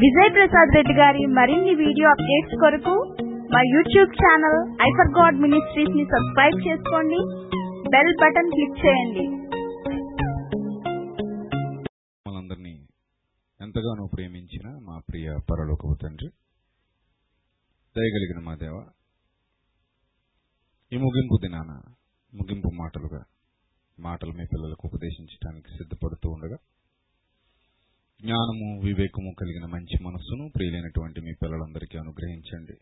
[0.00, 2.94] విజయ్ ప్రసాద్ రెడ్డి గారి మరిన్ని video updates కొరకు
[3.52, 7.20] మా YouTube channel I for God మినిస్ట్రీస్ని subscribe చేసుకోండి.
[7.92, 9.24] బెల్ బటన్ క్లిక్ చేయండి.
[12.26, 12.74] మనందరినీ
[13.60, 16.28] ఎంతగానో ప్రేమించిన మా ప్రియ పరలోకపు తండ్రి
[17.96, 18.76] దయగలిగిన మా దేవ
[20.92, 21.70] ఈ ముగింపు దినాన
[22.32, 23.22] ముగింపు మాటలుగా
[23.98, 26.58] మాటలు మీ పిల్లలకు ఉపదేశించడానికి సిద్ధపడుతూ ఉండగా
[28.22, 32.76] జ్ఞానము వివేకము కలిగిన మంచి మనస్సును ప్రియులైనటువంటి మీ పిల్లలందరికీ అనుగ్రహించండి.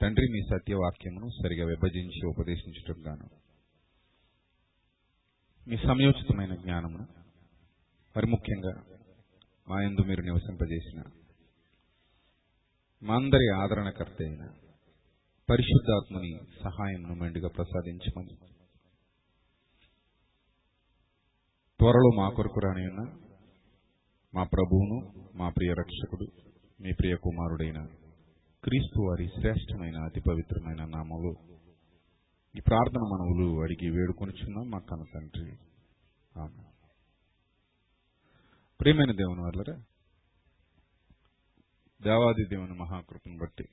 [0.00, 3.26] తండ్రి మీ సత్యవాక్యమును సరిగా విభజించి ఉపదేశించటం గాను
[5.66, 7.06] మీ సమయోచితమైన జ్ఞానమును
[8.16, 8.72] మరి ముఖ్యంగా
[9.68, 11.00] మా ఎందు మీరు నివసింపజేసిన
[13.02, 14.44] మా అందరి ఆదరణకర్త అయిన
[15.48, 16.30] పరిశుద్ధాత్మని
[16.62, 18.34] సహాయమును మెండుగా ప్రసాదించమని
[21.80, 23.04] త్వరలో మా కొరకు రానియున్నా
[24.36, 24.96] మా ప్రభువును
[25.38, 26.26] మా ప్రియ రక్షకుడు
[26.80, 27.86] మీ ప్రియ కుమారుడైన
[28.64, 31.30] క్రీస్తు వారి శ్రేష్టమైన అతి పవిత్రమైన నామలు
[32.56, 34.70] ఈ ప్రార్థన మనవులు అడిగి వేడుకొనిచున్నాం.
[34.70, 35.50] మా కన్న తండ్రి.
[36.40, 36.62] ఆమె
[38.80, 39.76] ప్రియమైన దేవుని వల్లరా
[42.02, 43.64] దేవాది దేవుని మహాకృపను బట్టి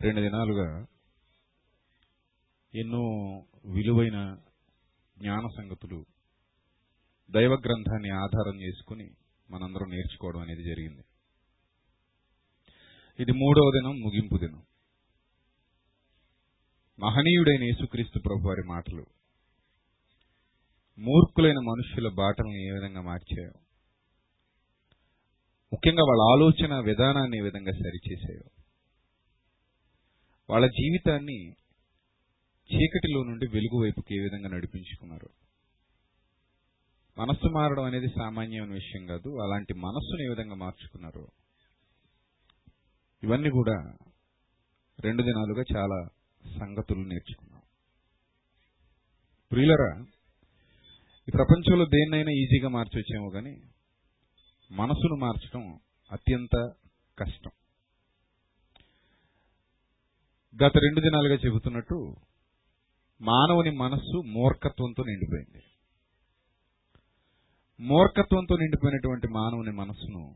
[0.00, 0.86] రెండు దినాలుగా
[2.74, 3.02] ఎన్నో
[3.72, 4.36] విలువైన
[5.18, 6.04] జ్ఞాన సంగతులు
[7.30, 9.06] దైవ గ్రంథాన్ని ఆధారం చేసుకుని
[9.48, 11.02] మనందరం నేర్చుకోవడం అనేది జరిగింది.
[13.18, 14.62] ఇది మూడవ దినం ముగింపు దినం.
[16.98, 19.04] మహనీయుడైన యేసుక్రీస్తు ప్రభు వారి మాటలు.
[20.98, 23.52] మూర్ఖులైన మనుషుల బాటలను ఏ విధంగా మార్చాయో
[25.72, 28.46] ముఖ్యంగా వాళ్ళ ఆలోచన విధానాన్ని ఏ విధంగా సరిచేసాయో
[30.48, 31.38] వాళ్ళ జీవితాన్ని
[32.70, 35.28] చీకటిలో నుండి వెలుగు వైపుకి ఏ విధంగా నడిపించుకున్నారు
[37.20, 39.42] మనస్సు మారడం అనేది సామాన్యమైన విషయం కాదు.
[39.42, 41.28] అలాంటి మనస్సును ఏ విధంగా మార్చుకున్నారు
[43.22, 43.96] ఇవన్నీ కూడా
[45.00, 46.08] రెండు దినాలుగా చాలా
[46.58, 47.62] సంగతులు నేర్చుకున్నాం.
[49.50, 50.04] ప్రియులరా
[51.28, 53.62] ఈ ప్రపంచంలో దేన్నైనా ఈజీగా మార్చొచ్చేమో కానీ
[54.70, 55.78] మనసును మార్చడం
[56.12, 56.72] అత్యంత
[57.18, 57.50] కష్టం.
[60.56, 62.16] గత రెండు దినాలుగా చెబుతున్నట్టు
[63.20, 65.69] మానవుని మనస్సు మూర్ఖత్వంతో నిండిపోయింది.
[67.80, 70.34] మూర్ఖత్వంతో నిండిపోయినటువంటి మానవుని మనసును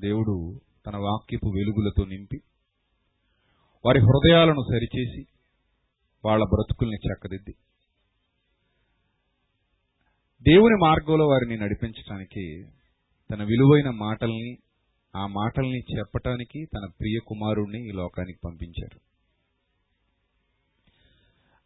[0.00, 2.38] దేవుడు తన వాక్యపు వెలుగులతో నింపి
[3.84, 5.24] వారి హృదయాలను సరిచేసి
[6.24, 7.54] వాళ్ళ బ్రతుకుల్ని చక్కదిద్ది.
[10.42, 12.64] దేవుని మార్గంలో వారిని నడిపించడానికి
[13.30, 14.56] తన విలువైన మాటల్ని
[15.16, 19.00] ఆ మాటల్ని చెప్పటానికి తన ప్రియ కుమారుణ్ణి ఈ లోకానికి పంపించారు.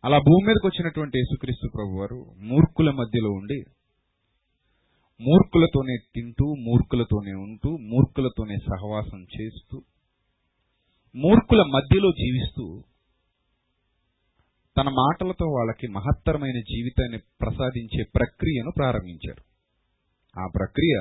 [0.05, 3.63] అలా భూమి మీదకి వచ్చినటువంటి యేసుక్రీస్తు ప్రభు వారు మూర్ఖుల మధ్యలో ఉండి
[5.21, 9.83] మూర్ఖులతోనే తింటూ మూర్ఖులతోనే ఉంటూ మూర్ఖులతోనే సహవాసం చేస్తూ
[11.17, 12.83] మూర్ఖుల మధ్యలో జీవిస్తూ
[14.77, 19.43] తన మాటలతో వాళ్ళకి మహత్తరమైన జీవితాన్ని ప్రసాదించే ప్రక్రియను ప్రారంభించారు.
[20.41, 20.97] ఆ ప్రక్రియ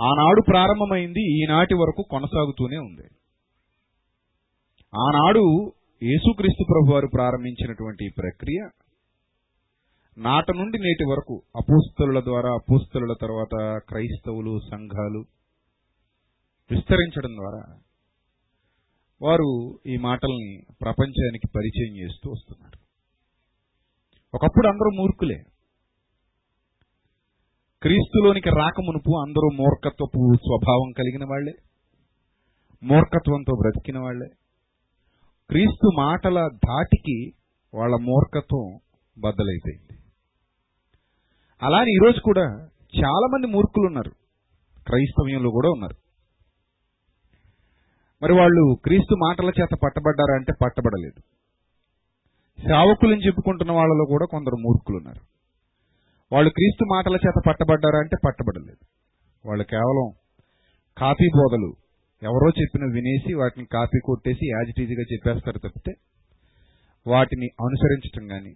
[0.00, 3.08] ఆనాడు ప్రారంభమైంది ఈనాటి వరకు కొనసాగుతూనే ఉంది.
[4.94, 5.72] ఆనాడు
[6.02, 8.68] యేసుక్రీస్తు ప్రభు వారు ప్రారంభించినటువంటి ఈ ప్రక్రియ
[10.18, 15.24] నాట నుండి నేటి వరకు అపోస్తలుల ద్వారా అపోస్తలుల తర్వాత క్రైస్తవులు సంఘాలు
[16.70, 17.80] విస్తరించడం ద్వారా
[19.22, 22.78] వారు ఈ మాటల్ని ప్రపంచానికి పరిచయం చేస్తూ వస్తున్నారు.
[24.34, 25.42] ఒకప్పుడు అందరూ మూర్ఖులే.
[27.82, 31.52] క్రీస్తులోనికి రాకమునుపు అందరూ మూర్ఖత్వపు స్వభావం కలిగిన వాళ్ళే
[32.82, 34.28] మూర్ఖత్వంతో బ్రతికిన వాళ్ళే
[35.50, 37.32] క్రీస్తు మాటల ధాటికి
[37.74, 38.78] వాళ్ళ మూర్ఖత్వం
[39.18, 39.97] బద్దలైపోయింది.
[41.62, 42.44] అలానే ఈరోజు కూడా
[43.00, 44.12] చాలామంది మూర్ఖులు ఉన్నారు
[44.86, 45.96] క్రైస్తవ్యంలో కూడా ఉన్నారు.
[48.22, 51.20] మరి వాళ్ళు క్రీస్తు మాటల చేత పట్టబడ్డారా అంటే పట్టబడలేదు.
[52.58, 55.22] సేవకులను చెప్పుకుంటున్న వాళ్ళలో కూడా కొందరు మూర్ఖులు ఉన్నారు
[56.32, 58.82] వాళ్ళు క్రీస్తు మాటల చేత పట్టబడ్డారా అంటే పట్టబడలేదు.
[59.44, 60.08] వాళ్ళు కేవలం
[60.96, 61.70] కాపీ బోధలు
[62.22, 65.92] ఎవరో చెప్పిన వినేసి వాటిని కాపీ కొట్టేసి యాజిటీజీగా చెప్పేస్తారు తప్పితే
[67.06, 68.52] వాటిని అనుసరించటం కానీ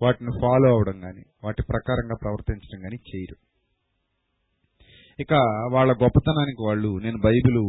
[0.00, 3.36] వాటిని ఫాలో అవడం కానీ వాటి ప్రకారంగా ప్రవర్తించడం కానీ చేయరు.
[5.18, 5.32] ఇక
[5.72, 7.60] వాళ్ళ గొప్పతనానికి వాళ్ళు నేను బైబిల్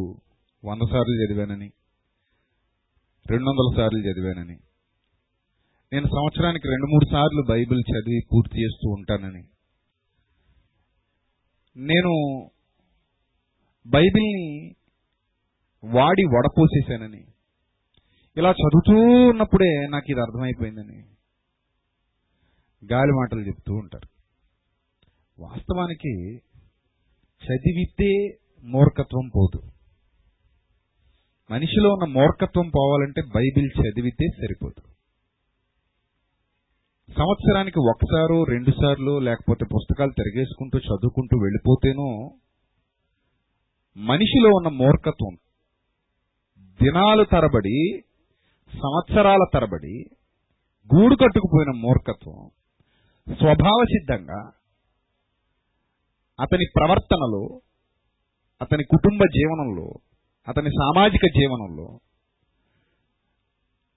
[0.64, 1.70] వంద సార్లు చదివానని
[3.26, 4.58] రెండు వందల సార్లు చదివానని
[5.92, 9.44] నేను సంవత్సరానికి రెండు మూడు సార్లు బైబిల్ చదివి పూర్తి చేస్తూ ఉంటానని
[11.76, 12.14] నేను
[13.86, 14.48] బైబిల్ని
[15.84, 17.24] వాడి వడపోసేశానని
[18.38, 18.96] ఇలా చదువుతూ
[19.32, 21.00] ఉన్నప్పుడే నాకు ఇది అర్థమైపోయిందని
[22.86, 24.08] గాలి మాటలు చెప్తూ ఉంటారు.
[25.40, 26.38] వాస్తవానికి
[27.42, 29.62] చదివితే మూర్ఖత్వం పోదు.
[31.52, 34.90] మనిషిలో ఉన్న మూర్ఖత్వం పోవాలంటే బైబిల్ చదివితే సరిపోదు.
[37.10, 42.30] సంవత్సరానికి ఒకసారో రెండు సార్లు లేకపోతే పుస్తకాలు తిరిగేసుకుంటూ చదువుకుంటూ వెళ్ళిపోతేనో
[43.98, 45.36] మనిషిలో ఉన్న మూర్ఖత్వం
[46.82, 48.02] దినాలు తరబడి
[48.74, 50.06] సంవత్సరాల తరబడి
[50.90, 52.50] గూడు కట్టుకుపోయిన మూర్ఖత్వం
[53.30, 54.40] స్వభావ సిద్ధంగా
[56.40, 57.62] అతని ప్రవర్తనలో
[58.62, 59.88] అతని కుటుంబ జీవనంలో
[60.48, 62.00] అతని సామాజిక జీవనంలో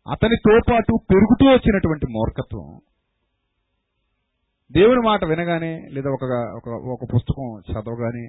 [0.07, 2.81] అతనితో పాటు పెరుగుతూ వచ్చినటువంటి మూర్ఖత్వం
[4.71, 6.25] దేవుని మాట వినగానే లేదా ఒక
[6.57, 8.27] ఒక ఒక పుస్తకం చదవగానే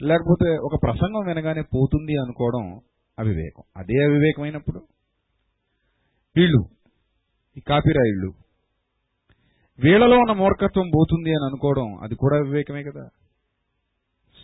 [0.00, 2.64] లేకపోతే ఒక ప్రసంగం వినగానే పోతుంది అనుకోవడం
[3.18, 3.62] అవివేకం.
[3.76, 4.80] అదే అవివేకమైనప్పుడు
[6.36, 6.60] వీళ్ళు
[7.56, 8.30] ఈ కాపీరాయిళ్ళు
[9.84, 13.08] వీళ్ళలో ఉన్న మూర్ఖత్వం పోతుంది అని అనుకోవడం అది కూడా వివేకమే కదా.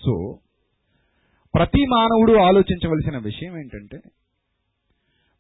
[0.05, 0.39] సో
[1.55, 3.99] ప్రతి మానవుడు ఆలోచించవలసిన విషయం ఏంటంటే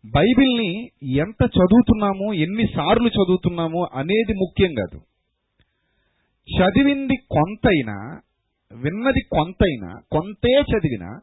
[0.06, 0.84] బైబిల్ని
[1.16, 5.00] ఎంత చదువుతున్నామో ఎన్నిసార్లు చదువుతున్నామో అనేది ముఖ్యం కాదు.
[6.56, 8.20] చదివింది కొంతైనా
[8.72, 11.20] విన్నది కొంతైనా కొంతే చదివినా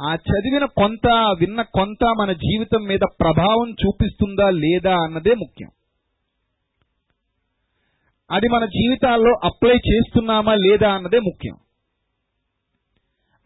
[0.00, 1.06] ఆ చదివిన కొంత
[1.40, 5.70] విన్న కొంత మన జీవితం మీద ప్రభావం చూపిస్తుందా లేదా అన్నదే ముఖ్యం.
[8.32, 11.56] అది మన జీవితాల్లో అప్లై చేస్తున్నామా లేదా అన్నదే ముఖ్యం.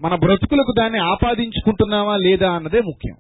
[0.00, 3.17] మన బ్రతుకులకు దాన్ని ఆపాదించుకుంటున్నామా లేదా అన్నదే ముఖ్యం.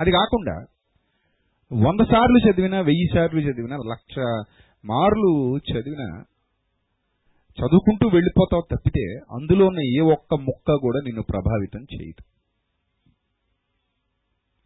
[0.00, 0.66] అది కాకుండా
[1.72, 4.18] వంద సార్లు చదివినా వెయ్యి సార్లు చదివినా లక్ష
[4.84, 6.24] మార్లు చదివినా
[7.58, 12.24] చదువుకుంటూ వెళ్ళిపోతావు తప్పితే అందులో ఉన్న ఏ ఒక్క ముక్క కూడా నిన్ను ప్రభావితం చేయదు.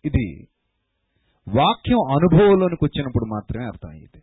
[0.05, 0.49] ఇది
[1.49, 4.23] వాక్యం అనుభవంలోనికి వచ్చినప్పుడు మాత్రమే అర్థమయ్యేది.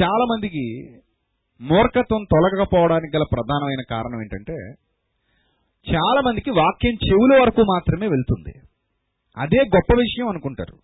[0.00, 0.92] చాలా మందికి
[1.60, 4.56] మూర్ఖత్వం తొలగకపోవడానికి గల ప్రధానమైన కారణం ఏంటంటే
[5.94, 8.54] చాలా మందికి వాక్యం చెవుల వరకు మాత్రమే వెళ్తుంది.
[9.36, 10.78] అదే గొప్ప విషయం అనుకుంటారు.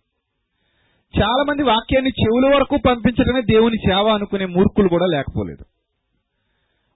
[1.21, 5.65] చాలా మంది వాక్యాన్ని చెవుల వరకు పంపించడమే దేవుని సేవ అనుకునే మూర్ఖులు కూడా లేకపోలేదు.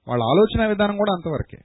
[0.08, 1.58] వాళ్ళ ఆలోచన విధానం కూడా అంతవరకే.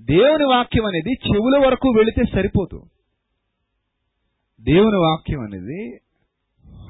[0.00, 2.82] దేవుని వాక్యం అనేది చెవుల వరకు వెళితే సరిపోదు.
[4.60, 6.00] దేవుని వాక్యం అనేది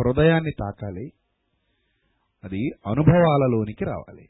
[0.00, 1.10] హృదయాన్ని తాకాలి
[2.44, 4.28] అది అనుభవాలలోనికి రావాలి.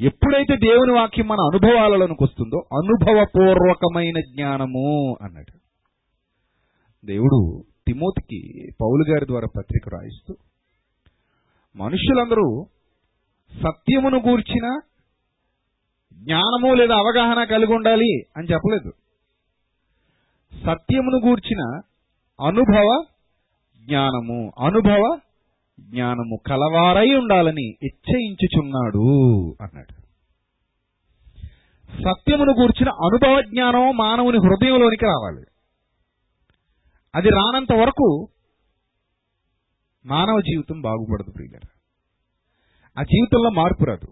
[0.00, 5.52] ఎప్పుడైతే దేవుని వాక్యం మన అనుభవాలలోనికి వస్తుందో అనుభవపూర్వకమైన జ్ఞానము అన్నాడు
[7.06, 8.40] దేవుడు తిమోతికి
[8.80, 10.34] పౌలు గారి ద్వారా పత్రిక రాయిస్తూ
[11.76, 12.66] మనుషులందరూ
[13.52, 14.80] సత్యమును గూర్చిన
[16.14, 18.92] జ్ఞానము లేదా అవగాహన కలిగి ఉండాలి అని చెప్పలేదు.
[20.52, 21.80] సత్యమును గూర్చిన
[22.40, 23.04] అనుభవ
[23.84, 25.18] జ్ఞానము అనుభవ
[25.80, 29.08] జ్ఞానము కలవారై ఉండాలని ఇచ్చయించుచున్నాడు
[29.60, 30.02] అన్నాడు.
[31.92, 35.44] సత్యమును గూర్చిన అనుభవ జ్ఞానం మానవుని హృదయంలోనికి రావాలి.
[37.14, 38.28] అది రానంత వరకు
[40.06, 41.68] మానవ జీవితం బాగుపడదు ప్రియులరా.
[42.98, 44.08] ఆ జీవితంలో మార్పు రాదు.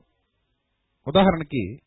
[1.09, 1.79] ఉదాహరణకి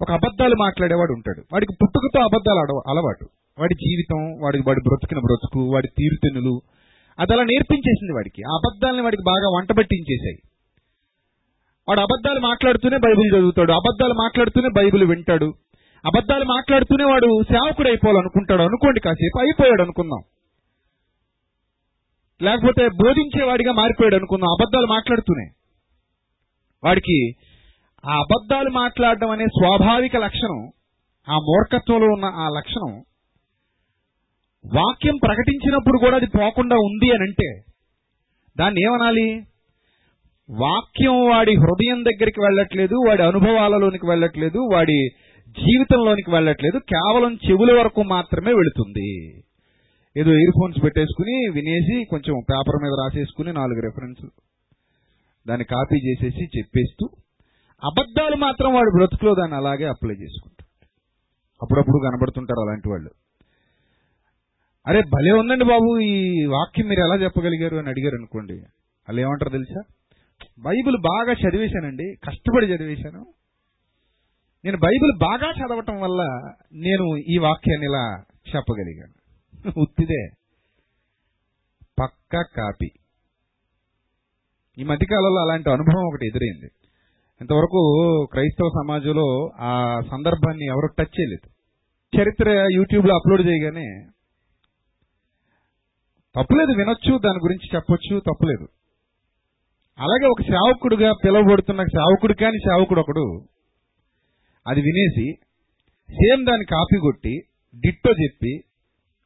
[0.00, 1.44] ఒక అబద్ధాలు మాట్లాడేవాడు ఉంటాడు.
[1.52, 3.26] వాడికి పుట్టుకతో అబద్ధాలు ఆడ అలవాటు.
[3.58, 6.60] వాడి జీవితం వాడి వాడి బ్రతికిన బ్రతుకు వాడి తీరుతెన్నులు
[7.18, 8.42] అది అలా నేర్పించేసింది వాడికి.
[8.42, 10.38] ఆ అబద్ధాలని వాడికి బాగా వంటబట్టించేసాయి
[11.88, 15.54] వాడు అబద్ధాలు మాట్లాడుతూనే బైబిల్ చదువుతాడు అబద్ధాలు మాట్లాడుతూనే బైబిల్ వింటాడు
[16.04, 20.22] అబద్ధాలు మాట్లాడుతూనే వాడు సేవకుడు అయిపోవాలనుకుంటాడు అనుకోండి కాసేపు అయిపోయాడు అనుకుందాం.
[22.42, 25.46] లేకపోతే బోధించేవాడిగా మారిపోయాడు అనుకుందాం అబద్ధాలు మాట్లాడుతూనే.
[26.84, 27.32] వాడికి
[28.10, 30.58] ఆ అబద్ధాలు మాట్లాడడం అనే స్వాభావిక లక్షణం
[31.28, 33.02] ఆ మూర్ఖత్వంలో ఉన్న ఆ లక్షణం
[34.74, 37.62] వాక్యం ప్రకటించినప్పుడు కూడా అది పోకుండా ఉంది అని అంటే
[38.58, 39.42] దాన్ని ఏమనాలి?
[40.50, 45.08] వాక్యం వాడి హృదయం దగ్గరికి వెళ్ళట్లేదు వాడి అనుభవాలలోనికి వెళ్ళట్లేదు వాడి
[45.48, 49.10] జీవితంలోనికి వెళ్ళట్లేదు కేవలం చెవుల వరకు మాత్రమే వెళుతుంది.
[50.16, 54.26] ఏదో ఇయర్ ఫోన్స్ పెట్టేసుకుని వినేసి కొంచెం పేపర్ మీద రాసేసుకుని నాలుగు రెఫరెన్స్
[55.48, 57.08] దాన్ని కాపీ చేసేసి చెప్పేస్తూ
[57.84, 60.86] అబద్ధాలు మాత్రం వాడి బ్రతుకులో దాన్ని అలాగే అప్లై చేసుకుంటాడు.
[61.62, 63.10] అప్పుడప్పుడు కనబడుతుంటారు అలాంటి వాళ్ళు.
[64.86, 68.54] అరే భలే ఉందండి బాబు ఈ వాక్యం మీరు ఎలా చెప్పగలిగారు అని అడిగారు అనుకోండి.
[68.54, 69.80] వాళ్ళు ఏమంటారు తెలుసా?
[70.58, 73.26] బైబిల్ బాగా చదివేశానండి కష్టపడి చదివేశాను.
[74.64, 76.22] నేను బైబిల్ బాగా చదవటం వల్ల
[76.74, 78.22] నేను ఈ వాక్యాన్ని ఇలా
[78.56, 79.16] చెప్పగలిగాను.
[79.80, 80.26] ఉత్తిదే.
[81.98, 82.88] పక్కా కాపీ.
[84.78, 86.70] ఈ మధ్యకాలంలో అలాంటి అనుభవం ఒకటి ఎదురైంది.
[87.40, 91.50] ఇంతవరకు క్రైస్తవ సమాజంలో ఆ సందర్భాన్ని ఎవరు టచ్ చేయలేదు.
[92.20, 94.06] చరిత్ర యూట్యూబ్లో అప్లోడ్ చేయగానే
[96.36, 98.66] తప్పులేదు వినొచ్చు దాని గురించి చెప్పొచ్చు తప్పులేదు.
[99.98, 103.26] అలాగే ఒక సేవకుడుగా పిలువబడుతున్న సేవకుడు కాని సేవకుడు ఒకడు
[104.66, 105.26] అది వినేసి
[106.08, 107.34] సేమ్ దాన్ని కాపీ కొట్టి
[107.74, 108.52] డిట్టో చెప్పి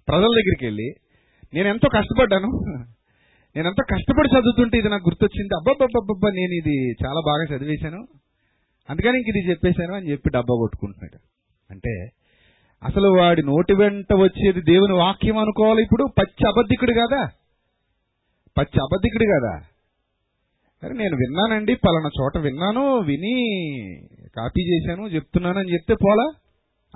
[0.08, 0.88] ప్రజల దగ్గరికి వెళ్ళి
[1.54, 2.50] నేను ఎంతో కష్టపడ్డాను.
[3.56, 5.54] నేను ఎంతో కష్టపడి చదువుతుంటే ఇది నాకు గుర్తొచ్చింది.
[5.58, 8.00] అబ్బాబ్బాబ్బా నేను ఇది చాలా బాగా చదివేశాను.
[8.88, 11.18] అందుకని ఇంక ఇది చెప్పేశాను అని చెప్పి డబ్బా కొట్టుకుంటున్నాడు.
[11.70, 11.92] అంటే
[12.84, 16.04] అసలు వాడి నోటి వెంట వచ్చేది దేవుని వాక్యం అనుకోవాలి ఇప్పుడు?
[16.18, 17.24] పచ్చి అబద్ధికుడు కదా.
[18.58, 19.62] పచ్చి అబద్ధికుడు కదా.
[20.84, 23.34] అరే నేను విన్నానండి పలానా చోట విన్నాను విని
[24.36, 26.32] కాపీ చేశాను చెప్తున్నానని చెప్తే పోలా?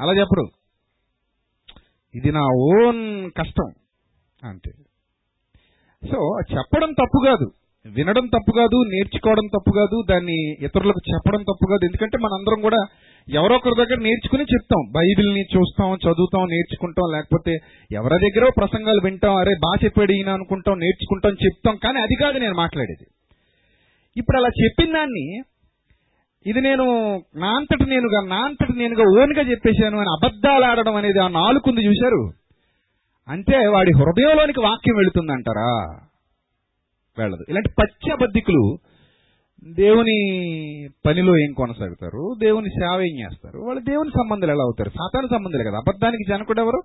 [0.01, 0.49] అలా చెప్పరు.
[2.15, 3.73] ఇది నా ఓన్ కష్టం
[4.45, 4.71] అంతే.
[6.11, 7.53] సో చెప్పడం తప్పు కాదు.
[7.87, 11.85] వినడం తప్పు కాదు నేర్చుకోవడం తప్పు కాదు దాన్ని ఇతరులకు చెప్పడం తప్పు కాదు.
[11.85, 12.77] ఎందుకంటే మనందరం కూడా
[13.29, 14.83] ఎవరో ఒకరి దగ్గర నేర్చుకుని చెప్తాం.
[14.93, 17.53] బైబిల్ని చూస్తాం చదువుతాం నేర్చుకుంటాం లేకపోతే
[17.93, 22.55] ఎవరి దగ్గర ప్రసంగాలు వింటాం అరే బాగా చెప్పాడు ఈయన అనుకుంటాం నేర్చుకుంటాం చెప్తాం కానీ అది కాదు నేను
[22.55, 23.07] మాట్లాడేది.
[24.17, 25.43] ఇప్పుడు అలా చెప్పిన దాన్ని
[26.47, 26.85] ఇది నేను
[27.35, 32.33] నా అంతటి నేనుగా నా అంతటి నేనుగా ఓన్గా చెప్పేశాను అని అబద్ధాలు ఆడడం అనేది ఆ నాలుగుంది చూశారు?
[33.29, 35.71] అంటే వాడి హృదయంలోనికి వాక్యం వెళుతుందంటారా?
[37.19, 37.45] వెళ్ళదు.
[37.49, 38.79] ఇలాంటి పచ్చి అబద్ధికులు
[39.73, 40.19] దేవుని
[41.07, 42.35] పనిలో ఏం కొనసాగుతారు?
[42.39, 43.59] దేవుని సేవ ఏం చేస్తారు?
[43.59, 44.89] వాళ్ళు దేవుని సంబంధాలు ఎలా అవుతారు?
[44.89, 45.79] సాతాను సంబంధాలు కదా.
[45.79, 46.83] అబద్ధానికి జనకుడు ఎవరు?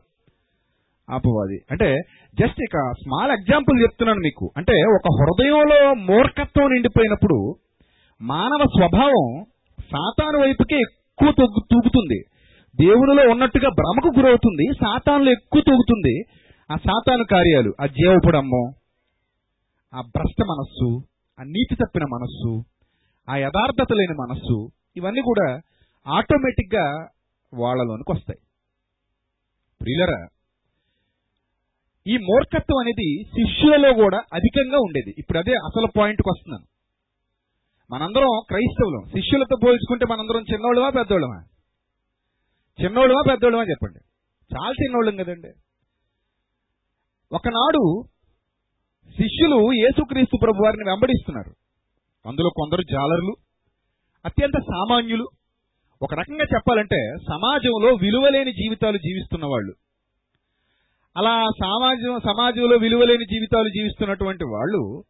[1.10, 1.60] అపవాది.
[1.72, 1.98] అంటే
[2.40, 4.52] జస్ట్ ఇక స్మాల్ ఎగ్జాంపుల్ చెప్తున్నాను మీకు.
[4.58, 7.56] అంటే ఒక హృదయంలో మూర్ఖత్వం నిండిపోయినప్పుడు
[8.22, 9.44] మానవ స్వభావం
[9.80, 12.24] సాతాను వైపుకే ఎక్కువ తొగ్గు తూగుతుంది.
[12.86, 14.68] దేవునిలో ఉన్నట్టుగా భ్రమకు గురవుతుంది.
[14.74, 16.22] సాతానులో ఎక్కువ తూగుతుంది.
[16.72, 18.72] ఆ సాతాను కార్యాలు ఆ జీవపుడమ్మో
[19.96, 21.02] ఆ భ్రష్ట మనస్సు
[21.40, 22.64] ఆ నీతి తప్పిన మనస్సు
[23.30, 25.62] ఆ యథార్థత లేని మనస్సు ఇవన్నీ కూడా
[26.08, 27.10] ఆటోమేటిక్గా
[27.54, 28.40] వాళ్ళలోనికి వస్తాయి.
[29.82, 30.28] ప్రియులరా
[32.08, 35.16] ఈ మూర్ఖత్వం అనేది శిష్యులలో కూడా అధికంగా ఉండేది.
[35.18, 36.66] ఇప్పుడు అదే అసలు పాయింట్కి వస్తున్నాను.
[37.94, 39.10] మనందరం క్రైస్తవులం.
[39.10, 41.44] శిష్యులతో పోల్చుకుంటే మనందరం చిన్నోళ్ళమా పెద్దోళ్ళమా?
[42.84, 44.00] చిన్నోళ్ళమా పెద్దోళ్ళమా చెప్పండి.
[44.56, 45.52] చాలా చిన్నోళ్ళం కదండి.
[47.32, 48.04] ఒకనాడు
[49.18, 51.52] శిష్యులు యేసుక్రీస్తు ప్రభు వారిని వెంబడిస్తున్నారు.
[52.30, 53.34] అందులో కొందరు జాలర్లు
[54.26, 55.28] అత్యంత సామాన్యులు.
[56.02, 57.00] ఒక రకంగా చెప్పాలంటే
[57.30, 59.74] సమాజంలో విలువలేని జీవితాలు జీవిస్తున్న వాళ్ళు
[61.18, 65.04] అలా సమాజం సమాజంలో విలువలేని జీవితాలు జీవిస్తున్నటువంటి వాళ్ళు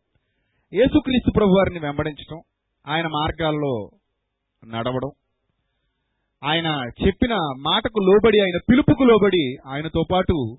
[0.73, 2.39] యేసుక్రీస్తు ప్రభు వారిని వెంబడించడం
[2.87, 3.89] ఆయన మార్గాల్లో
[4.65, 5.11] నడవడం
[6.43, 6.67] ఆయన
[7.07, 10.57] చెప్పిన మాటకు లోబడి ఆయన పిలుపుకు లోబడి ఆయనతో పాటు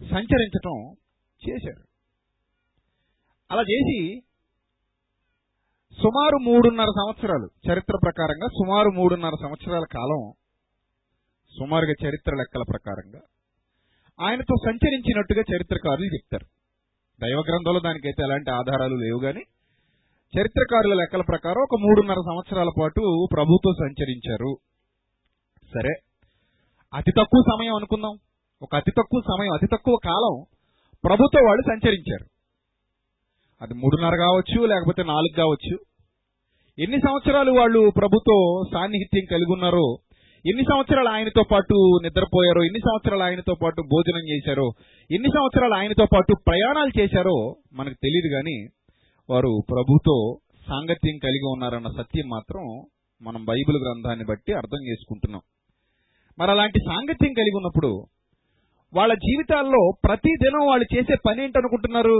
[0.00, 0.76] సంచరించటం
[1.42, 1.89] చేశారు.
[3.50, 4.20] అలా చేసి
[6.02, 10.32] సుమారు మూడున్నర సంవత్సరాలు చరిత్ర ప్రకారంగా సుమారు మూడున్నర సంవత్సరాల కాలం
[11.58, 13.20] సుమారుగా చరిత్ర లెక్కల ప్రకారంగా
[14.26, 16.46] ఆయనతో సంచరించినట్టుగా చరిత్రకారులు చెప్తారు.
[17.20, 19.42] దైవ గ్రంథంలో దానికైతే ఎలాంటి ఆధారాలు లేవు కానీ
[20.38, 24.56] చరిత్రకారుల లెక్కల ప్రకారం ఒక మూడున్నర సంవత్సరాల పాటు ప్రభుతో సంచరించారు.
[25.74, 25.94] సరే
[26.94, 28.18] అతి తక్కువ సమయం అనుకుందాం.
[28.62, 30.44] ఒక అతి తక్కువ సమయం అతి తక్కువ కాలం
[31.04, 32.29] ప్రభుతో వాళ్ళు సంచరించారు.
[33.62, 35.74] అది మూడున్నర కావచ్చు లేకపోతే నాలుగు కావచ్చు.
[36.78, 38.36] ఎన్ని సంవత్సరాలు వాళ్ళు ప్రభుతో
[38.72, 39.96] సాన్నిహిత్యం కలిగి ఉన్నారో
[40.44, 44.66] ఎన్ని సంవత్సరాలు ఆయనతో పాటు నిద్రపోయారో ఎన్ని సంవత్సరాలు ఆయనతో పాటు భోజనం చేశారో
[45.10, 48.56] ఎన్ని సంవత్సరాలు ఆయనతో పాటు ప్రయాణాలు చేశారో మనకు తెలియదు కానీ
[49.30, 50.38] వారు ప్రభుతో
[50.68, 52.64] సాంగత్యం కలిగి ఉన్నారన్న సత్యం మాత్రం
[53.22, 55.42] మనం బైబిల్ గ్రంథాన్ని బట్టి అర్థం చేసుకుంటున్నాం.
[56.38, 58.06] మరి అలాంటి సాంగత్యం కలిగి ఉన్నప్పుడు
[58.94, 62.18] వాళ్ళ జీవితాల్లో ప్రతి దినం వాళ్ళు చేసే పని ఏంటనుకుంటున్నారు?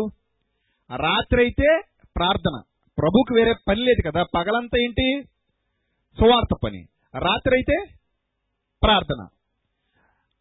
[0.96, 1.80] రాత్రి అయితే
[2.16, 2.62] ప్రార్థన.
[2.98, 4.22] ప్రభుకి వేరే పని లేదు కదా.
[4.22, 5.22] పగలంతా ఏంటి?
[6.20, 6.84] సువార్త పని.
[7.18, 7.94] రాత్రి అయితే
[8.82, 9.26] ప్రార్థన.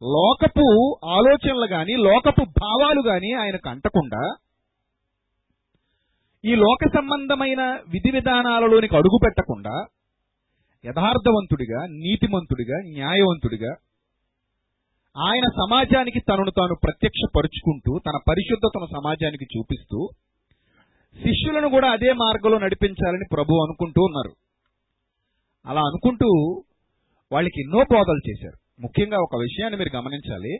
[0.03, 4.35] లోకపు ఆలోచనలు గాని లోకపు భావాలు గాని ఆయనకు అంటకుండా
[6.45, 9.85] ఈ లోక సంబంధమైన విధి విధానాలలోనికి అడుగు పెట్టకుండా
[10.85, 13.75] యథార్థవంతుడిగా నీతిమంతుడిగా న్యాయవంతుడిగా
[15.17, 20.09] ఆయన సమాజానికి తనను తాను ప్రత్యక్షపరుచుకుంటూ తన పరిశుద్ధతను సమాజానికి చూపిస్తూ
[21.17, 24.35] శిష్యులను కూడా అదే మార్గంలో నడిపించాలని ప్రభు అనుకుంటూ ఉన్నారు.
[25.65, 26.63] అలా అనుకుంటూ
[27.31, 28.81] వాళ్ళకి ఎన్నో బోధలు చేశారు.
[28.81, 30.57] ముఖ్యంగా ఒక విషయాన్ని మీరు గమనించాలి.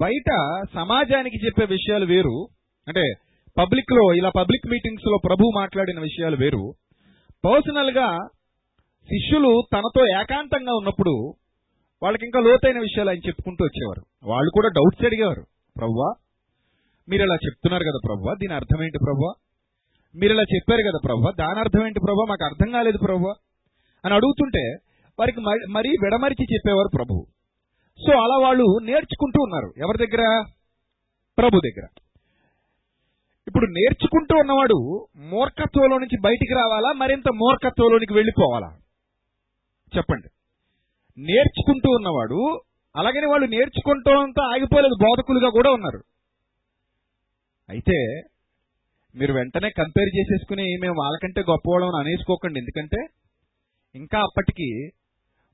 [0.00, 2.48] బయట సమాజానికి చెప్పే విషయాలు వేరు.
[2.88, 3.12] అంటే
[3.58, 6.72] పబ్లిక్లో ఇలా పబ్లిక్ మీటింగ్స్లో ప్రభు మాట్లాడిన విషయాలు వేరు.
[7.44, 8.18] పర్సనల్గా
[9.02, 11.34] శిష్యులు తనతో ఏకాంతంగా ఉన్నప్పుడు
[12.02, 14.30] వాళ్ళకి ఇంకా లోతైన విషయాలు ఆయన చెప్పుకుంటూ వచ్చేవారు.
[14.30, 15.42] వాళ్ళు కూడా డౌట్స్ అడిగేవారు.
[15.76, 16.12] ప్రభువా
[17.10, 19.34] మీరు ఇలా చెప్తున్నారు కదా ప్రభు దీని అర్థం ఏంటి ప్రభు?
[20.16, 22.26] మీరు ఇలా చెప్పారు కదా ప్రభు దాని అర్థం ఏంటి ప్రభు?
[22.28, 23.34] మాకు అర్థం కాలేదు ప్రభు.
[24.04, 24.76] అని అడుగుతుంటే
[25.20, 27.26] వారికి మరి- మరీ విడమరిచి చెప్పేవారు ప్రభు.
[27.98, 29.72] సో అలా వాళ్ళు నేర్చుకుంటూ ఉన్నారు.
[29.86, 30.44] ఎవరి దగ్గర?
[31.38, 31.86] ప్రభు దగ్గర.
[33.48, 36.92] ఇప్పుడు నేర్చుకుంటూ ఉన్నవాడు మూర్ఖత్వంలో నుంచి బయటికి రావాలా?
[36.92, 38.76] మరింత మూర్ఖత్వంలోనికి వెళ్ళిపోవాలా?
[39.96, 40.28] చెప్పండి.
[41.22, 42.60] నేర్చుకుంటూ ఉన్నవాడు
[42.96, 46.09] అలాగని వాళ్ళు నేర్చుకుంటూ అంతా ఆగిపోలేదు బోధకులుగా కూడా ఉన్నారు.
[47.70, 48.22] అయితే
[49.16, 52.58] మీరు వెంటనే కంపేర్ చేసేసుకుని మేము వాళ్ళకంటే గొప్పవాళ్ళం అని అనేసుకోకండి.
[52.58, 53.06] ఎందుకంటే
[53.94, 54.90] ఇంకా అప్పటికి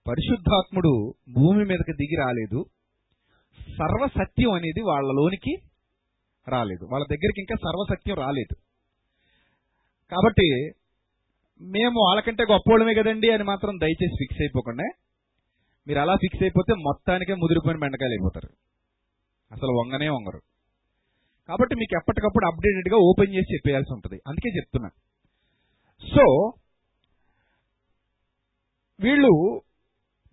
[0.08, 2.64] పరిశుద్ధాత్ముడు భూమి మీదకి దిగి రాలేదు.
[3.61, 5.56] సర్వసత్యం అనేది వాళ్ళలోనికి
[6.49, 6.85] రాలేదు.
[6.85, 8.56] వాళ్ళ దగ్గరికి ఇంకా సర్వసత్యం రాలేదు.
[10.11, 10.70] కాబట్టి
[11.61, 14.85] మేము వాళ్ళకంటే గొప్పవాళ్ళమే కదండి అని మాత్రం దయచేసి ఫిక్స్ అయిపోకుండా.
[15.88, 18.50] మీరు అలా ఫిక్స్ అయిపోతే మొత్తానికే ముదిరిపోయిన బెండకాయలు అయిపోతారు.
[19.52, 20.40] అసలు వంగనే వంగరు.
[21.48, 24.18] కాబట్టి మీకు ఎప్పటికప్పుడు అప్డేటెడ్గా ఓపెన్ చేసి చెప్పేయాల్సి ఉంటుంది.
[24.28, 24.90] అందుకే చెప్తున్నా.
[26.04, 26.24] సో
[29.00, 29.32] వీళ్ళు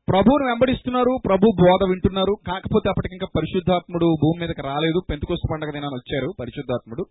[0.10, 5.00] ప్రభువుని వెంబడిస్తున్నారు ప్రభు బోధ వింటున్నారు కాకపోతే అప్పటికి ఇంకా పరిశుద్ధాత్ముడు భూమి మీదకి రాలేదు.
[5.10, 7.03] పెంతుకొస్తు పండగ దినాన్ని వచ్చారు పరిశుద్ధాత్ముడు.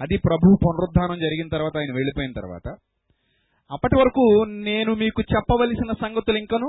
[0.00, 2.68] అది ప్రభు పునరుద్ధానం జరిగిన తర్వాత ఆయన వెళ్ళిపోయిన తర్వాత.
[3.70, 6.68] అప్పటి వరకు నేను మీకు చెప్పవలసిన సంగతులు ఇంకను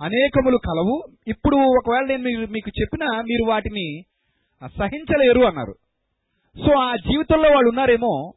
[0.00, 0.96] అనేకములు కలవు.
[1.28, 3.86] ఇప్పుడు ఒకవేళ నేను మీకు చెప్పినా మీరు వాటిని
[4.68, 5.74] సహించలేరు అన్నారు.
[6.56, 8.32] సో ఆ జీవితంలో వాళ్ళు ఉన్నారేమో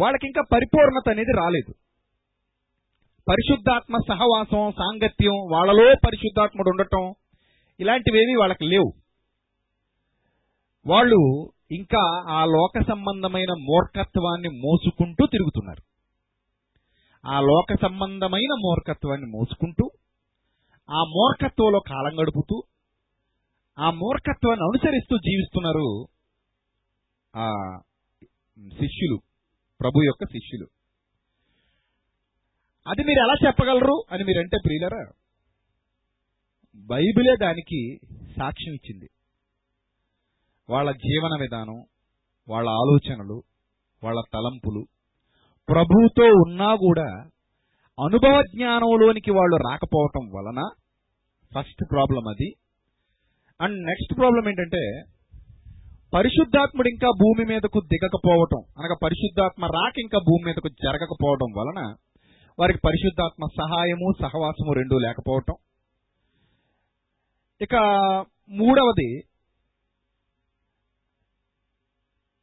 [0.00, 1.74] వాళ్ళకి ఇంకా పరిపూర్ణత అనేది రాలేదు.
[3.28, 7.14] పరిశుద్ధాత్మ సహవాసం సాంగత్యం వాళ్ళలో పరిశుద్ధాత్ముడు ఉండటం
[7.80, 8.92] ఇలాంటివేవి వాళ్ళకి లేవు.
[10.86, 15.82] వాళ్ళు ఇంకా ఆ లోక సంబంధమైన మూర్ఖత్వాన్ని మోసుకుంటూ తిరుగుతున్నారు.
[17.26, 19.90] ఆ లోక సంబంధమైన మూర్ఖత్వాన్ని మోసుకుంటూ
[20.90, 22.62] ఆ మూర్ఖత్వంలో కాలం గడుపుతూ
[23.80, 26.06] ఆ మూర్ఖత్వాన్ని అనుసరిస్తూ జీవిస్తున్నారు
[27.36, 27.78] ఆ
[28.80, 29.18] శిష్యులు
[29.80, 30.66] ప్రభు యొక్క శిష్యులు.
[32.88, 34.04] అది మీరు ఎలా చెప్పగలరు?
[34.10, 35.12] అని మీరంటే ప్రియులరా
[36.76, 37.98] బైబిలే దానికి
[38.36, 39.08] సాక్ష్యం ఇచ్చింది.
[40.70, 41.84] వాళ్ళ జీవన విధానం
[42.48, 43.42] వాళ్ళ ఆలోచనలు
[44.04, 44.86] వాళ్ళ తలంపులు.
[45.68, 47.30] ప్రభువుతో ఉన్నా కూడా
[48.06, 50.70] అనుభవ జ్ఞానంలోనికి వాళ్ళు రాకపోవటం వలన
[51.54, 52.54] ఫస్ట్ ప్రాబ్లం అది.
[53.60, 54.82] అండ్ నెక్స్ట్ ప్రాబ్లం ఏంటంటే
[56.12, 61.80] పరిశుద్ధాత్ముడు ఇంకా భూమి మీదకు దిగకపోవటం అనగా పరిశుద్ధాత్మ రాక ఇంకా భూమి మీదకు జరగకపోవడం వలన
[62.58, 65.56] వారికి పరిశుద్ధాత్మ సహాయము సహవాసము రెండూ లేకపోవటం.
[67.60, 67.74] ఇక
[68.50, 69.10] మూడవది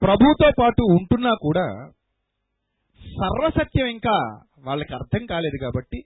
[0.01, 1.65] ప్రభుతో పాటు ఉంటున్నా కూడా
[3.01, 4.15] సర్వసత్యం ఇంకా
[4.63, 5.99] వాళ్ళకి అర్థం కాలేదు కాబట్టి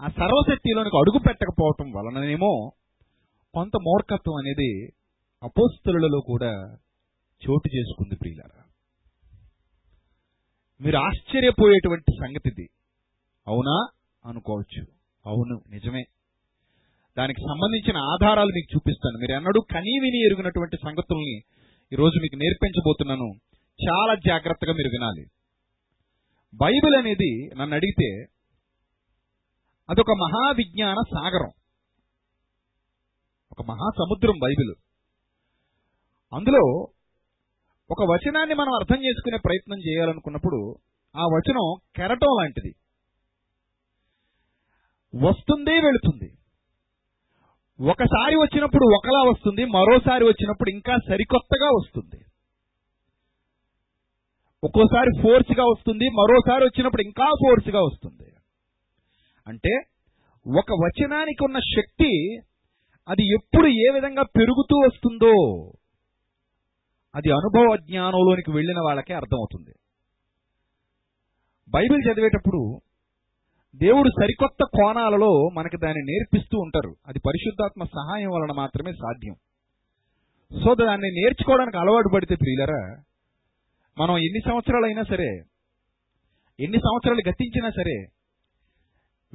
[0.00, 2.52] ఆ సర్వసత్యంలోనికి అడుగు పెట్టకపోవటం వలననేమో
[3.54, 4.92] కొంత మూర్ఖత్వం అనేది
[5.42, 6.76] అపోస్తులలో కూడా
[7.44, 8.62] చోటు చేసుకుంది ప్రియులారా.
[10.80, 12.68] మీరు ఆశ్చర్యపోయేటువంటి సంగతి ఇది
[13.46, 13.86] అవునా?
[14.28, 14.86] అనుకోవచ్చు.
[15.26, 16.04] అవును నిజమే.
[17.18, 19.18] దానికి సంబంధించిన ఆధారాలు మీకు చూపిస్తాను.
[19.18, 21.36] మీరు ఎన్నడూ కనీవిని ఎరుగునటువంటి సంగతుల్ని
[21.92, 23.32] ఈరోజు మీకు నేర్పించబోతున్నాను.
[23.88, 25.26] చాలా జాగ్రత్తగా మీరు వినాలి.
[26.54, 28.26] బైబిల్ అనేది నన్ను అడిగితే
[29.90, 31.63] అదొక మహావిజ్ఞాన సాగరం.
[33.58, 34.74] ఒక మహాసముద్రం బైబిల్.
[36.34, 36.88] అందులో
[37.90, 40.76] ఒక వచనాన్ని మనం అర్థం చేసుకునే ప్రయత్నం చేయాలనుకున్నప్పుడు
[41.16, 42.74] ఆ వచనం కెరటం లాంటిది.
[45.26, 46.34] వస్తుంది వెళుతుంది.
[47.90, 52.24] ఒకసారి వచ్చినప్పుడు ఒకలా వస్తుంది మరోసారి వచ్చినప్పుడు ఇంకా సరికొత్తగా వస్తుంది.
[54.64, 58.32] ఒక్కోసారి ఫోర్స్గా వస్తుంది మరోసారి వచ్చినప్పుడు ఇంకా ఫోర్స్గా వస్తుంది.
[59.46, 59.80] అంటే
[60.60, 62.40] ఒక వచనానికి ఉన్న శక్తి
[63.08, 65.34] అది ఎప్పుడు ఏ విధంగా పెరుగుతూ వస్తుందో
[67.14, 69.72] అది అనుభవ జ్ఞానంలోనికి వెళ్ళిన వాళ్ళకే అర్థమవుతుంది.
[71.70, 72.80] బైబిల్ చదివేటప్పుడు
[73.76, 76.94] దేవుడు సరికొత్త కోణాలలో మనకి దాన్ని నేర్పిస్తూ ఉంటారు.
[77.06, 79.34] అది పరిశుద్ధాత్మ సహాయం వలన మాత్రమే సాధ్యం.
[80.64, 83.02] సో దాన్ని నేర్చుకోవడానికి అలవాటు పడితే ప్రియులరా
[83.98, 85.30] మనం ఎన్ని సంవత్సరాలైనా సరే
[86.60, 88.06] ఎన్ని సంవత్సరాలు గతించినా సరే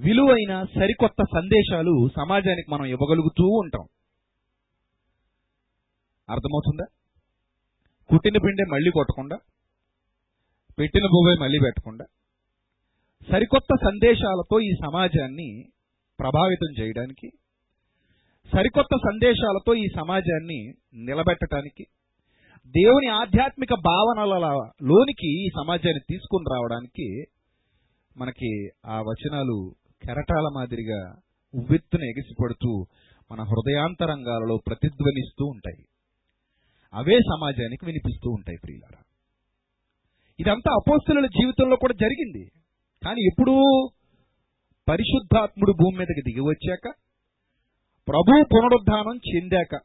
[0.03, 3.85] విలువైన సరికొత్త సందేశాలు సమాజానికి మనం ఇవ్వగలుగుతూ ఉంటాం.
[6.29, 6.85] అర్థమవుతుందా?
[8.09, 9.37] కుట్టిన పిండే మళ్ళీ కొట్టకుండా
[10.79, 12.05] పెట్టిన భూమి మళ్ళీ పెట్టకుండా
[13.31, 15.65] సరికొత్త సందేశాలతో ఈ సమాజాన్ని
[16.19, 17.27] ప్రభావితం చేయడానికి
[18.53, 20.59] సరికొత్త సందేశాలతో ఈ సమాజాన్ని
[20.95, 21.83] నిలబెట్టడానికి
[22.67, 24.37] దేవుని ఆధ్యాత్మిక భావనల
[24.83, 27.23] లోనికి ఈ సమాజాన్ని తీసుకుని రావడానికి
[28.17, 31.15] మనకి ఆ వచనాలు కెరటాల మాదిరిగా
[31.55, 32.85] ఉవ్వెత్తున ఎగిసిపడుతూ
[33.31, 35.83] మన హృదయాంతరంగాలలో ప్రతిధ్వనిస్తూ ఉంటాయి.
[36.93, 39.01] అవే సమాజానికి వినిపిస్తూ ఉంటాయి ప్రియులారా.
[40.39, 42.49] ఇదంతా అపోస్తుల జీవితంలో కూడా జరిగింది.
[43.03, 43.53] కానీ ఎప్పుడూ
[44.89, 46.95] పరిశుద్ధాత్ముడు భూమి మీదకి దిగి వచ్చాక
[48.07, 49.81] ప్రభు పునరుద్ధానం చెందాక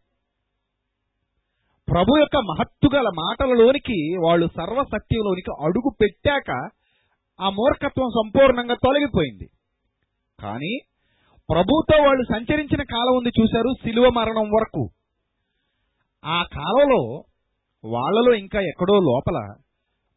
[1.88, 6.50] ప్రభు యొక్క మహత్తు గల మాటలలోనికి వాళ్ళు సర్వసత్యంలోనికి అడుగు పెట్టాక
[7.40, 9.48] ఆ మూర్ఖత్వం సంపూర్ణంగా తొలగిపోయింది.
[10.38, 10.72] కానీ
[11.48, 14.82] ప్రభుతో వాళ్ళు సంచరించిన కాలం ఉంది చూశారు శిలువ మరణం వరకు.
[16.24, 17.02] ఆ కాలంలో
[17.84, 19.38] వాళ్ళలో ఇంకా ఎక్కడో లోపల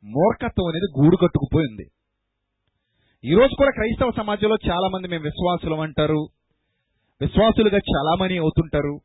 [0.04, 1.86] మూర్ఖత్వం అనేది గూడు కట్టుకుపోయింది.
[3.24, 6.22] ఈరోజు కూడా క్రైస్తవ సమాజంలో చాలా మంది మేము విశ్వాసులం అంటారు
[7.22, 8.96] విశ్వాసులుగా చాలామణి అవుతుంటారు.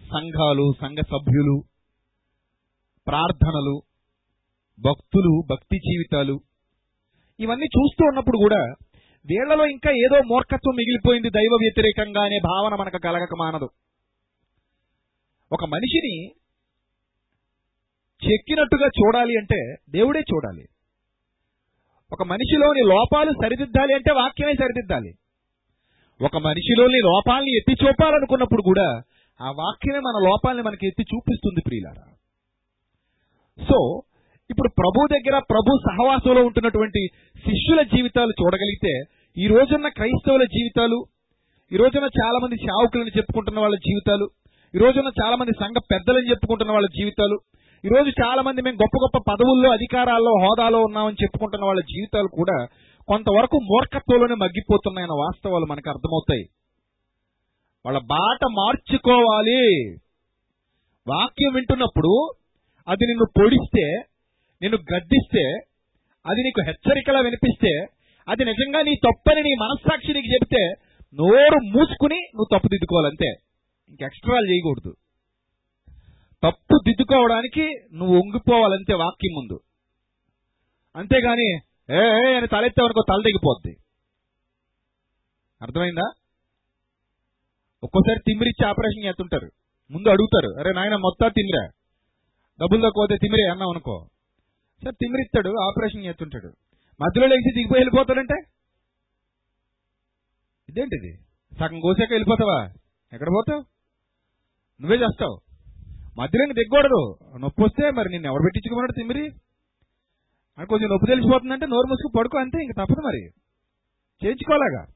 [0.00, 1.56] సంఘాలు సంఘ సభ్యులు
[3.06, 3.76] ప్రార్థనలు
[4.78, 6.36] భక్తులు భక్తి జీవితాలు
[7.40, 8.60] ఇవన్నీ చూస్తూ ఉన్నప్పుడు కూడా
[9.30, 13.68] వీళ్ళలో ఇంకా ఏదో మూర్ఖత్వం మిగిలిపోయింది దైవ వ్యతిరేకంగా అనే భావన మనకు కలగక మానదు.
[15.52, 16.16] ఒక మనిషిని
[18.26, 20.64] చెక్కినట్టుగా చూడాలి అంటే దేవుడే చూడాలి.
[22.12, 25.12] ఒక మనిషిలోని లోపాలు సరిదిద్దాలి అంటే వాక్యమే సరిదిద్దాలి.
[26.24, 29.02] ఒక మనిషిలోని లోపాలని ఎత్తి చూపాలనుకున్నప్పుడు కూడా
[29.40, 32.06] ఆ వాక్యమే మన లోపాలని మనకి ఎత్తి చూపిస్తుంది ప్రియులారా.
[33.68, 34.02] సో
[34.50, 37.06] ఇప్పుడు ప్రభు దగ్గర ప్రభు సహవాసంలో ఉంటున్నటువంటి
[37.38, 38.94] శిష్యుల జీవితాలు చూడగలిగితే
[39.38, 41.04] ఈ రోజున్న క్రైస్తవుల జీవితాలు
[41.72, 44.26] ఈ రోజున చాలా మంది సేవకులను చెప్పుకుంటున్న వాళ్ళ జీవితాలు
[44.74, 47.36] ఈ రోజున చాలా మంది సంఘ పెద్దలని చెప్పుకుంటున్న వాళ్ళ జీవితాలు
[47.84, 52.56] ఈ రోజు చాలా మంది మేము గొప్ప గొప్ప పదవుల్లో అధికారాల్లో హోదాలో ఉన్నామని చెప్పుకుంటున్న వాళ్ళ జీవితాలు కూడా
[53.08, 56.44] కొంతవరకు మూర్ఖత్వంలోనే మగ్గిపోతున్నాయన్న వాస్తవాలు మనకు అర్థమవుతాయి.
[57.86, 59.62] వాళ్ళ బాట మార్చుకోవాలి.
[61.06, 62.14] వాక్యం వింటున్నప్పుడు
[62.88, 63.86] అది నిన్ను పొడిస్తే
[64.62, 65.44] నిన్ను గద్దిస్తే
[66.26, 67.72] అది నీకు హెచ్చరికలా వినిపిస్తే
[68.28, 70.62] అది నిజంగా నీ తప్పని నీ మనస్సాక్షి నీకు చెబితే
[71.14, 73.28] నోరు మూసుకుని నువ్వు తప్పు దిద్దుకోవాలంతే
[73.90, 74.96] ఇంక ఎక్స్ట్రాలు చేయకూడదు.
[76.42, 79.60] తప్పు దిద్దుకోవడానికి నువ్వు వంగిపోవాలంతే వాక్యం ముందు.
[80.96, 81.54] అంతేగాని
[81.90, 83.76] ఏ ఏ అని తలెత్తావనుకో తల దిగిపోద్ది
[85.62, 86.06] అర్థమైందా?
[87.84, 89.48] ఒక్కోసారి తిమ్మిరిచ్చి ఆపరేషన్ చేస్తుంటారు.
[89.90, 91.64] ముందు అడుగుతారు అరే నాయన మొత్తం తిమ్మిరా.
[92.60, 94.06] డబ్బులు పోతే తిమ్మిరే అన్నావు అనుకో
[94.82, 96.65] సరే తిమ్మిరిస్తాడు ఆపరేషన్ చేస్తుంటాడు.
[97.00, 98.34] మధ్యలో లేచి దిగిపోయి వెళ్ళిపోతాడంటే?
[100.68, 101.18] ఇదేంటిది?
[101.60, 102.70] సగం కోసాక వెళ్ళిపోతావా?
[103.12, 103.64] ఎక్కడ పోతావు?
[104.80, 105.40] నువ్వే చేస్తావు.
[106.20, 107.18] మధ్యలో దిగకూడదు.
[107.38, 109.30] నొప్పి వస్తే మరి నిన్ను ఎవరు పెట్టించుకోమన్నాడు తిమ్మిరి?
[110.58, 113.20] అని కొంచెం నొప్పి తెలిసిపోతుందంటే నోరు మూసుకు పడుకో అంతే ఇంక తప్పదు మరి.
[114.24, 114.86] చేయించుకోలేగా.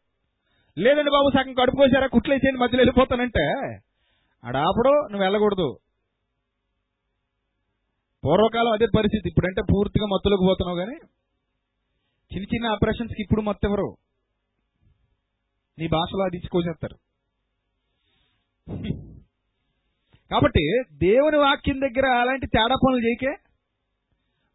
[0.79, 3.45] లేదండి బాబు సగం కడుపుకోసారా కుట్లు కుట్లేసేయండి మధ్యలో వెళ్ళిపోతానంటే.
[4.45, 5.79] ఆడాపడు నువ్వు వెళ్ళకూడదు.
[8.25, 9.29] పూర్వకాలం అదే పరిస్థితి.
[9.29, 10.99] ఇప్పుడంటే పూర్తిగా మత్తులోకి పోతున్నావు కానీ
[12.35, 13.97] చిన్న చిన్న ఆపరేషన్స్కి ఇప్పుడు మొత్తం ఎవరు?
[15.79, 16.97] నీ భాషలో అది ఇచ్చుకోసేస్తారు
[20.31, 23.33] కాబట్టి దేవుని వాక్యం దగ్గర అలాంటి తేడా పనులు చేయకే?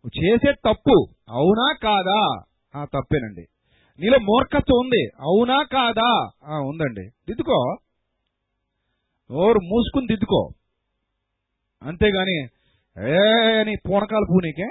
[0.07, 0.95] చేసే తప్పు
[1.29, 2.43] అవునా కాదా?
[2.75, 3.45] ఆ తప్పేనండి.
[3.99, 5.03] నీలో మూర్ఖత్వం ఉంది.
[5.19, 6.29] అవునా కాదా?
[6.43, 7.05] ఆ ఉందండి.
[7.27, 7.75] దిద్దుకో.
[9.31, 10.49] నోరు మూసుకుని దిద్దుకో.
[11.81, 12.38] అంతేగాని
[12.97, 13.17] ఏ
[13.63, 14.67] నీ పూనకాలు పూనేకే?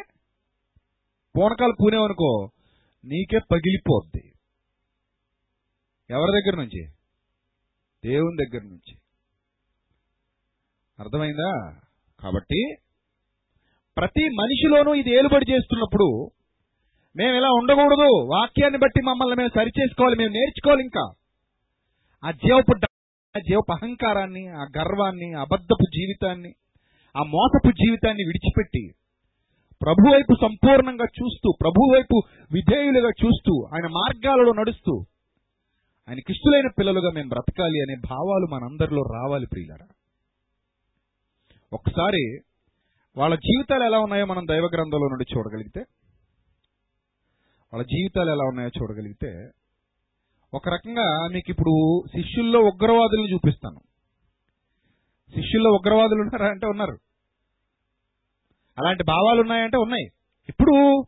[1.35, 2.49] పూనకాలు పూనేవనుకో
[3.05, 4.33] నీకే పగిలిపోద్ది.
[6.11, 6.87] ఎవరి దగ్గర నుంచి?
[8.05, 8.99] దేవుని దగ్గర నుంచి.
[10.99, 11.81] అర్థమైందా?
[12.21, 12.75] కాబట్టి
[13.97, 16.31] ప్రతి మనిషిలోనూ ఇది ఏలుబడి చేస్తున్నప్పుడు
[17.17, 18.27] మేము ఇలా ఉండకూడదు.
[18.27, 21.13] వాక్యాన్ని బట్టి మమ్మల్ని మేము సరిచేసుకోవాలి మేము నేర్చుకోవాలి ఇంకా.
[22.25, 22.87] ఆ జీవపు
[23.37, 26.55] ఆ జీవపు అహంకారాన్ని ఆ గర్వాన్ని అబద్ధపు జీవితాన్ని
[27.17, 28.91] ఆ మోసపు జీవితాన్ని విడిచిపెట్టి
[29.85, 32.17] ప్రభు వైపు సంపూర్ణంగా చూస్తూ ప్రభు వైపు
[32.53, 34.95] విధేయులుగా చూస్తూ ఆయన మార్గాలలో నడుస్తూ
[36.09, 39.87] ఆయన కిష్టులైన పిల్లలుగా మేము బ్రతకాలి అనే భావాలు మనందరిలో రావాలి ప్రియులరా.
[41.73, 42.23] ఒకసారి
[43.17, 45.81] వాళ్ళ జీవితాలు ఎలా ఉన్నాయో మనం దైవ గ్రంథంలో నుండి చూడగలిగితే
[47.73, 49.51] వాళ్ళ జీవితాలు ఎలా ఉన్నాయో చూడగలిగితే
[50.55, 51.75] ఒక రకంగా మీకు ఇప్పుడు
[52.07, 53.81] శిష్యుల్లో ఉగ్రవాదులను చూపిస్తాను.
[55.35, 56.97] శిష్యుల్లో ఉగ్రవాదులు ఉన్నారా అంటే ఉన్నారు.
[58.79, 60.07] అలాంటి భావాలు ఉన్నాయంటే ఉన్నాయి.
[60.49, 61.05] ఇప్పుడు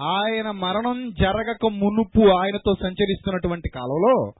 [0.00, 4.32] ఆయన మరణం జరగక మునుపు ఆయనతో సంచరిస్తున్నటువంటి కాలంలో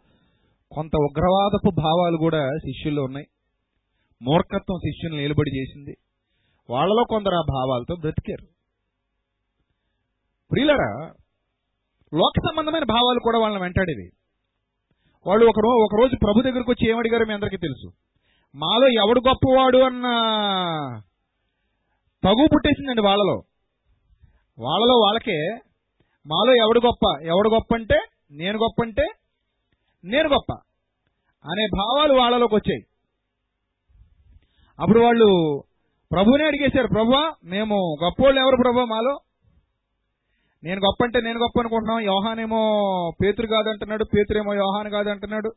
[0.73, 3.27] కొంత ఉగ్రవాదపు భావాలు కూడా శిష్యుల్లో ఉన్నాయి.
[4.23, 5.97] మూర్ఖత్వం శిష్యుని నిలబడి చేసింది.
[6.71, 8.47] వాళ్ళలో కొందరు ఆ భావాలతో బ్రతికారు.
[10.51, 11.13] ప్రియులరా
[12.15, 14.11] లోక సంబంధమైన భావాలు కూడా వాళ్ళని వెంటాడేవి.
[15.27, 17.93] వాళ్ళు ఒకరో ఒకరోజు ప్రభు దగ్గరకు వచ్చి ఏమడిగారు మీ అందరికీ తెలుసు.
[18.55, 20.07] మాలో ఎవడు గొప్పవాడు అన్న
[22.25, 23.43] తగు పుట్టేసిందండి వాళ్ళలో.
[24.59, 25.59] వాళ్ళలో వాళ్ళకే
[26.27, 27.23] మాలో ఎవడు గొప్ప?
[27.23, 28.01] ఎవడు గొప్ప అంటే
[28.33, 29.07] నేను గొప్ప అంటే
[30.05, 30.53] నేను గొప్ప.
[31.45, 32.83] అనే భావాలు వాళ్ళలోకి వచ్చాయి.
[34.81, 35.63] అప్పుడు వాళ్ళు
[36.13, 39.21] ప్రభునే అడిగేశారు ప్రభా మేము గొప్పోళ్ళు ఎవరు ప్రభా మాలో?
[40.65, 42.01] నేను గొప్ప అంటే నేను గొప్ప అనుకుంటున్నాం.
[42.01, 42.61] యోహానేమో
[43.23, 45.53] పేతురు కాదంటున్నాడు పేతురేమో యోహాన్ కాదంటున్నాడు.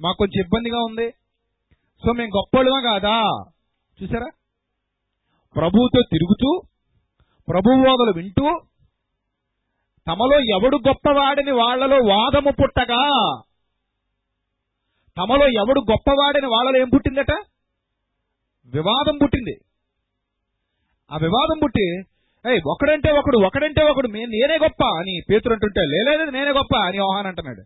[0.00, 1.10] మాకు కొంచెం ఇబ్బందిగా ఉంది.
[2.06, 3.44] సో మేము గొప్పోళ్ళమా కాదా?
[4.02, 4.26] చూసారా?
[5.56, 6.62] ప్రభువుతో తిరుగుతూ
[7.48, 7.70] ప్రభు
[8.16, 8.60] వింటూ
[10.08, 13.20] తమలో ఎవడు గొప్పవాడని వాళ్ళలో వాదము పుట్టగా?
[15.18, 17.30] తమలో ఎవడు గొప్పవాడని వాళ్ళలో ఏం పుట్టిందట?
[18.66, 19.58] వివాదం పుట్టింది.
[21.12, 21.98] ఆ వివాదం పుట్టి
[22.50, 26.96] ఏయ్ ఒకడంటే ఒకడు ఒకడంటే ఒకడు మే- నేనే గొప్ప అని పేతురు అంటుంటే లేదు నేనే గొప్ప అని
[26.96, 27.60] యోహాన్ అంటున్నాడు.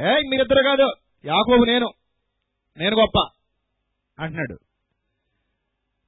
[0.00, 0.92] ఏ మీరిద్దరు కాదు
[1.24, 1.90] యాకోబు నేను
[2.76, 3.28] నేను గొప్ప
[4.18, 4.58] అంటున్నాడు.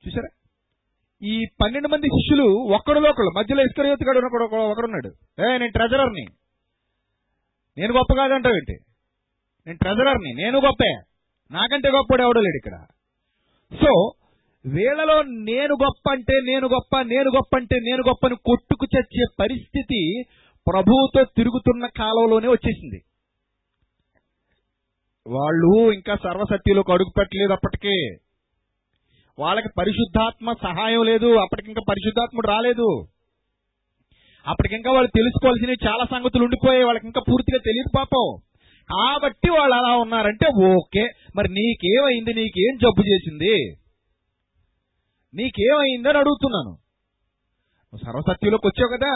[0.06, 0.37] చూసారా?
[1.22, 5.08] ఈ పన్నెండు మంది శిష్యులు ఒక్కడిలో ఒకళ్ళు మధ్యలో ఇస్కరియోతు గడు ఒకడు ఒకడున్నాడు.
[5.42, 6.26] ఏ నేను ట్రెజరర్ని.
[7.78, 8.72] నేను గొప్ప కాదంటావేంటి?
[9.66, 10.34] నేను ట్రెజరర్ని.
[10.34, 11.00] నేను గొప్పే.
[11.50, 12.86] నాకంటే గొప్పడు ఎవడో లేడు ఇక్కడ.
[13.82, 14.12] సో
[14.66, 20.22] వీళ్ళలో నేను గొప్ప అంటే నేను గొప్ప నేను గొప్ప అంటే నేను గొప్పని కొట్టుకు చచ్చే పరిస్థితి
[20.72, 23.02] ప్రభువుతో తిరుగుతున్న కాలంలోనే వచ్చేసింది.
[25.26, 28.16] వాళ్ళు ఇంకా సర్వసత్యులకు అడుగు పెట్టలేదు అప్పటికే.
[29.38, 33.06] వాళ్ళకి పరిశుద్ధాత్మ సహాయం లేదు అప్పటికింకా పరిశుద్ధాత్ముడు రాలేదు.
[34.46, 38.38] అప్పటికింకా వాళ్ళు తెలుసుకోవాల్సినవి చాలా సంగతులు ఉండిపోయాయి వాళ్ళకి ఇంకా పూర్తిగా తెలియదు పాపం.
[38.90, 43.76] కాబట్టి వాళ్ళు అలా ఉన్నారంటే ఓకే మరి నీకేమైంది నీకేం జబ్బు చేసింది?
[45.34, 46.70] నీకేమైందని అడుగుతున్నాను.
[47.88, 49.10] నువ్వు సర్వసత్యంలోకి వచ్చావు కదా?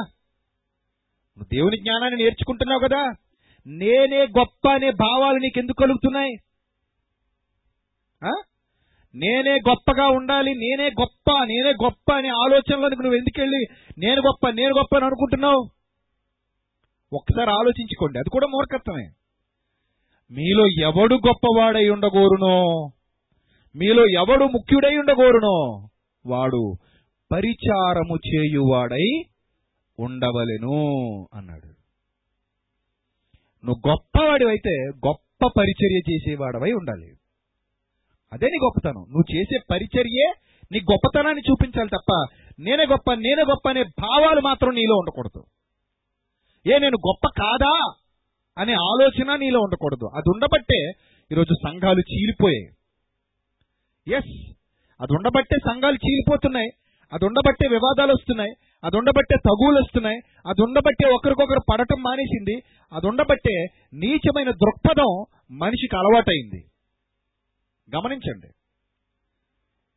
[1.39, 3.13] నువ్వు దేవుని జ్ఞానాన్ని నేర్చుకుంటున్నావు కదా?
[3.67, 6.35] నేనే గొప్ప అనే భావాలు నీకెందుకు కలుగుతున్నాయి?
[9.15, 13.67] నేనే గొప్పగా ఉండాలి నేనే గొప్ప నేనే గొప్ప అనే ఆలోచనలోనికి నువ్వు ఎందుకెళ్ళి
[13.99, 15.71] నేను గొప్ప నేను గొప్ప అని అనుకుంటున్నావు?
[17.13, 19.07] ఒక్కసారి ఆలోచించుకోండి అది కూడా మూర్ఖత్వమే.
[20.31, 22.91] మీలో ఎవడు గొప్పవాడై ఉండగోరునో
[23.77, 25.89] మీలో ఎవడు ముఖ్యుడై ఉండగోరునో
[26.27, 26.75] వాడు
[27.33, 29.23] పరిచారము చేయువాడై
[29.99, 30.77] ఉండవలెను
[31.35, 31.67] అన్నాడు.
[33.67, 34.71] నువ్వు గొప్పవాడివైతే
[35.07, 37.13] గొప్ప పరిచర్య చేసేవాడవై ఉండాలి.
[38.33, 39.03] అదే నీ గొప్పతనం.
[39.03, 40.33] నువ్వు చేసే పరిచర్యే
[40.73, 42.27] నీ గొప్పతనాన్ని చూపించాలి తప్ప
[42.61, 45.45] నేనే గొప్ప నేనే గొప్ప అనే భావాలు మాత్రం నీలో ఉండకూడదు.
[46.67, 47.95] ఏ నేను గొప్ప కాదా
[48.59, 50.11] అనే ఆలోచన నీలో ఉండకూడదు.
[50.15, 50.93] అది ఉండబట్టే
[51.33, 52.67] ఈరోజు సంఘాలు చీలిపోయాయి.
[54.17, 54.53] ఎస్
[55.01, 56.69] అది ఉండబట్టే సంఘాలు చీలిపోతున్నాయి.
[57.13, 58.51] అది ఉండబట్టే వివాదాలు వస్తున్నాయి.
[58.85, 60.21] అది ఉండబట్టే తగువులు వస్తున్నాయి.
[60.47, 62.63] అది ఉండబట్టే ఒకరికొకరు పడటం మానేసింది.
[62.93, 65.25] అది ఉండబట్టే నీచమైన దృక్పథం
[65.59, 66.65] మనిషికి అలవాటైంది.
[67.97, 68.47] గమనించండి.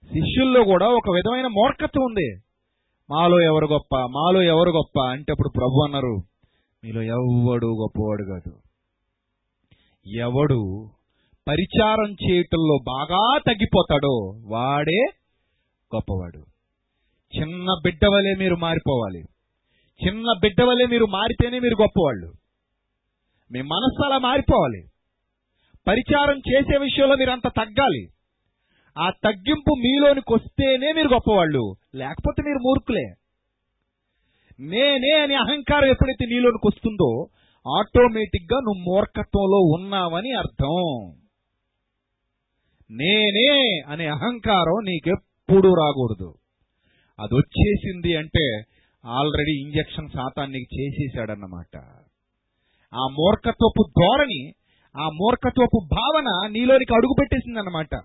[0.08, 2.36] శిష్యుల్లో కూడా ఒక విధమైన మూర్ఖత్వం ఉంది.
[3.10, 3.96] మాలో ఎవరు గొప్ప?
[3.98, 5.02] మాలో ఎవరు గొప్ప?
[5.02, 6.24] అంటే అప్పుడు ప్రభు అన్నారు
[6.84, 8.58] మీలో ఎవడు గొప్పవాడు కాదు.
[10.18, 10.90] ఎవడు
[11.48, 15.04] పరిచారం చేయటంలో బాగా తగ్గిపోతాడో వాడే
[15.96, 16.46] గొప్పవాడు.
[17.38, 19.24] చిన్న బిడ్డ వలె మీరు మారిపోవాలి.
[20.08, 22.34] చిన్న బిడ్డ వలె మీరు మారితేనే మీరు గొప్పవాళ్ళు.
[23.52, 24.84] మీ మనస్సు అలా మారిపోవాలి.
[25.88, 28.08] పరిచారం చేసే విషయంలో మీరు అంత తగ్గాలి.
[28.98, 31.76] ఆ తగ్గింపు మీలోనికి వస్తేనే మీరు గొప్పవాళ్ళు.
[31.96, 33.14] లేకపోతే మీరు మూర్ఖులే.
[34.60, 37.28] నేనే అనే అహంకారం ఎప్పుడైతే నీలోనికి వస్తుందో
[37.78, 41.14] ఆటోమేటిక్గా నువ్వు మూర్ఖత్వంలో ఉన్నావని అర్థం.
[42.92, 46.34] నేనే అనే అహంకారం నీకెప్పుడు రాకూడదు.
[47.20, 48.62] అది వచ్చేసింది అంటే
[49.06, 51.78] ఆల్రెడీ ఇంజక్షన్ శాతాన్ని చేసేసాడన్నమాట.
[52.94, 54.52] ఆ మూర్ఖత్వపు ధోరణి
[54.98, 57.96] ఆ మూర్ఖత్వపు భావన నీలోనికి అడుగు పెట్టేసింది అన్నమాట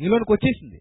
[0.00, 0.80] నీలోనికి వచ్చేసింది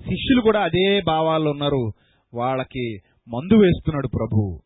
[0.00, 1.92] శిష్యులు కూడా అదే భావాల్లో ఉన్నారు.
[2.34, 4.62] వాళ్ళకి మందు వేస్తున్నాడు ప్రభు.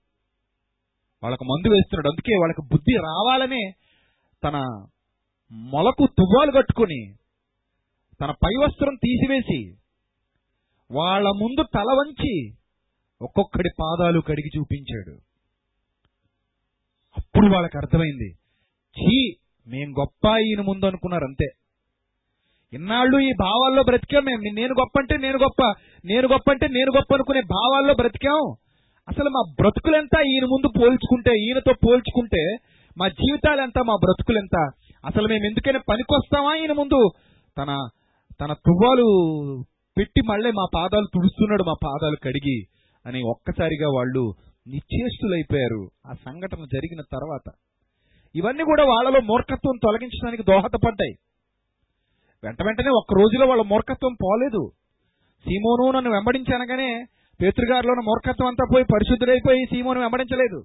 [1.23, 2.09] వాళ్ళకి మందు వేస్తున్నాడు.
[2.09, 3.73] అందుకే వాళ్ళకి బుద్ధి రావాలనే
[4.45, 4.87] తన
[5.53, 7.15] మొలకు తువ్వాలు కట్టుకుని
[8.21, 9.75] తన పై వస్త్రం తీసివేసి
[10.91, 12.51] వాళ్ళ ముందు తల వంచి
[13.23, 15.28] ఒక్కొక్కడి పాదాలు కడిగి చూపించాడు.
[17.19, 18.29] అప్పుడు వాళ్ళకి అర్థమైంది.
[18.97, 19.17] ఛీ
[19.67, 21.49] మేం గొప్ప ఈయన ముందు అనుకున్నారు అంతే.
[22.73, 25.63] ఇన్నాళ్ళు ఈ భావాల్లో బ్రతికాం మేము నేను గొప్ప అంటే నేను గొప్ప.
[26.05, 28.43] నేను గొప్ప అంటే నేను గొప్ప అనుకునే భావాల్లో బ్రతికాం.
[29.09, 32.43] అసలు మా బ్రతుకులంతా ఈయన ముందు పోల్చుకుంటే ఈయనతో పోల్చుకుంటే
[32.97, 34.57] మా జీవితాలెంత మా బ్రతుకులెంత?
[35.05, 37.01] అసలు మేము ఎందుకైనా పనికొస్తామా ఈయన ముందు?
[37.57, 37.71] తన
[38.41, 39.07] తన తువ్వాలు
[39.97, 42.59] పెట్టి మళ్ళీ మా పాదాలు తుడుస్తున్నాడు మా పాదాలు కడిగి
[43.07, 44.25] అని ఒక్కసారిగా వాళ్ళు
[44.69, 45.89] నిశ్చేష్టులైపోయారు.
[46.07, 47.53] ఆ సంఘటన జరిగిన తర్వాత.
[48.35, 51.15] ఇవన్నీ కూడా వాళ్ళలో మూర్ఖత్వం తొలగించడానికి దోహదపడ్డాయి.
[52.45, 54.71] వెంట వెంటనే ఒక్క రోజులో వాళ్ళ మూర్ఖత్వం పోలేదు.
[55.45, 57.07] సీమోను నన్ను వెంబడించనగానే
[57.43, 60.65] పేతృగారిలోని మూర్ఖత్వం అంతా పోయి పరిశుద్ధుడైపోయి సీమోను వెంబడించలేదు.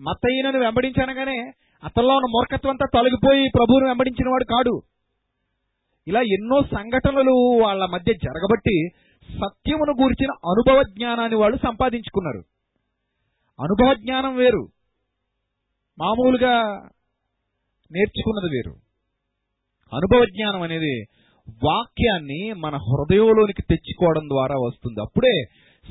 [0.00, 1.52] మత్తయ్యనను వెంబడించనగానే
[1.84, 4.82] అతనిలో ఉన్న మూర్ఖత్వం అంతా తొలగిపోయి ప్రభువును వెంబడించిన వాడు కాడు.
[6.06, 8.88] ఇలా ఎన్నో సంఘటనలు వాళ్ళ మధ్య జరగబట్టి
[9.24, 12.53] సత్యమును గూర్చిన అనుభవ జ్ఞానాన్ని వాళ్ళు సంపాదించుకున్నారు.
[13.60, 14.68] అనుభవ జ్ఞానం వేరు.
[15.98, 16.62] మామూలుగా
[17.92, 18.76] నేర్చుకున్నది వేరు.
[19.96, 21.04] అనుభవ జ్ఞానం అనేది
[21.64, 25.00] వాక్యాన్ని మన హృదయంలోనికి తెచ్చుకోవడం ద్వారా వస్తుంది.
[25.00, 25.44] అప్పుడే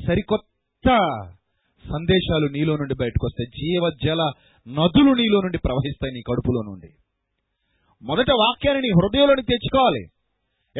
[0.06, 0.88] సరికొత్త
[1.88, 4.32] సందేశాలు నీలో నుండి బయటకు వస్తాయి జీవ జల
[4.68, 6.88] నదులు నీలో నుండి ప్రవహిస్తాయి నీ కడుపులో నుండి.
[8.02, 10.04] మొదట వాక్యాన్ని నీ హృదయంలోనికి తెచ్చుకోవాలి.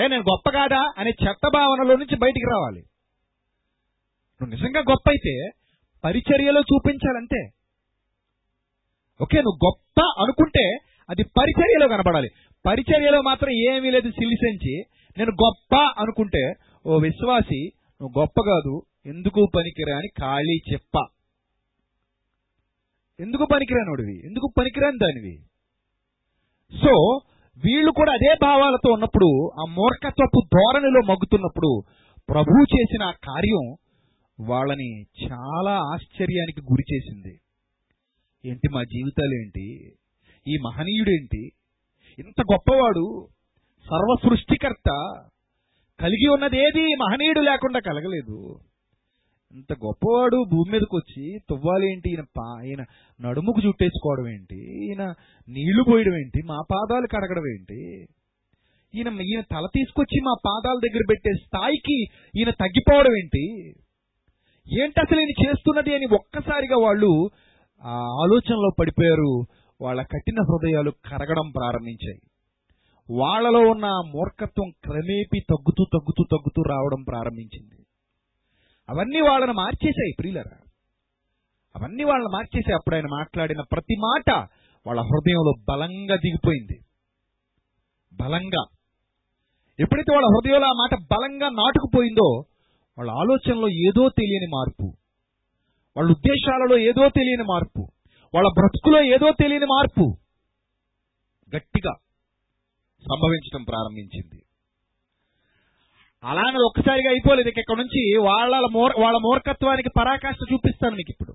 [0.05, 0.93] ఏ నేను గొప్ప కాదా?
[0.99, 2.81] అనే చెత్త భావనలో నుంచి బయటికి రావాలి.
[4.43, 5.51] నువ్వు నిజంగా గొప్ప అయితే
[6.05, 7.41] పరిచర్యలో చూపించాలంతే
[9.21, 10.65] ఓకే నువ్వు గొప్ప అనుకుంటే
[11.09, 12.29] అది పరిచర్యలో కనబడాలి.
[12.65, 14.75] పరిచర్యలో మాత్రం ఏమీ లేదు సిలిసెంచి
[15.17, 16.43] నేను గొప్ప అనుకుంటే
[16.85, 17.61] ఓ విశ్వాసి
[18.01, 18.73] నువ్వు గొప్ప కాదు
[19.07, 20.95] ఎందుకు పనికిరాని ఖాళీ చెప్ప.
[23.19, 25.35] ఎందుకు పనికిరానోడివి ఎందుకు పనికిరాని దానివి?
[26.73, 26.95] సో
[27.59, 29.29] వీళ్ళు కూడా అదే భావాలతో ఉన్నప్పుడు
[29.61, 31.71] ఆ మూర్ఖత్వపు ధోరణిలో మగ్గుతున్నప్పుడు
[32.29, 33.65] ప్రభు చేసిన ఆ కార్యం
[34.41, 37.41] వాళ్ళని చాలా ఆశ్చర్యానికి గురి చేసింది.
[38.45, 39.93] ఏంటి మా జీవితాలు ఏంటి
[40.49, 41.53] ఈ మహనీయుడేంటి?
[42.19, 43.29] ఇంత గొప్పవాడు
[43.85, 44.91] సర్వ సృష్టికర్త
[46.01, 48.59] కలిగి ఉన్నది ఏది మహనీయుడు లేకుండా కలగలేదు.
[49.55, 52.85] ఇంత గొప్పవాడు భూమి మీదకి వచ్చి తువ్వాలి ఏంటి ఈయన పా ఈయన
[53.21, 54.87] నడుముకు చుట్టేసుకోవడం ఏంటి?
[54.87, 55.15] ఈయన
[55.49, 56.43] నీళ్ళు పోయడం ఏంటి?
[56.45, 58.07] మా పాదాలు కడగడం ఏంటి?
[58.95, 62.03] ఈయన ఈయన తల తీసుకొచ్చి మా పాదాల దగ్గర పెట్టే స్థాయికి
[62.37, 63.75] ఈయన తగ్గిపోవడం ఏంటి?
[64.73, 67.31] ఏంటి అసలు నేను చేస్తున్నది అని ఒక్కసారిగా వాళ్ళు
[67.83, 69.45] ఆ ఆలోచనలో పడిపోయారు.
[69.81, 72.21] వాళ్ళ కఠిన హృదయాలు కరగడం ప్రారంభించాయి.
[73.19, 77.85] వాళ్ళలో ఉన్న మూర్ఖత్వం క్రమేపీ తగ్గుతూ తగ్గుతూ తగ్గుతూ రావడం ప్రారంభించింది.
[78.89, 80.59] అవన్నీ వాళ్ళని మార్చేశాయి ప్రియులరా.
[81.77, 84.31] అవన్నీ వాళ్ళని మార్చేసాయి అప్పుడు ఆయన మాట్లాడిన ప్రతి మాట
[84.87, 86.79] వాళ్ళ హృదయంలో బలంగా దిగిపోయింది.
[88.25, 88.65] బలంగా.
[89.81, 92.43] ఎప్పుడైతే వాళ్ళ హృదయంలో ఆ మాట బలంగా నాటుకుపోయిందో
[92.99, 94.97] వాళ్ళ ఆలోచనలో ఏదో తెలియని మార్పు.
[95.97, 97.89] వాళ్ళ ఉద్దేశాలలో ఏదో తెలియని మార్పు.
[98.35, 100.17] వాళ్ళ బ్రతుకులో ఏదో తెలియని మార్పు.
[101.57, 101.93] గట్టిగా
[103.03, 104.43] సంభవించడం ప్రారంభించింది.
[106.25, 107.49] అలానే ఒక్కసారిగా అయిపోలేదు.
[107.49, 111.35] ఇక ఇక్కడ నుంచి వాళ్ళ మూర్ వాళ్ళ మూర్ఖత్వానికి పరాకాష్ట చూపిస్తాను మీకు ఇప్పుడు.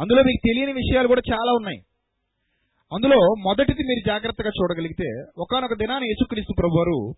[0.00, 1.78] అందులో మీకు తెలియని విషయాలు కూడా చాలా ఉన్నాయి.
[2.92, 7.14] అందులో మొదటిది మీరు జాగ్రత్తగా చూడగలిగితే ఒకనొక దినాన్ని యేసుక్రీస్తు ప్రభు వారు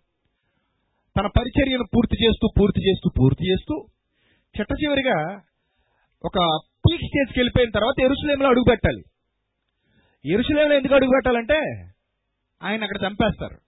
[1.16, 3.86] తన పరిచర్యను పూర్తి చేస్తూ పూర్తి చేస్తూ పూర్తి చేస్తూ
[4.58, 5.40] చిట్ట చివరిగా
[6.24, 6.38] ఒక
[6.84, 9.02] పీక్ స్టేజ్కి వెళ్ళిపోయిన తర్వాత ఎరుసలేంలో అడుగు పెట్టాలి.
[10.32, 11.58] ఎరుసలేంలో ఎందుకు అడుగు పెట్టాలంటే
[12.62, 13.58] ఆయన అక్కడ చంపేస్తారు.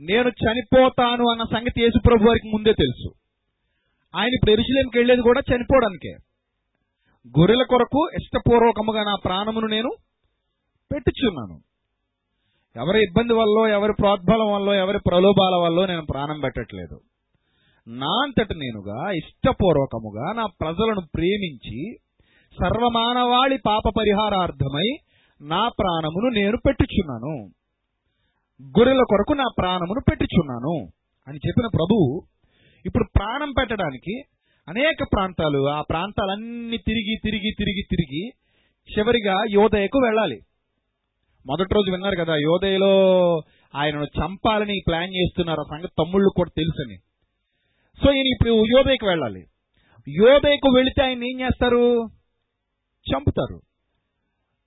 [0.00, 3.08] నేను చనిపోతాను అన్న సంగతి యేసుప్రభు వారికి ముందే తెలుసు.
[4.16, 6.12] ఆయన ఇప్పుడు ఎరుసలేంకి వెళ్ళేది కూడా చనిపోవడానికే.
[7.38, 9.90] గొర్రెల కొరకు ఇష్టపూర్వకముగా నా ప్రాణమును నేను
[10.94, 11.60] పెట్టుచున్నాను.
[12.80, 16.96] ఎవరి ఇబ్బంది వల్ల ఎవరి ప్రోద్బలం వల్ల ఎవరి ప్రలోభాల వల్ల నేను ప్రాణం పెట్టట్లేదు.
[17.88, 21.80] నా అంతట నేనుగా ఇష్టపూర్వకముగా నా ప్రజలను ప్రేమించి
[22.56, 24.88] సర్వమానవాళి పాప పరిహారార్థమై
[25.40, 27.34] నా ప్రాణమును నేను పెట్టుచున్నాను.
[28.78, 30.76] గొర్రెల కొరకు నా ప్రాణమును పెట్టుచున్నాను
[31.28, 32.08] అని చెప్పిన ప్రభువు
[32.86, 34.14] ఇప్పుడు ప్రాణం పెట్టడానికి
[34.68, 38.24] అనేక ప్రాంతాలు ఆ ప్రాంతాలన్నీ తిరిగి తిరిగి తిరిగి తిరిగి
[38.88, 40.38] చివరిగా యోదయకు వెళ్ళాలి.
[41.46, 43.36] మొదటి రోజు విన్నారు కదా యోదయలో
[43.74, 45.60] ఆయనను చంపాలని ప్లాన్ చేస్తున్నారు.
[45.60, 46.96] ఆ సంగతి తమ్ముళ్ళు కూడా తెలుసని.
[48.04, 49.44] సో ఈయన ఇప్పుడు యోదయకు వెళ్ళాలి.
[50.08, 52.08] యోదయకు వెళితే ఆయన ఏం చేస్తారు?
[53.12, 53.60] చంపుతారు.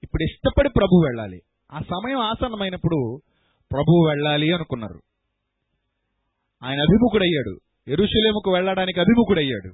[0.04, 1.40] ఇప్పుడు ఇష్టపడి ప్రభు వెళ్ళాలి.
[1.72, 3.20] ఆ సమయం ఆసన్నమైనప్పుడు
[3.72, 5.00] ప్రభువు వెళ్ళాలి అనుకున్నారు.
[6.64, 7.60] ఆయన అభిముఖుడయ్యాడు.
[7.88, 9.74] ఎరుషులేముకు వెళ్ళడానికి అభిముఖుడయ్యాడు.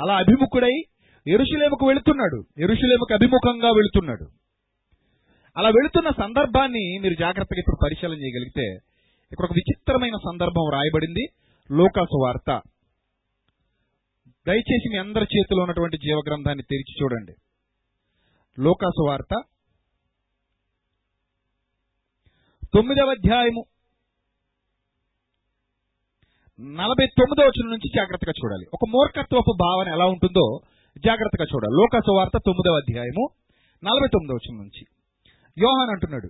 [0.00, 0.82] అలా అభిముఖుడై
[1.26, 2.44] ఎరుషులేముకు వెళుతున్నాడు.
[2.58, 4.26] ఎరుషులేముకు అభిముఖంగా వెళుతున్నాడు.
[5.56, 8.78] అలా వెళుతున్న సందర్భాన్ని మీరు జాగ్రత్తగా ఇప్పుడు పరిశీలన చేయగలిగితే
[9.32, 11.26] ఇక్కడ ఒక విచిత్రమైన సందర్భం రాయబడింది
[11.72, 12.62] లోకాసు వార్త.
[14.46, 17.32] దయచేసి మీ అందరి చేతిలో ఉన్నటువంటి జీవగ్రంథాన్ని తెరిచి చూడండి.
[18.62, 19.42] లోకాసు వార్త.
[22.74, 23.64] తొమ్మిదవ అధ్యాయము.
[26.60, 28.66] నలభై తొమ్మిదో వచనం నుంచి జాగ్రత్తగా చూడాలి.
[28.74, 30.58] ఒక మూర్ఖత్వపు భావన ఎలా ఉంటుందో
[30.98, 31.74] జాగ్రత్తగా చూడాలి.
[31.74, 33.28] లోకాసు వార్త తొమ్మిదవ అధ్యాయము
[33.84, 34.97] నలభై తొమ్మిదో వచనం నుంచి.
[35.62, 36.28] యోహాన్ అంటున్నాడు.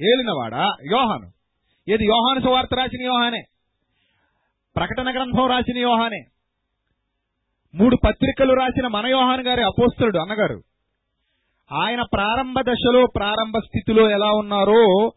[0.00, 0.64] ఏలినవాడా?
[0.92, 1.30] యోహాను.
[1.92, 3.42] ఏది యోహాను సువార్త రాసిన యోహానే?
[4.76, 6.24] ప్రకటన గ్రంథం రాసిన యోహానే?
[7.74, 10.62] మూడు పత్రికలు రాసిన మన యోహాన్ గారి అపోస్తుడు అన్నగారు.
[11.72, 15.12] ఆయన ప్రారంభ దశలో ప్రారంభ స్థితిలో ఎలా ఉన్నారో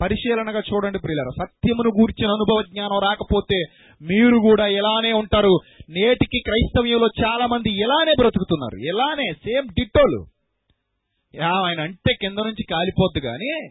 [0.00, 1.30] పరిశీలనగా చూడండి ప్రియులారు.
[1.30, 3.62] సత్యమును గూర్చిన అనుభవ జ్ఞానం రాకపోతే
[4.02, 5.58] మీరు కూడా ఇలానే ఉంటారు.
[5.90, 8.76] నేటికి క్రైస్తవ్యంలో చాలా మంది ఇలానే బ్రతుకుతున్నారు.
[8.76, 10.35] ఇలానే సేమ్ డిట్టోలు.
[11.44, 13.70] ఆయన అంటే కింద నుంచి కాలిపోద్దు కానీ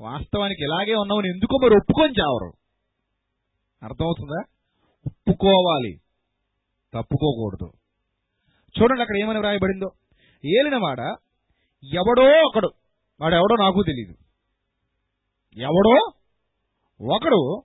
[0.00, 2.52] వాస్తవానికి ఇలాగే ఉన్నామని ఎందుకో మరి ఒప్పుకొని చావరు.
[3.82, 4.40] అర్థమవుతుందా?
[5.06, 6.00] ఒప్పుకోవాలి.
[6.94, 7.72] తప్పుకోకూడదు.
[8.80, 9.90] చూడండి అక్కడ ఏమని వ్రాయబడిందో.
[10.44, 10.98] ఏలినవాడ
[11.94, 12.70] ఎవడో ఒకడు
[13.20, 14.14] వాడు ఎవడో నాకు తెలియదు
[15.60, 16.10] ఎవడో
[17.14, 17.62] ఒకడు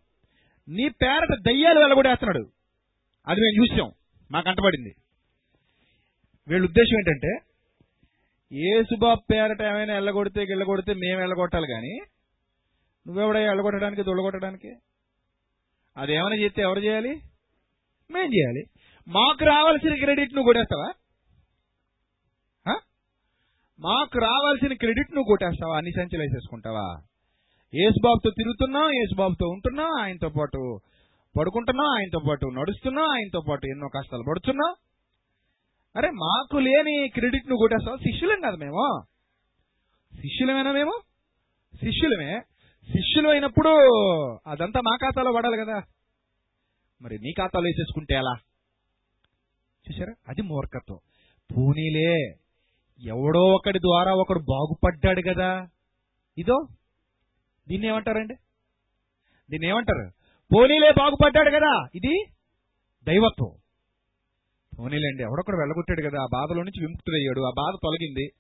[0.70, 2.52] నీ పేరట దయ్యాలు వెళ్ళగొడేస్తున్నాడు
[3.28, 3.92] అది మేము చూసాం.
[4.32, 4.96] మాకు అంటపడింది
[6.48, 7.49] వీళ్ళ ఉద్దేశం ఏంటంటే
[8.52, 11.94] ఏసుబాబు పేరట ఏమైనా వెళ్ళగొడితే గిళ్ళగొడితే మేము వెళ్ళగొట్టాలి కానీ
[13.06, 14.72] నువ్వెవడ వెళ్ళగొట్టడానికి దొల్లగొట్టడానికి?
[15.98, 17.14] అదేమైనా చేస్తే ఎవరు చేయాలి?
[18.10, 18.64] మేం చేయాలి.
[19.08, 20.90] మాకు రావాల్సిన క్రెడిట్ నువ్వు కొట్టేస్తావా?
[23.80, 25.78] మాకు రావాల్సిన క్రెడిట్ నువ్వు కొట్టేస్తావా?
[25.78, 26.88] అన్ని సంచులు వేసేసుకుంటావా?
[27.74, 30.80] యేసుబాబుతో తిరుగుతున్నావు యేసుబాబుతో ఉంటున్నావు ఆయనతో పాటు
[31.36, 34.76] పడుకుంటున్నావు ఆయనతో పాటు నడుస్తున్నావు ఆయనతో పాటు ఎన్నో కష్టాలు పడుతున్నావు
[35.96, 37.98] అరే మాకు లేని క్రెడిట్ నువ్వు కొట్టేస్తావా?
[37.98, 39.04] శిష్యులం కదా మేము.
[40.22, 41.02] శిష్యులమేనా మేము?
[41.76, 42.42] శిష్యులమే.
[42.92, 43.70] శిష్యులు అయినప్పుడు
[44.48, 45.84] అదంతా మా ఖాతాలో పడాలి కదా.
[47.02, 48.34] మరి నీ ఖాతాలో వేసేసుకుంటే ఎలా?
[49.90, 51.00] చూసారా అది మూర్ఖత్వం.
[51.56, 52.36] పూనీలే.
[53.08, 55.68] ఎవడో ఒకడి ద్వారా ఒకడు బాగుపడ్డాడు కదా.
[56.38, 56.68] ఇదో.
[57.70, 58.36] దీన్ని ఏమంటారండి
[59.52, 60.12] దీన్ని ఏమంటారు
[60.56, 61.88] పోనీలే బాగుపడ్డాడు కదా.
[61.96, 62.26] ఇది
[63.04, 63.52] దైవత్వం.
[64.80, 68.32] పోనీలేండి ఎవడొకడు వెళ్ళగొట్టాడు కదా ఆ బాధలో నుంచి విముక్తుడయ్యాడు ఆ బాధ తొలగింది.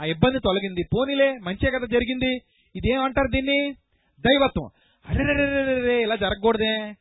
[0.00, 0.82] ఆ ఇబ్బంది తొలగింది.
[0.94, 2.36] పోనీలే మంచే కదా జరిగింది.
[2.76, 3.72] ఇదేమంటారు దీన్ని?
[4.20, 4.70] దైవత్వం.
[5.06, 6.94] అరే ఇలా జరగకూడదే.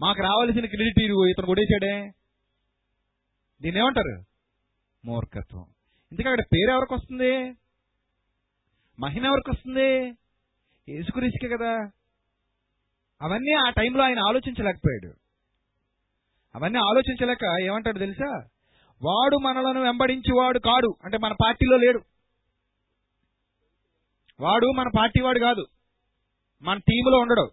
[0.00, 2.12] మాకు రావాల్సిన క్రెడిట్ ఇదిగో ఇతను కొడేశాడే
[3.62, 4.24] దీన్ని ఏమంటారు
[5.04, 5.64] మూర్ఖత్వం.
[6.12, 7.54] ఇంతకు అక్కడ పేరు ఎవరికి వస్తుంది?
[9.00, 9.90] మహిమ ఎవరికి వస్తుంది?
[10.88, 11.90] యేసుక్రీస్తుకే కదా.
[13.22, 15.19] అవన్నీ ఆ టైంలో ఆయన ఆలోచించలేకపోయాడు.
[16.54, 18.48] అవన్నీ ఆలోచించలేక ఏమంటాడు తెలుసా?
[19.02, 20.96] వాడు మనలను వెంబడించేవాడు కాడు.
[21.04, 22.00] అంటే మన పార్టీలో లేడు.
[24.40, 25.66] వాడు మన పార్టీ వాడు కాదు.
[26.62, 27.50] మన టీములో ఉండడు.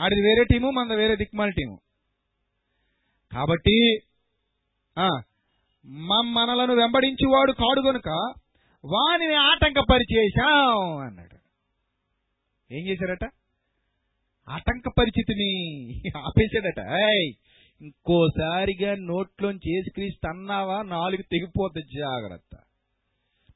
[0.00, 1.78] ఆడిది వేరే టీము మనది వేరే దిక్మాల టీము.
[3.32, 3.98] కాబట్టి
[6.24, 8.08] మనలను వెంబడించేవాడు కాడు గనుక
[8.84, 11.36] వాని ఆటంకపరిచేశాం అన్నాడు.
[12.74, 13.30] ఏం చేశారట?
[14.48, 15.92] ఆటంకపరిచితిని.
[16.18, 16.80] ఆపేశాడట.
[17.82, 20.82] ఇంకోసారిగా నోట్లోంచి ఏసుక్రీస్తు అన్నావా?
[20.82, 22.56] నాలుగు తెగిపోద్ది జాగ్రత్త.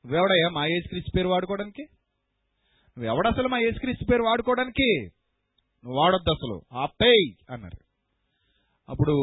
[0.07, 0.49] నువ్వెవడయ్యా?
[0.49, 1.83] మా ఏసుక్రీస్తు పేరు వాడుకోవడానికి?
[2.99, 5.11] నువ్వెవడ అసలు మా ఏసుక్రీస్తు పేరు వాడుకోవడానికి?
[5.85, 6.63] నువ్వు వాడొద్దు అసలు.
[6.73, 7.33] ఆపేయ్!
[7.51, 7.79] అన్నారు.
[8.89, 9.15] అప్పుడు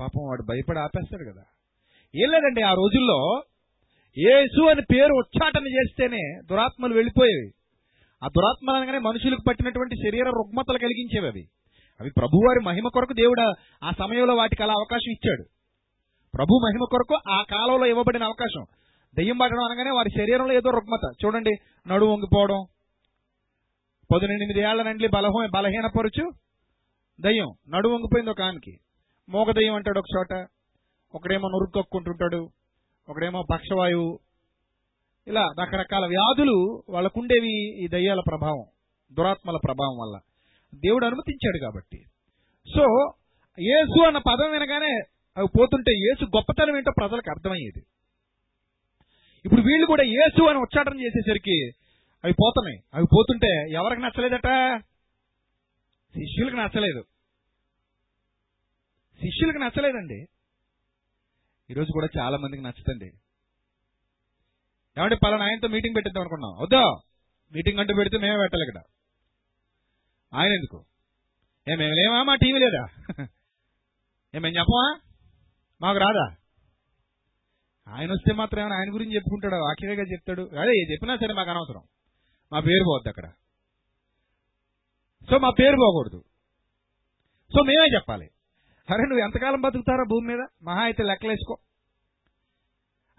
[0.00, 1.44] పాపం వాడు భయపడి ఆపేస్తాడు కదా.
[2.14, 3.42] ఏం లేదండి ఆ రోజుల్లో
[4.18, 7.50] యేసు అని పేరు ఉచ్చాటన చేస్తేనే దురాత్మలు వెళ్ళిపోయేవి.
[8.24, 11.44] ఆ దురాత్మలు అనగానే మనుషులకు పట్టినటువంటి శరీర రుగ్మతలు కలిగించేవి అవి.
[12.00, 15.44] అవి ప్రభువారి మహిమ కొరకు దేవుడు ఆ సమయంలో వాటికి అలా అవకాశం ఇచ్చాడు.
[16.34, 18.64] ప్రభు మహిమ కొరకు ఆ కాలంలో ఇవ్వబడిన అవకాశం.
[19.14, 21.24] దెయ్యం పట్టడం అనగానే వారి శరీరంలో ఏదో రుగ్మత.
[21.24, 21.50] చూడండి
[21.88, 22.66] నడువు వంగిపోవడం.
[24.14, 26.30] పదునెనిమిది ఏళ్ళ నుండి బలహ బలహీనపరుచు
[27.20, 27.48] దయ్యం.
[27.68, 28.78] నడువు వంగిపోయింది ఒక ఆమెకి
[29.28, 30.46] మోగ దయ్యం అంటాడు ఒక చోట.
[31.14, 32.50] ఒకడేమో నురుక్కొక్కుంటుంటాడు.
[33.08, 34.18] ఒకడేమో పక్షవాయువు
[35.26, 38.64] ఇలా రకరకాల వ్యాధులు వాళ్ళకుండేవి ఈ దయ్యాల ప్రభావం
[39.12, 40.29] దురాత్మల ప్రభావం వల్ల.
[40.74, 41.98] దేవుడు అనుమతించాడు కాబట్టి.
[42.74, 43.12] సో
[43.58, 45.00] యేసు అన్న పదం వినగానే
[45.36, 47.86] అవి పోతుంటే యేసు గొప్పతనం ఏంటో ప్రజలకు అర్థమయ్యేది.
[49.44, 51.70] ఇప్పుడు వీళ్ళు కూడా యేసు అని ఉచ్చాటన చేసేసరికి
[52.24, 52.82] అవి పోతున్నాయి.
[52.94, 54.78] అవి పోతుంటే ఎవరికి నచ్చలేదట?
[56.14, 57.02] శిష్యులకు నచ్చలేదు.
[59.20, 60.26] శిష్యులకు నచ్చలేదండి.
[61.70, 63.12] ఈరోజు కూడా చాలా మందికి నచ్చదండి
[64.98, 66.62] ఏమంటే పలానా ఆయనతో మీటింగ్ పెట్టిద్దాం అనుకున్నాం.
[66.62, 66.84] వద్దా?
[67.52, 68.82] మీటింగ్ అంటూ పెడితే మేమే పెట్టాలి ఇక్కడ
[70.34, 70.84] ఆయన ఎందుకు
[71.68, 72.22] ఏ మేము లేమా?
[72.22, 72.86] మా టీవీ లేదా?
[74.34, 75.00] ఏ మేము చెప్పమా?
[75.80, 76.36] మాకు రాదా?
[77.88, 79.54] ఆయన వస్తే మాత్రం ఏమైనా ఆయన గురించి చెప్పుకుంటాడు?
[79.54, 80.42] ఆఖరిగా చెప్తాడు.
[80.42, 81.82] అదే చెప్పినా సరే మాకు అనవసరం.
[82.52, 83.26] మా పేరు పోవద్దు అక్కడ.
[85.30, 86.24] సో మా పేరు పోకూడదు.
[87.52, 88.30] సో మేమే చెప్పాలి.
[88.90, 90.46] అరే నువ్వు ఎంతకాలం బతుకుతారా భూమి మీద?
[90.62, 91.56] మహా అయితే లెక్కలేసుకో.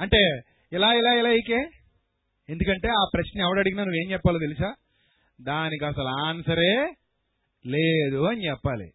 [0.02, 0.42] అంటే
[0.72, 1.70] ఇలా ఇలా ఇలా ఇకే?
[2.50, 4.76] ఎందుకంటే ఆ ప్రశ్న ఎవడడిగినా నువ్వేం చెప్పాలో తెలుసా?
[5.42, 6.96] దానికి అసలు ఆన్సరే
[7.66, 8.92] లేదు అని చెప్పాలి.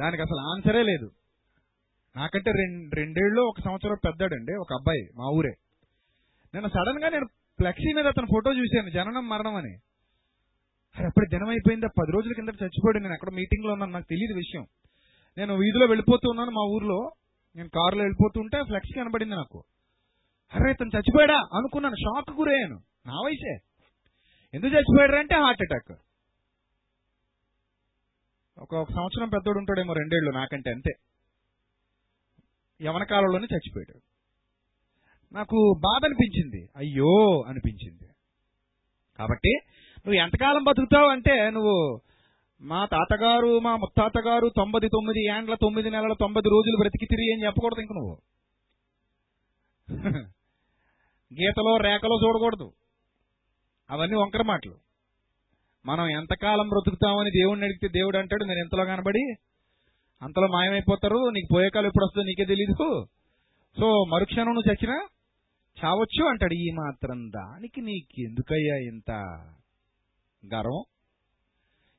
[0.00, 1.10] దానికి అసలు ఆన్సరే లేదు.
[2.16, 5.52] నాకంటే రెండు రెండేళ్ళు ఒక సంవత్సరం పెద్దాడండి ఒక అబ్బాయి మా ఊరే.
[6.54, 9.74] నేను సడన్గా నేను ఫ్లెక్సీ మీద అతను ఫోటో చూశాను జననం మరణం అని.
[10.96, 11.86] అరే అప్పుడు జనం అయిపోయిందా?
[11.86, 12.98] పది రోజుల కింద చచ్చిపోయాడు.
[12.98, 13.92] నేను అక్కడ మీటింగ్లో ఉన్నాను?
[13.92, 14.66] నాకు తెలియదు విషయం.
[15.38, 17.10] నేను వీధిలో వెళ్ళిపోతూ ఉన్నాను మా ఊర్లో.
[17.56, 19.64] నేను కారులో వెళ్ళిపోతుంటే ఫ్లెక్స్ కనబడింది నాకు.
[20.54, 21.36] అరే ఇతను చచ్చిపోయాడా?
[21.36, 21.94] అనుకున్నాను.
[21.94, 22.80] షాక్ గురయ్యాను.
[23.06, 23.58] నా వయసే.
[24.54, 26.05] ఎందుకు చచ్చిపోయాడు అంటే హార్ట్ అటాక్.
[28.58, 30.92] ఒక సంవత్సరం పెద్దోడు ఉంటాడేమో రెండేళ్ళు నాకంటే అంతే.
[32.82, 34.00] యవన కాలంలోనే చచ్చిపోయాడు.
[35.34, 38.08] నాకు బాధ అనిపించింది అయ్యో అనిపించింది.
[39.18, 39.58] కాబట్టి
[39.98, 42.00] నువ్వు ఎంతకాలం బతుకుతావు అంటే నువ్వు
[42.60, 47.80] మా తాతగారు మా ముత్తాతగారు తొంభై తొమ్మిది ఏండ్ల తొమ్మిది నెలల తొంభై రోజులు బ్రతికి తిరిగి అని చెప్పకూడదు
[47.80, 48.18] ఇంక నువ్వు.
[51.40, 52.72] గీతలో రేఖలో చూడకూడదు.
[53.90, 54.85] అవన్నీ వంకర మాటలు.
[55.88, 59.24] మనం ఎంతకాలం బ్రతుకుతామని దేవుడిని అడిగితే దేవుడు అంటాడు మీరు ఎంతలో కనబడి
[60.22, 61.18] అంతలో మాయమైపోతారు?
[61.34, 63.06] నీకు పోయే కాలం ఎప్పుడు వస్తుందో నీకే తెలీదు.
[63.80, 64.96] సో మరుక్షణం నువ్వు చచ్చినా
[65.78, 69.10] చావచ్చు అంటాడు ఈ మాత్రం దానికి నీకు ఎందుకయ్యా ఇంత
[70.54, 70.82] గర్వం?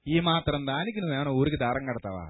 [0.07, 2.27] ఈ మాత్రం దానికి నువ్వేమైనా ఊరికి దారం కడతావా?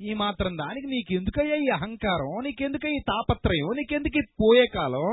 [0.00, 2.32] ఈ మాత్రం దానికి నీకు ఎందుకయ్యా ఈ అహంకారం?
[2.44, 3.68] నీకెందుకయ్యా ఈ తాపత్రయం?
[3.76, 5.06] నీకెందుకు ఈ పోయే కాలం?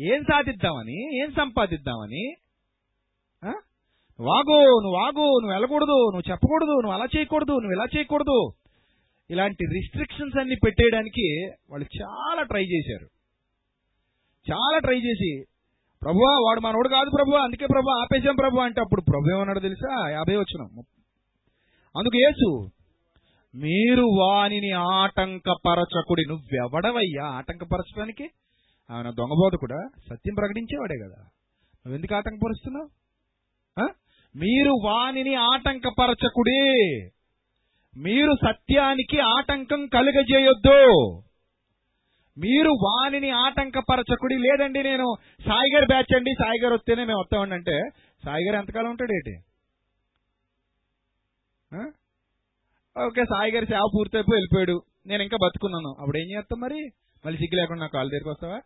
[0.00, 1.22] ఏం సాధిద్దామని?
[1.22, 2.24] ఏం సంపాదిద్దామని?
[4.20, 8.50] వాగో నువ్వు వాగో నువ్వు వెళ్ళకూడదు నువ్వు చెప్పకూడదు నువ్వు అలా చేయకూడదు నువ్వు ఇలా చేయకూడదు.
[9.30, 13.08] ఇలాంటి రిస్ట్రిక్షన్స్ అన్ని పెట్టేయడానికి వాళ్ళు చాలా ట్రై చేశారు.
[14.52, 15.44] చాలా ట్రై చేసి
[16.02, 20.10] ప్రభువా వాడు మనోడు కాదు ప్రభు అందుకే ప్రభు ఆపేశాం ప్రభు అంటే అప్పుడు ప్రభు ఏమన్నాడు తెలుసా?
[20.10, 20.82] యాభై వచ్చిన
[21.98, 22.68] అందుకు యేసు
[23.56, 27.24] మీరు వానిని ఆటంకపరచకుడి నువ్వెవడవయ్యా?
[27.24, 28.30] ఆటంకపరచడానికి
[28.90, 29.88] ఆయన దొంగబోధకుడా?
[29.98, 31.22] సత్యం ప్రకటించేవాడే కదా.
[31.74, 33.01] నువ్వెందుకు ఆటంకపరుస్తున్నావు?
[34.34, 36.62] మీరు వానిని ఆటంకపరచకుడి.
[37.96, 40.78] మీరు సత్యానికి ఆటంకం కలుగజేయొద్దు.
[42.38, 44.34] మీరు వానిని ఆటంకపరచకుడి.
[44.34, 45.14] లేదండి నేను
[45.48, 46.32] సాయిగర్ బ్యాచ్ అండి.
[46.32, 47.76] సాయిగర్ వస్తేనే మేము వస్తామండి అంటే
[48.24, 49.34] సాయిగర్ ఎంతకాలం ఉంటాడు ఏంటి?
[52.96, 54.82] ఓకే సాయిగర్ సేవ పూర్తయిపోయి వెళ్ళిపోయాడు.
[55.06, 55.90] నేను ఇంకా బతుకున్నాను.
[56.00, 56.80] అప్పుడు ఏం చేస్తాం మరి?
[57.24, 58.60] మళ్ళీ సిగ్గు లేకుండా నా కాలు దగ్గరికి వస్తావా?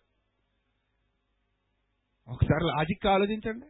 [2.28, 3.66] ఒకసారి లాజిక్ ఆలోచించండి.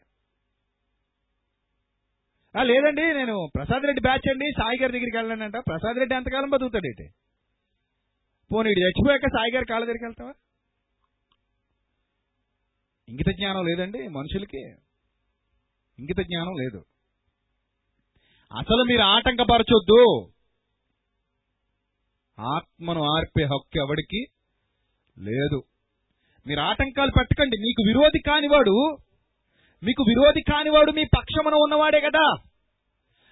[2.62, 7.09] లేదండి నేను ప్రసాద్ రెడ్డి బ్యాచ్ అండి సాయి గారి దగ్గరికి వెళ్ళానంట ప్రసాద్ రెడ్డి ఎంతకాలం బతుకుతాడు ఏంటి?
[8.52, 10.32] పోనీ చచ్చిపోయాక సాయి గారి కాళ్ళ దగ్గరికి వెళ్తావా?
[13.09, 14.62] ఇంగిత జ్ఞానం లేదండి మనుషులకి.
[15.98, 16.84] ఇంగిత జ్ఞానం లేదు.
[18.52, 20.30] అసలు మీరు ఆటంకపరచొద్దు.
[22.38, 24.26] ఆత్మను ఆర్పే హక్కు ఎవడికి
[25.18, 25.62] లేదు.
[26.46, 27.57] మీరు ఆటంకాలు పెట్టకండి.
[27.57, 28.98] మీకు విరోధి కానివాడు
[29.83, 32.35] మీకు విరోధి కానివాడు మీ పక్షమున ఉన్నవాడే కదా.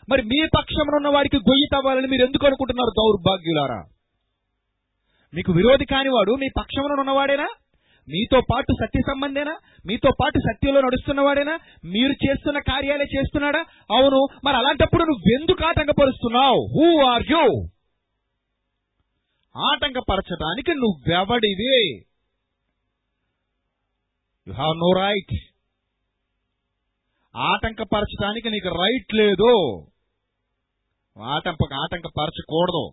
[0.09, 3.84] మరి మీ పక్షమున ఉన్నవాడికి గొయ్యి తవ్వాలని మీరు ఎందుకు అనుకుంటున్నారు దౌర్భాగ్యులారా?
[5.34, 7.49] మీకు విరోధి కానివాడు మీ పక్షమున ఉన్నవాడేనా?
[8.09, 9.57] మీతో పాటు సత్య సంబంధేనా?
[9.86, 11.59] మీతో పాటు సత్యంలో నడుస్తున్నవాడేనా?
[11.84, 13.59] మీరు చేస్తున్న కార్యాలే చేస్తున్నాడా?
[13.90, 16.68] అవును మరి అలాంటప్పుడు నువ్వెందుకు ఆటంకపరుస్తున్నావు?
[16.74, 17.68] హూ ఆర్ యూ
[19.57, 22.05] ఆటంకపరచడానికి నువ్వెవడివి?
[24.49, 25.53] యు హ్యావ్ నో రైట్
[27.37, 29.82] ఆటంకపరచడానికి నీకు రైట్ లేదు.
[31.22, 32.93] ఆటంక ఆటంకపరచకూడదు.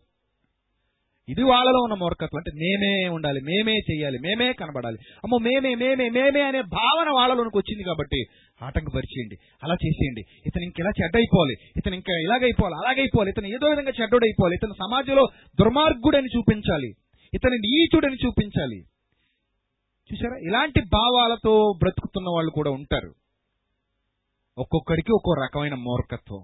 [1.29, 2.37] ఇది వాళ్ళలో ఉన్న మూర్ఖత్వం.
[2.37, 4.97] అంటే మేమే ఉండాలి మేమే చేయాలి మేమే కనబడాలి.
[5.23, 8.25] అమ్మో మేమే మేమే మేమే అనే భావన వాళ్ళలోనికి వచ్చింది కాబట్టి
[8.61, 10.21] ఆటంకపరిచేయండి అలా చేసేయండి.
[10.45, 15.27] ఇతను ఇంకెలా చెడ్డైపోవాలి ఇతను ఇంకా ఇలాగైపోవాలి అలాగైపోవాలి ఇతను ఏదో విధంగా చెడ్డోడైపోవాలి ఇతను సమాజంలో
[15.59, 16.87] దుర్మార్గుడని చూపించాలి
[17.33, 18.79] ఇతని నీచుడని చూపించాలి.
[20.13, 20.37] చూసారా?
[20.37, 23.13] ఇలాంటి భావాలతో బ్రతుకుతున్న వాళ్ళు కూడా ఉంటారు.
[24.57, 26.43] ఒక్కొక్కడికి ఒక్కో రకమైన మూర్ఖత్వం.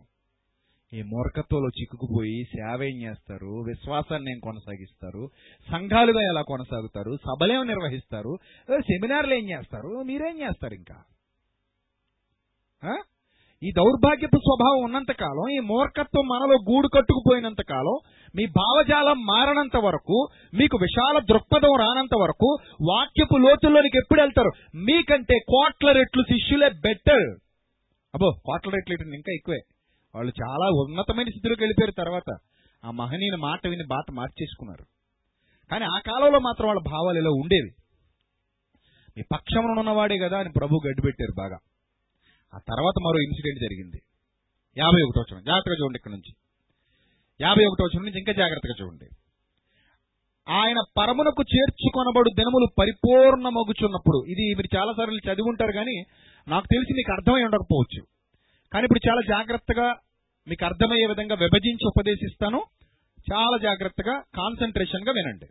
[0.94, 3.64] ఈ మూర్ఖత్వంలో చిక్కుకుపోయి సేవ ఏం చేస్తారు?
[3.68, 5.30] విశ్వాసాన్ని ఏం కొనసాగిస్తారు?
[5.72, 7.18] సంఘాలుగా ఎలా కొనసాగుతారు?
[7.18, 8.38] సభలేం నిర్వహిస్తారు?
[8.80, 10.04] సెమినార్లు ఏం చేస్తారు?
[10.04, 10.98] మీరేం చేస్తారు ఇంకా?
[13.64, 17.96] ఈ దౌర్భాగ్యపు స్వభావం ఉన్నంతకాలం ఈ మూర్ఖత్వం మనలో గూడు కట్టుకుపోయినంత కాలం
[18.36, 22.50] మీ భావజాలం మారనంత వరకు మీకు విశాల దృక్పథం రానంత వరకు
[22.90, 24.52] వాక్యపు లోతుల్లోనికి ఎప్పుడు వెళ్తారు?
[24.76, 27.28] మీకంటే కోట్ల రెట్లు శిష్యులే బెటర్.
[28.14, 29.60] అబ్బో కోట్ల రేట్లు ఇటు ఇంకా ఎక్కువే.
[30.16, 32.38] వాళ్ళు చాలా ఉన్నతమైన స్థితిలోకి వెళ్ళిపోయారు తర్వాత.
[32.86, 34.86] ఆ మహనీయుని మాట విని బాట మార్చేసుకున్నారు.
[35.72, 37.72] కానీ ఆ కాలంలో మాత్రం వాళ్ళ భావాలు ఇలా ఉండేవి.
[39.18, 41.58] మీ పక్షంలో ఉన్నవాడే కదా అని ప్రభు గడ్డిపెట్టారు బాగా.
[42.56, 44.00] ఆ తర్వాత మరో ఇన్సిడెంట్ జరిగింది.
[44.78, 46.34] యాభై ఒకటో వచ్చిన జాగ్రత్తగా చూడండి ఇక్కడ నుంచి.
[47.42, 49.06] యాభై ఒకటో వచ్చిన నుంచి ఇంకా జాగ్రత్తగా చూడండి.
[50.50, 54.26] ఆయన పరమునకు చేర్చుకొనబడు దినములు పరిపూర్ణమగుచున్నప్పుడు.
[54.26, 56.04] ఇది మీరు చాలా సార్లు చదివి ఉంటారు కానీ
[56.48, 58.02] నాకు తెలిసి మీకు అర్థమై ఉండకపోవచ్చు.
[58.74, 59.94] కానీ ఇప్పుడు చాలా జాగ్రత్తగా
[60.48, 62.64] మీకు అర్థమయ్యే విధంగా విభజించి ఉపదేశిస్తాను.
[63.34, 65.46] చాలా జాగ్రత్తగా కాన్సన్ట్రేషన్గా వినండి.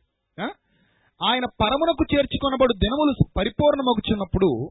[1.24, 4.70] ఆయన పరమునకు చేర్చుకొనబడు దినములు పరిపూర్ణమగుచున్నప్పుడు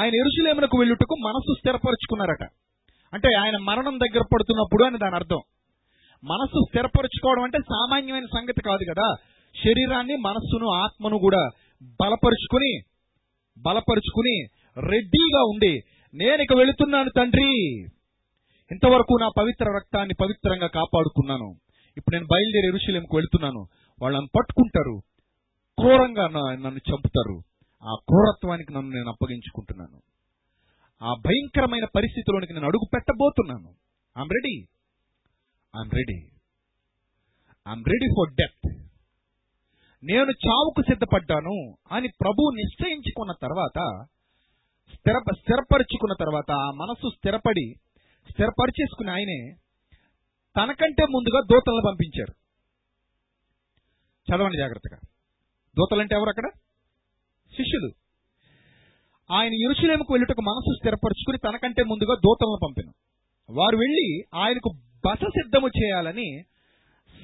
[0.00, 2.42] ఆయన ఎరుషులేమునకు వెళ్ళుటకు మనస్సు స్థిరపరుచుకున్నారట.
[3.14, 5.40] అంటే ఆయన మరణం దగ్గర పడుతున్నప్పుడు అని దాని అర్థం.
[6.24, 9.14] మనస్సు స్థిరపరుచుకోవడం అంటే సామాన్యమైన సంగతి కాదు కదా.
[9.64, 11.48] శరీరాన్ని మనస్సును ఆత్మను కూడా
[11.82, 12.72] బలపరుచుకుని
[13.58, 14.36] బలపరుచుకుని
[14.80, 15.80] రెడ్డిగా ఉండి
[16.14, 17.82] నేను ఇక వెళుతున్నాను తండ్రి.
[18.72, 21.54] ఇంతవరకు నా పవిత్ర రక్తాన్ని పవిత్రంగా కాపాడుకున్నాను.
[21.96, 23.66] ఇప్పుడు నేను బయలుదేరి ఎరుశలేంకు వెళుతున్నాను.
[24.02, 25.00] వాళ్ళని పట్టుకుంటారు.
[25.78, 27.42] క్రూరంగా నా- నన్ను చంపుతారు.
[27.84, 30.00] ఆ క్రూరత్వానికి నన్ను నేను అప్పగించుకుంటున్నాను.
[31.02, 33.68] ఆ భయంకరమైన పరిస్థితిలోనికి నేను అడుగు పెట్టబోతున్నాను.
[34.18, 34.60] I'm ready
[35.78, 36.18] I'm ready
[37.68, 38.88] I'm ready for death
[40.04, 44.06] నేను చావుకు సిద్ధపడ్డాను అని ప్రభు నిశ్చయించుకున్న తర్వాత
[44.94, 47.74] స్థిర స్థిరపరుచుకున్న తర్వాత ఆ మనస్సు స్థిరపడి
[48.30, 49.54] స్థిరపరిచేసుకుని ఆయనే
[50.56, 52.34] తనకంటే ముందుగా దూతలను పంపించారు.
[54.28, 54.98] చదవండి జాగ్రత్తగా.
[55.78, 56.50] దూతలంటే ఎవరు అక్కడ?
[57.56, 57.92] శిష్యులు.
[59.32, 62.90] ఆయన ఇరుషులేముకు వెళ్ళుటకు మనసు స్థిరపరుచుకుని తనకంటే ముందుగా దూతలను పంపిన.
[63.50, 64.70] వారు వెళ్ళి ఆయనకు
[65.06, 66.42] బస సిద్ధము చేయాలని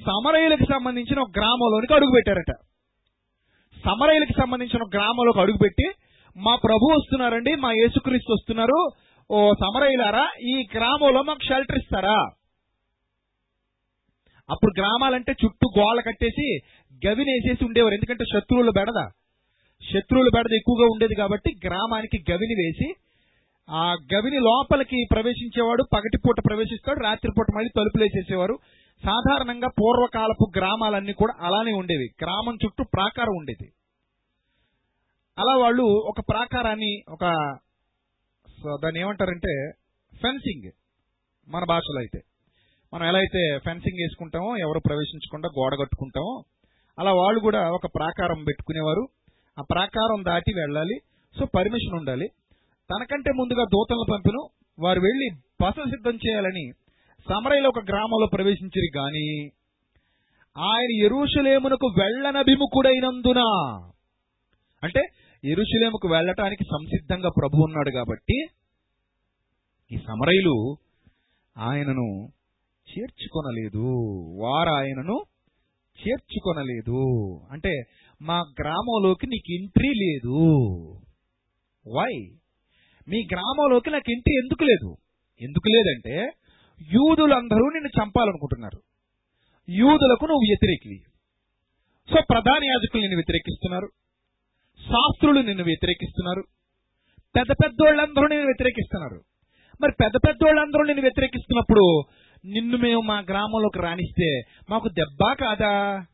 [0.01, 2.55] సమరయులకు సంబంధించిన ఒక గ్రామంలోనికి అడుగుపెట్టారట.
[3.85, 6.04] సమరయులకు సంబంధించిన గ్రామంలోకి అడుగుపెట్టి
[6.37, 8.89] మా ప్రభు వస్తున్నారండి మా యేసుక్రీస్తు వస్తున్నారు.
[9.31, 12.17] ఓ సమరయులారా ఈ గ్రామంలో మాకు షెల్టర్ ఇస్తారా?
[14.49, 16.59] అప్పుడు గ్రామాలంటే చుట్టూ గోళ్ళ కట్టేసి
[17.07, 17.93] గవినేసేసి ఉండేవారు.
[17.93, 19.07] ఎందుకంటే శత్రువులు బెడద?
[19.93, 22.93] శత్రువుల బెడద ఎక్కువగా ఉండేది కాబట్టి గ్రామానికి గవిని వేసి
[23.69, 28.57] ఆ గవిని లోపలికి ప్రవేశించేవాడు పగటిపూట ప్రవేశిస్తాడు రాత్రిపూట మళ్ళీ తలుపులు వేసేసేవారు.
[29.05, 32.07] సాధారణంగా పూర్వకాలపు గ్రామాలన్నీ కూడా అలానే ఉండేవి.
[32.23, 33.67] గ్రామం చుట్టూ ప్రాకారం ఉండేది.
[35.39, 37.23] అలా వాళ్ళు ఒక ప్రాకారాన్ని ఒక
[38.83, 39.71] దాన్ని ఏమంటారంటే
[40.21, 40.71] ఫెన్సింగ్
[41.49, 42.19] మన భాషలో అయితే.
[42.93, 46.43] మనం ఎలా అయితే ఫెన్సింగ్ వేసుకుంటామో ఎవరు ప్రవేశించకుండా గోడ కట్టుకుంటామో
[46.99, 49.07] అలా వాళ్ళు కూడా ఒక ప్రాకారం పెట్టుకునేవారు.
[49.59, 50.99] ఆ ప్రాకారం దాటి వెళ్ళాలి.
[51.39, 52.27] సో పర్మిషన్ ఉండాలి.
[52.91, 54.47] తనకంటే ముందుగా దూతలను పంపిను.
[54.79, 55.29] వారు వెళ్ళి
[55.61, 56.71] బస సిద్ధం చేయాలని
[57.29, 59.27] సమరయ్యలో ఒక గ్రామంలో ప్రవేశించిరి గాని
[60.57, 63.41] ఆయన ఎరుషలేమునకు వెళ్ళనభిముఖుడైనందున.
[64.83, 65.01] అంటే
[65.45, 68.45] ఎరుచులేముకు వెళ్ళటానికి సంసిద్ధంగా ప్రభు ఉన్నాడు కాబట్టి
[69.91, 70.75] ఈ సమరయులు
[71.57, 72.27] ఆయనను
[72.91, 73.83] చేర్చుకొనలేదు.
[74.41, 75.23] వారు ఆయనను
[76.07, 77.03] చేర్చుకొనలేదు.
[77.51, 77.83] అంటే
[78.21, 80.37] మా గ్రామంలోకి నీకు ఎంట్రీ లేదు.
[81.87, 82.31] వై
[83.07, 84.97] మీ గ్రామంలోకి నాకు ఎంట్రీ ఎందుకు లేదు?
[85.41, 86.31] ఎందుకు లేదంటే
[86.93, 88.81] యూదులందరూ నిన్ను చంపాలనుకుంటున్నారు.
[89.71, 90.99] యూదులకు నువ్వు వ్యతిరేకివి.
[92.09, 93.89] సో ప్రధాన యాజకులు నిన్ను వ్యతిరేకిస్తున్నారు.
[94.85, 96.43] శాస్త్రులు నిన్ను వ్యతిరేకిస్తున్నారు.
[97.35, 99.21] పెద్ద పెద్దోళ్ళందరూ నిన్ను వ్యతిరేకిస్తున్నారు.
[99.81, 102.01] మరి పెద్ద పెద్దోళ్ళందరూ నిన్ను వ్యతిరేకిస్తున్నప్పుడు
[102.45, 106.05] నిన్ను మేము మా గ్రామంలోకి రాణిస్తే మాకు దెబ్బ కాదా?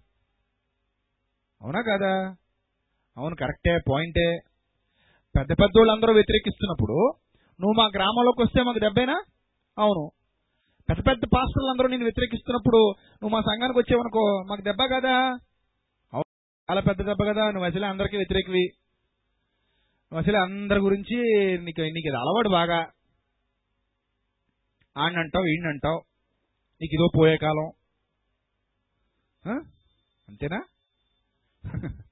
[1.62, 2.36] అవునా కాదా?
[3.18, 4.40] అవును కరెక్టే పాయింటే.
[5.36, 7.14] పెద్ద పెద్దోళ్ళందరూ వ్యతిరేకిస్తున్నప్పుడు
[7.62, 9.24] నువ్వు మా గ్రామంలోకి వస్తే మాకు దెబ్బేనా?
[9.78, 10.12] అవును.
[10.90, 12.78] పెద్ద పెద్ద పాస్టర్లందరూ నేను వ్యతిరేకిస్తున్నప్పుడు
[13.14, 15.38] నువ్వు మా సంఘానికి వచ్చావనుకో మాకు దెబ్బ కదా?
[16.72, 18.64] చాలా పెద్ద దెబ్బ కదా నువ్వు అసలే అందరికీ వ్యతిరేకివి.
[20.12, 21.16] నువ్వు అసలే అందరి గురించి
[21.58, 22.92] నీకు నీకు ఇది అలవాటు బాగా.
[24.98, 26.02] ఆడినంటావు ఈడినంటావు
[26.82, 27.72] నీకు ఇదో పోయే కాలం.
[30.30, 30.64] అంతేనా?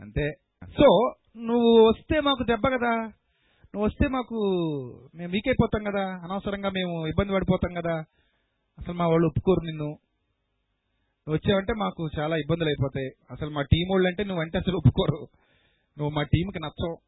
[0.00, 0.32] అంతే.
[0.62, 2.96] సో నువ్వు వస్తే మాకు దెబ్బ కదా.
[3.74, 4.34] నువ్వు వస్తే మాకు
[5.14, 6.04] మేము వీక్ అయిపోతాం కదా.
[6.24, 8.04] అనవసరంగా మేము ఇబ్బంది పడిపోతాం కదా.
[8.78, 9.98] అసలు మా వాళ్ళు ఒప్పుకోరు నిన్ను.
[11.28, 13.10] నువ్వు వచ్చావంటే మాకు చాలా ఇబ్బందులు అయిపోతాయి.
[13.30, 15.28] అసలు మా టీం వాళ్ళు అంటే నువ్వు అంటే అసలు ఒప్పుకోరు.
[15.98, 16.98] నువ్వు మా టీంకి నచ్చవు.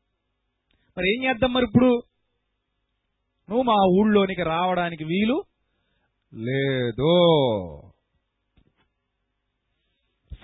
[0.98, 2.02] మరి ఏం చేద్దాం మరి ఇప్పుడు?
[3.48, 5.44] నువ్వు మా ఊళ్ళోనికి రావడానికి వీలు
[6.34, 7.12] లేదు.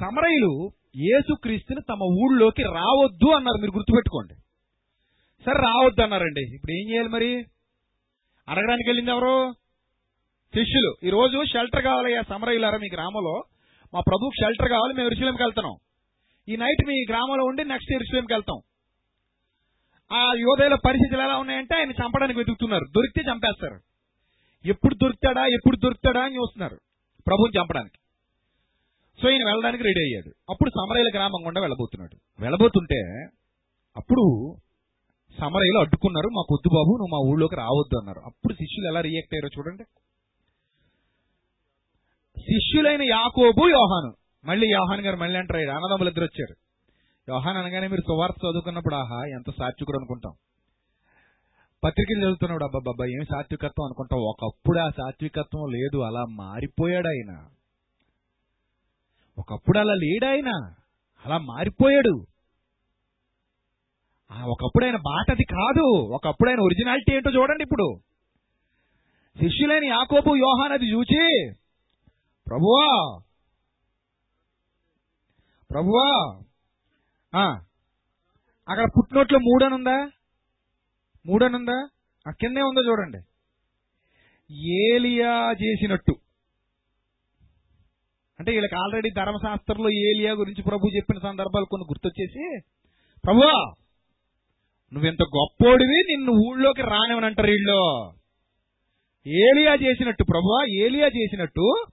[0.01, 3.61] సమరయులు యేసుక్రీస్తుని తమ ఊళ్ళోకి రావద్దు అన్నారు.
[3.61, 4.35] మీరు గుర్తుపెట్టుకోండి.
[5.45, 6.55] సరే రావద్దు అన్నారండి.
[6.55, 7.45] ఇప్పుడు ఏం చేయాలి మరి?
[8.49, 9.53] అడగడానికి వెళ్ళింది ఎవరు?
[10.55, 10.97] శిష్యులు.
[11.05, 11.11] ఈ
[11.47, 13.45] షెల్టర్ కావాలయ్యా సమరయులారా మీకు రామలో.
[13.95, 15.77] మా ప్రభుకి షెల్టర్ కావాలి మేము ఇరుషులేంకి వెళ్తున్నాం.
[16.49, 18.61] ఈ నైట్ మీ గ్రామంలో ఉండి నెక్స్ట్ ఇరుషులేంకి వెళ్తాం.
[20.13, 22.85] ఆ యోధుల పరిస్థితులు ఎలా ఉన్నాయంటే ఆయన చంపడానికి వెతుకుతున్నారు.
[22.85, 23.81] దొరికితే చంపేస్తారు.
[24.69, 26.77] ఎప్పుడు దొరుకుతాడా ఎప్పుడు దొరుకుతాడా అని చూస్తున్నారు.
[27.27, 27.99] ప్రభుని చంపడానికి.
[29.23, 30.33] సో ఈయన వెళ్ళడానికి రెడీ అయ్యాడు.
[30.51, 32.43] అప్పుడు సమరయ్యల గ్రామం గుండా వెళ్ళబోతున్నాడు.
[32.43, 33.27] వెళ్ళబోతుంటే
[33.97, 34.55] అప్పుడు
[35.41, 36.29] సమరయ్యలు అడ్డుకున్నారు.
[36.29, 38.21] మా కొద్దు బాబు నువ్వు మా ఊళ్ళోకి రావద్దు అన్నారు.
[38.27, 39.85] అప్పుడు శిష్యులు ఎలా రియాక్ట్ అయ్యారో చూడండి.
[42.41, 44.11] శిష్యులైన యాకోబు యోహాను.
[44.45, 46.55] మళ్ళీ యోహాన్ గారు మళ్ళీ అంటారు ఈడ అన్నదమ్ములు ఇద్దరు వచ్చారు.
[47.29, 50.33] యోహాన్ అనగానే మీరు సువార్త చదువుకున్నప్పుడు ఆహా ఎంత సాత్వికుడు అనుకుంటాం.
[51.85, 57.33] పత్రికలు చదువుతున్నాడు అబ్బాబ్బా ఏం సాత్వికత్వం అనుకుంటాం ఒకప్పుడు ఆ సాత్వికత్వం లేదు అలా మారిపోయాడు ఆయన
[59.39, 60.51] ఒకప్పుడు అలా లేడు ఆయన
[61.27, 62.27] అలా మారిపోయాడు.
[64.31, 65.87] ఆ ఒకప్పుడు ఆయన బాటది కాదు
[66.17, 68.01] ఒకప్పుడు ఆయన ఒరిజినాలిటీ ఏంటో చూడండి ఇప్పుడు.
[69.37, 71.23] శిష్యులైన యాకోబు యోహాన్ అది చూచి
[72.51, 73.19] ప్రభువా!
[75.71, 76.39] ప్రభువా!
[77.35, 77.61] ఆ,
[78.69, 80.11] అక్కడ పుట్టినోట్లో మూడనుందా?
[81.27, 81.89] మూడనుందా?
[82.29, 83.19] ఆ కిందే ఉందో చూడండి.
[84.85, 86.15] ఏలియా చేసినట్టు.
[88.41, 92.61] అంటే వీళ్ళకి ఆల్రెడీ ధర్మశాస్త్రంలో ఏలియా గురించి ప్రభు చెప్పిన సందర్భాలు కొన్ని గుర్తొచ్చేసి
[93.25, 93.75] ప్రభువా
[94.93, 98.13] నువ్వెంత గొప్పోడివి నిన్ను ఊళ్ళోకి రానివనంటారు వీళ్ళు.
[99.27, 101.85] ఏలియా చేసినట్టు ప్రభువా ఏలియా చేసినట్టు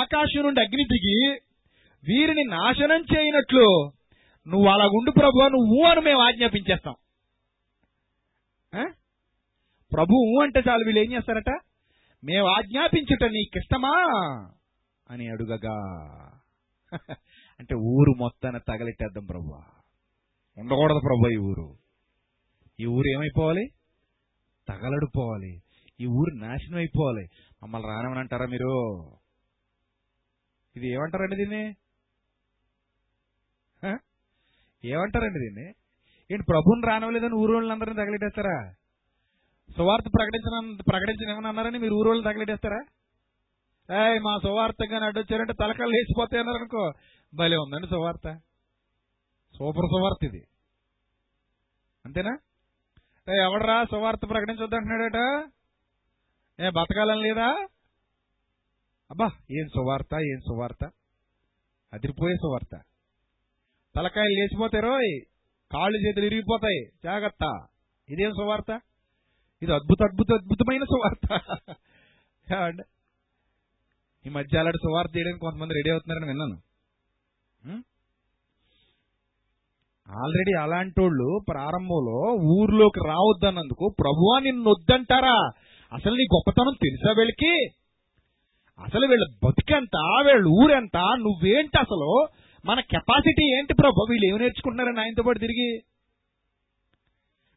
[0.00, 1.40] ఆకాశం నుండి అగ్ని దిగి
[2.08, 3.92] వీరిని నాశనం చేయనట్లు
[4.48, 6.94] నువ్వు అలాగుండు ప్రభు నువ్వు అని మేము ఆజ్ఞాపించేస్తాం.
[8.74, 8.84] ఆ?
[9.92, 11.60] ప్రభు అంటే చాలు వీళ్ళు ఏం చేస్తారట?
[12.24, 13.92] మేము ఆజ్ఞాపించుట నీకిష్టమా
[15.10, 15.76] అని అడుగగా.
[17.60, 19.62] అంటే ఊరు మొత్తాన్ని తగలెట్టేద్దాం ప్రభు.
[20.60, 21.76] ఉండకూడదు ప్రభు ఈ ఊరు.
[22.80, 23.66] ఈ ఊరు ఏమైపోవాలి?
[24.68, 25.62] తగలడిపోవాలి
[26.00, 27.26] ఈ ఊరు నాశనం అయిపోవాలి.
[27.62, 28.72] మమ్మల్ని రానమని అంటారా మీరు?
[30.76, 31.64] ఇది ఏమంటారండి దీన్ని?
[34.84, 35.66] ఏమంటారండి దీన్ని?
[36.30, 38.56] ఏంటి ప్రభుని రానవలేదని ఊరు వాళ్ళందరినీ తగలెట్టేస్తారా
[39.76, 40.56] సువార్త ప్రకటించిన
[40.90, 42.80] ప్రకటించిన ఏమన్నా అన్నారని మీరు ఊరు వాళ్ళు తగలెట్టేస్తారా
[43.88, 46.82] ఏయ్ మా సువార్తగా అడ్డొచ్చారంటే తలకాలు లేచిపోతాయి అన్నారు అనుకో
[47.32, 48.26] భలే ఉందండి సువార్త.
[49.54, 50.40] సూపర్ సువార్త ఇది.
[52.04, 52.32] అంతేనా?
[53.28, 55.20] ఏ ఎవడరా సువార్త ప్రకటించొద్దంటున్నాడట?
[56.60, 57.66] ఏ బతకాలని లేదా?
[59.10, 60.90] అబ్బా ఏం సువార్త ఏం సువార్త?
[61.92, 62.80] అదిరిపోయే సువార్త.
[63.96, 65.20] తలకాయలు లేచిపోతాయి రోయ్
[65.72, 66.86] కాళ్ళు చేతులు ఇరిగిపోతాయి.
[67.04, 67.66] జాగ్రత్త.
[68.08, 68.80] ఇదేం సువార్త?
[69.62, 71.28] ఇది అద్భుత అద్భుత అద్భుతమైన సువార్త.
[72.56, 72.82] ఏమండి?
[74.26, 76.66] ఈ మధ్య అలాంటి సువార్త చేయడానికి కొంతమంది రెడీ అవుతున్నారని విన్నాను.
[80.10, 85.50] ఆల్రెడీ అలాంటి వాళ్ళు ప్రారంభంలో ఊర్లోకి రావద్దన్నందుకు ప్రభువా నిన్ను వద్దంటారా?
[85.92, 87.66] అసలు నీ గొప్పతనం తెలుసా వీళ్ళకి?
[88.84, 89.96] అసలు వీళ్ళ బతికెంత?
[90.26, 90.96] వీళ్ళ ఊరెంత?
[90.96, 92.26] నువ్వేంటి అసలు?
[92.64, 94.06] మన కెపాసిటీ ఏంటి ప్రభు?
[94.10, 95.80] వీళ్ళు ఏమి నేర్చుకుంటున్నారని ఆయనతో పాటు తిరిగి?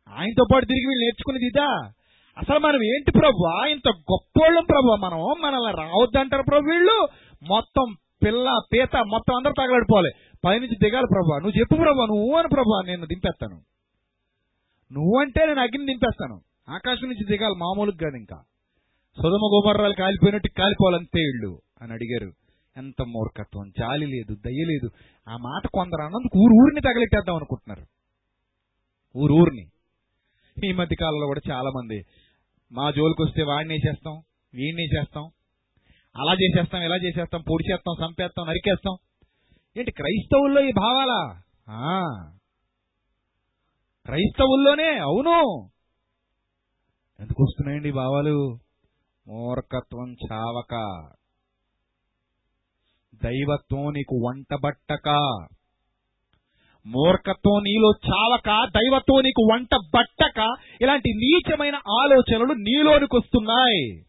[0.09, 1.91] ఆయనతో పాటు తిరిగి వీళ్ళు నేర్చుకునేది ఇదా?
[2.37, 3.65] అసలు మనం ఏంటి ప్రభు?
[3.65, 5.35] ఇంత గొప్పోళ్ళం ప్రభు మనం.
[5.41, 7.07] మనల్ని రావద్దంటారు ప్రభు వీళ్ళు.
[7.43, 10.09] మొత్తం పిల్ల పీత మొత్తం అందరూ తగలడిపోవాలి.
[10.45, 11.39] పైనుంచి దిగాలి ప్రభు.
[11.39, 13.55] నువ్వు చెప్పు ప్రభు నువ్వు అని ప్రభు నేను దింపేస్తాను.
[14.93, 16.41] నువ్వంటే నేను అగ్ని దింపేస్తాను.
[16.69, 18.37] ఆకాశం నుంచి దిగాలి మామూలుగా కాదు ఇంకా.
[19.15, 22.31] సుధమ గోమర్రాలు కాలిపోయినట్టు కాలిపోవాలంతే ఇళ్ళు అని అడిగారు.
[22.77, 24.89] ఎంత మూర్ఖత్వం జాలి లేదు దయ లేదు.
[25.29, 27.85] ఆ మాట కొందరు అన్నందుకు ఊరు ఊరిని తగలెట్టేద్దాం అనుకుంటున్నారు.
[29.17, 29.65] ఊరు ఊరిని.
[30.69, 32.05] ఈ మధ్య కాలంలో కూడా చాలా మంది
[32.71, 34.21] మా జోలికి వస్తే వాడిని చేస్తాం
[34.53, 35.23] వీడిని చేస్తాం
[36.17, 38.97] అలా చేసేస్తాం ఇలా చేసేస్తాం పొడి చేస్తాం చంపేస్తాం నరికేస్తాం.
[39.77, 41.21] ఏంటి క్రైస్తవుల్లో ఈ భావాలా?
[44.05, 45.69] క్రైస్తవుల్లోనే అవును.
[47.19, 48.59] ఎందుకు వస్తున్నాయండి భావాలు?
[49.27, 50.71] మూర్ఖత్వం చావక.
[53.23, 55.09] దైవత్వం నీకు వంటబట్టక
[56.87, 60.55] మూర్ఖత్వం నీలో చావక దైవత్వం నీకు వంట బట్టక.
[60.81, 64.01] ఇలాంటి నీచమైన ఆలోచనలు నీలోనికి వస్తున్నాయి.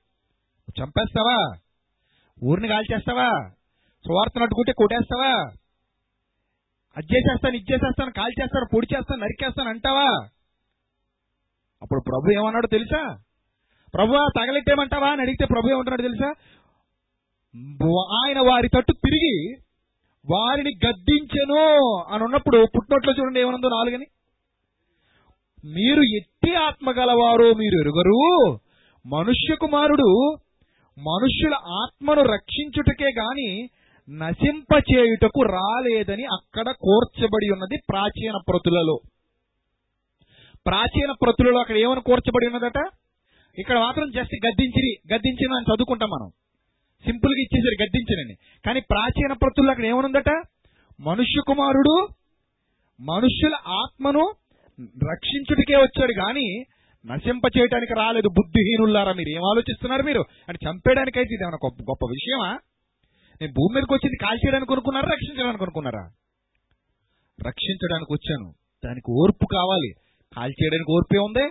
[0.82, 1.56] చంపేస్తావా?
[2.44, 3.50] ఊరిని కాల్చేస్తావా?
[4.06, 5.52] సువార్తను అడ్డుకుంటే కొట్టేస్తావా?
[6.96, 10.28] అది చేసేస్తాను ఇది చేసేస్తాను కాల్చేస్తాను పొడి చేస్తాను నరికేస్తాను అంటావా?
[11.82, 13.18] అప్పుడు ప్రభు ఏమన్నాడు తెలుసా?
[13.94, 16.28] ప్రభు తగలెట్టేమంటావా అని అడిగితే ప్రభు ఏమంటున్నాడు తెలుసా?
[18.20, 19.56] ఆయన వారి తట్టు తిరిగి
[20.30, 21.78] వారిని గద్దించెను
[22.10, 24.06] అని ఉన్నప్పుడు పుట్టినట్లో చూడండి ఏమనుందో నాలుగని.
[25.64, 28.52] మీరు ఎట్టి ఆత్మ గలవారో మీరు ఎరుగరు.
[29.06, 30.36] మనుష్య కుమారుడు
[30.98, 33.68] మనుష్యుల ఆత్మను రక్షించుటకే గాని
[34.10, 38.98] నశింపచేయుటకు రాలేదని అక్కడ కోర్చబడి ఉన్నది ప్రాచీన ప్రతులలో.
[40.66, 42.90] ప్రాచీన ప్రతులలో అక్కడ ఏమని కూర్చబడి ఉన్నదట?
[43.58, 46.30] ఇక్కడ మాత్రం జస్ట్ గద్దించిరి గద్దించిన అని చదువుకుంటాం మనం.
[47.04, 48.34] సింపుల్గా ఇచ్చేసారు గద్దించినని.
[48.66, 50.30] కానీ ప్రాచీన ప్రతుల్లో అక్కడ ఏమనుందట?
[51.00, 52.08] మనుష్య కుమారుడు
[53.02, 54.32] మనుష్యుల ఆత్మను
[55.12, 56.64] రక్షించుడికే వచ్చాడు గాని
[57.06, 59.28] నశింప చేయడానికి రాలేదు బుద్ధిహీనుల్లారా మీరు.
[59.28, 60.24] ఏం ఆలోచిస్తున్నారు మీరు?
[60.48, 62.58] అంటే చంపేయడానికైతే ఇది ఏమైనా గొప్ప గొప్ప విషయమా?
[63.40, 66.10] నేను భూమి మీదకి వచ్చింది కాల్చేయడానికి అనుకున్నారా రక్షించడానికి అనుకున్నారా?
[67.46, 68.52] రక్షించడానికి వచ్చాను.
[68.84, 69.92] దానికి ఓర్పు కావాలి.
[70.36, 71.42] కాల్చేయడానికి ఓర్పే ఉంది?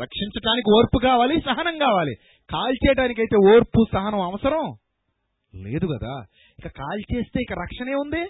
[0.00, 2.14] రక్షించడానికి ఓర్పు కావాలి సహనం కావాలి.
[2.50, 4.76] కాల్చేయడానికి అయితే ఓర్పు సహనం అవసరం?
[5.54, 6.24] లేదు కదా.
[6.58, 8.24] ఇక కాల్చేస్తే ఇక రక్షణ ఉంది?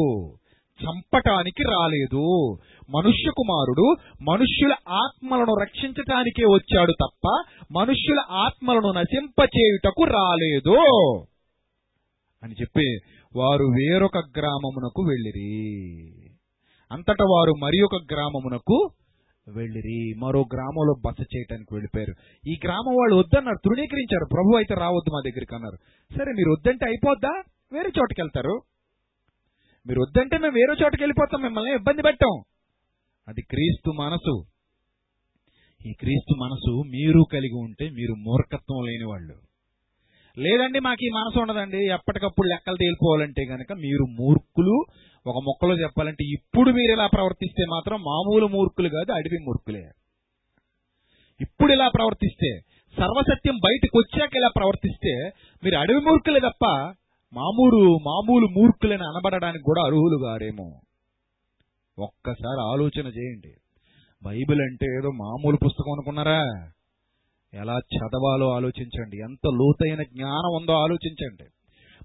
[0.84, 2.52] చంపటానికి రాలేదు.
[2.96, 10.76] మనుష్య కుమారుడు మనుష్యుల ఆత్మలను రక్షించటానికే వచ్చాడు తప్ప మనుష్యుల ఆత్మలను నశింపచేయుటకు రాలేదు.
[12.42, 12.98] అని చెప్పి
[13.36, 16.12] వారు వేరొక గ్రామమునకు వెళ్ళిరి.
[16.92, 18.88] అంతటా వారు మరి ఒక గ్రామమునకు
[19.48, 20.14] వెళ్ళిరి.
[20.18, 22.14] మరో గ్రామంలో బస చేయటానికి వెళ్ళిపోయారు.
[22.48, 24.26] ఈ గ్రామం వాళ్ళు వద్దన్నారు తృణీకరించారు.
[24.32, 25.76] ప్రభు అయితే రావద్దు మా దగ్గరికి అన్నారు.
[26.18, 27.42] సరే మీరు వద్దంటే అయిపోద్దా?
[27.72, 28.60] వేరే చోటుకి వెళ్తారు
[29.86, 32.42] మీరు వద్దంటే మేము వేరే చోటకి వెళ్ళిపోతాం మిమ్మల్ని ఇబ్బంది పెట్టాం.
[33.28, 34.44] అది క్రీస్తు మనసు.
[35.88, 39.34] ఈ క్రీస్తు మనసు మీరు కలిగి ఉంటే మీరు మూర్ఖత్వం లేని వాళ్ళు.
[40.38, 41.76] లేదండి మాకు ఈ మనసు ఉండదండి.
[41.76, 44.84] ఎప్పటికప్పుడు లెక్కలు తేలిపోవాలంటే కనుక మీరు మూర్ఖులు.
[45.26, 49.84] ఒక మొక్కలో చెప్పాలంటే ఇప్పుడు మీరు ఇలా ప్రవర్తిస్తే మాత్రం మామూలు మూర్ఖులు కాదు అడవి మూర్ఖులే.
[51.40, 52.60] ఇప్పుడు ఇలా ప్రవర్తిస్తే
[52.96, 55.30] సర్వసత్యం బయటకు వచ్చాక ఇలా ప్రవర్తిస్తే
[55.64, 56.94] మీరు అడవి మూర్ఖులే తప్ప
[57.34, 60.80] మామూలు మామూలు మూర్ఖులని అనబడడానికి కూడా అర్హులు గారేమో
[61.98, 63.52] ఒక్కసారి ఆలోచన చేయండి.
[64.24, 66.70] బైబిల్ అంటే ఏదో మామూలు పుస్తకం అనుకున్నారా?
[67.54, 69.16] ఎలా చదవాలో ఆలోచించండి.
[69.16, 71.44] ఎంత లోతైన జ్ఞానం ఉందో ఆలోచించండి.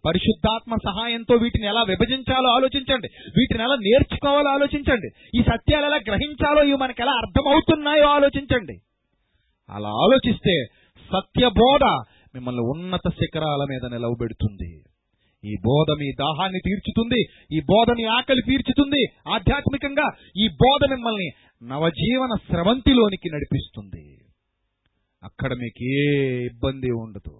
[0.05, 3.07] పరిశుద్ధాత్మ సహాయంతో వీటిని ఎలా విభజించాలో ఆలోచించండి.
[3.37, 5.39] వీటిని ఎలా నేర్చుకోవాలో ఆలోచించండి.
[5.39, 8.77] ఈ సత్యాలు ఎలా గ్రహించాలో ఇవి మనకు ఎలా అర్థమవుతున్నాయో ఆలోచించండి.
[9.69, 10.65] అలా ఆలోచిస్తే
[11.13, 11.83] సత్యబోధ
[12.35, 14.83] మిమ్మల్ని ఉన్నత శిఖరాల మీద నిలవబెడుతుంది.
[15.47, 17.21] ఈ బోధ మీ దాహాన్ని తీర్చుతుంది
[17.57, 19.01] ఈ బోధ మీ ఆకలి తీర్చుతుంది.
[19.27, 21.29] ఆధ్యాత్మికంగా ఈ బోధ మిమ్మల్ని
[21.63, 24.07] నవజీవన స్రవంతిలోనికి నడిపిస్తుంది.
[25.23, 26.05] అక్కడ మీకు ఏ
[26.45, 27.35] ఇబ్బంది ఉండదు.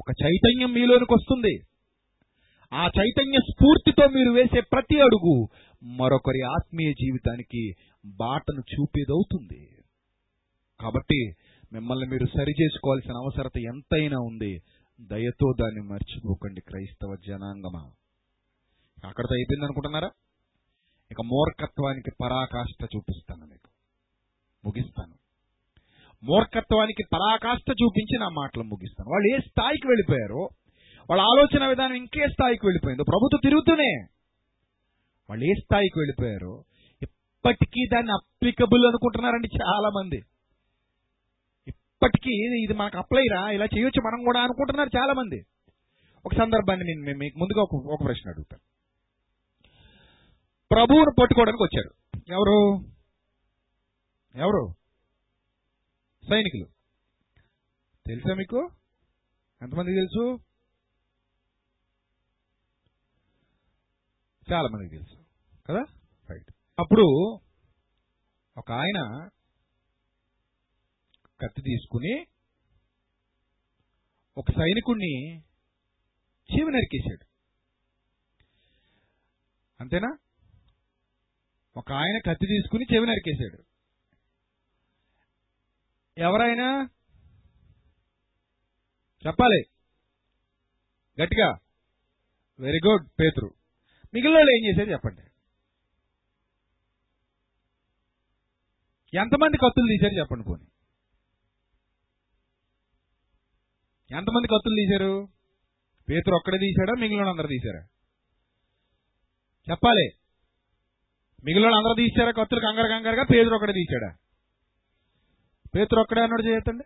[0.00, 1.54] ఒక చైతన్యం మీలోనికి వస్తుంది.
[2.72, 5.36] ఆ చైతన్య స్ఫూర్తితో మీరు వేసే ప్రతి అడుగు
[6.00, 7.62] మరొకరి ఆత్మీయ జీవితానికి
[8.06, 9.62] బాటను చూపేదవుతుంది.
[10.80, 11.20] కాబట్టి
[11.72, 14.52] మిమ్మల్ని మీరు సరి చేసుకోవాల్సిన అవసరత ఎంతైనా ఉంది.
[15.00, 17.90] దయతో దాన్ని మర్చిపోకండి క్రైస్తవ జనాంగమా.
[19.04, 20.10] అక్కడతో అయిపోయింది అనుకుంటున్నారా?
[21.10, 23.68] ఇక మూర్ఖత్వానికి పరాకాష్ట చూపిస్తాను మీకు.
[24.64, 25.14] ముగిస్తాను.
[26.24, 29.10] మూర్ఖత్వానికి పరాకాష్ట చూపించి నా మాటలు ముగిస్తాను.
[29.10, 30.48] వాళ్ళు ఏ స్థాయికి వెళ్ళిపోయారో
[31.10, 33.02] వాళ్ళ ఆలోచన విధానం ఇంకే స్థాయికి వెళ్ళిపోయిందో.
[33.02, 34.06] ప్రభుత్వం తిరుగుతూనే.
[35.30, 36.62] వాళ్ళు ఏ స్థాయికి వెళ్ళిపోయారో
[37.02, 40.22] ఇప్పటికీ దాన్ని అప్లికబుల్ అనుకుంటున్నారండి చాలా మంది
[42.00, 45.46] ఇప్పటికీ ఇది మనకు అప్లైరా ఇలా చేయొచ్చు మనం కూడా అనుకుంటున్నారు చాలా మంది
[46.26, 48.62] ఒక సందర్భాన్ని నేను మీకు ముందుగా ఒక ఒక ప్రశ్న అడుగుతాను
[50.70, 51.90] ప్రభువును పట్టుకోవడానికి వచ్చారు.
[52.32, 52.84] ఎవరు?
[54.34, 54.74] ఎవరు?
[56.30, 56.66] సైనికులు.
[58.06, 58.70] తెలుసా మీకు?
[59.62, 60.38] ఎంతమందికి తెలుసు?
[64.52, 65.14] చాలా మందికి తెలుసు.
[65.68, 65.84] కదా?
[66.30, 67.02] రైట్ అప్పుడు
[68.56, 69.28] ఒక ఆయన
[71.42, 72.26] కత్తి తీసుకుని
[74.38, 75.38] ఒక సైనికుణ్ణి
[76.52, 77.26] చెవి నరికేశాడు.
[79.80, 80.18] అంతేనా?
[81.76, 83.62] ఒక ఆయన కత్తి తీసుకుని చెవి నరికేశాడు.
[86.18, 86.88] ఎవరైనా?
[89.26, 89.62] చెప్పాలి.
[91.22, 91.58] గట్టిగా.
[92.60, 93.54] వెరీ గుడ్ పేతురు
[94.14, 95.22] మిగిలిన వాళ్ళు ఏం చేశారు చెప్పండి.
[99.18, 100.69] ఎంతమంది కత్తులు తీశారు చెప్పండి పోనీ.
[104.16, 105.28] ఎంతమంది కత్తులు తీశారు?
[106.10, 107.00] పేతురు ఒక్కడే తీశాడా?
[107.00, 107.80] మిగిలిన అందరూ తీశారా?
[109.70, 110.10] చెప్పాలి.
[111.44, 112.30] మిగిలిన అందరూ తీశారా?
[112.30, 114.16] కత్తులు కంగారు కంగారుగా పేతురు ఒక్కడే తీశాడా?
[115.74, 116.84] పేతురు ఒక్కడే అన్నాడు చేయొద్దండి.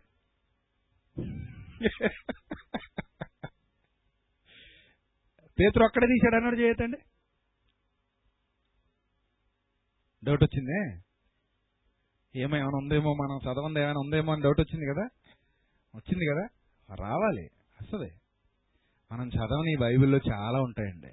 [5.60, 6.96] పేతురు ఒక్కడే తీశాడు అన్నాడు చేయొద్దండి.
[10.24, 11.00] డౌట్ వచ్చిందే?
[12.40, 15.08] ఏమో ఏమైనా ఉందేమో మనం చదవంది ఏమైనా ఉందేమో అని డౌట్ వచ్చింది కదా?
[15.94, 16.63] వచ్చింది కదా?
[16.90, 17.50] రావాలి.
[17.80, 18.10] వస్తుంది
[19.12, 21.12] మనం చదవని బైబిల్లో చాలా ఉంటాయండి.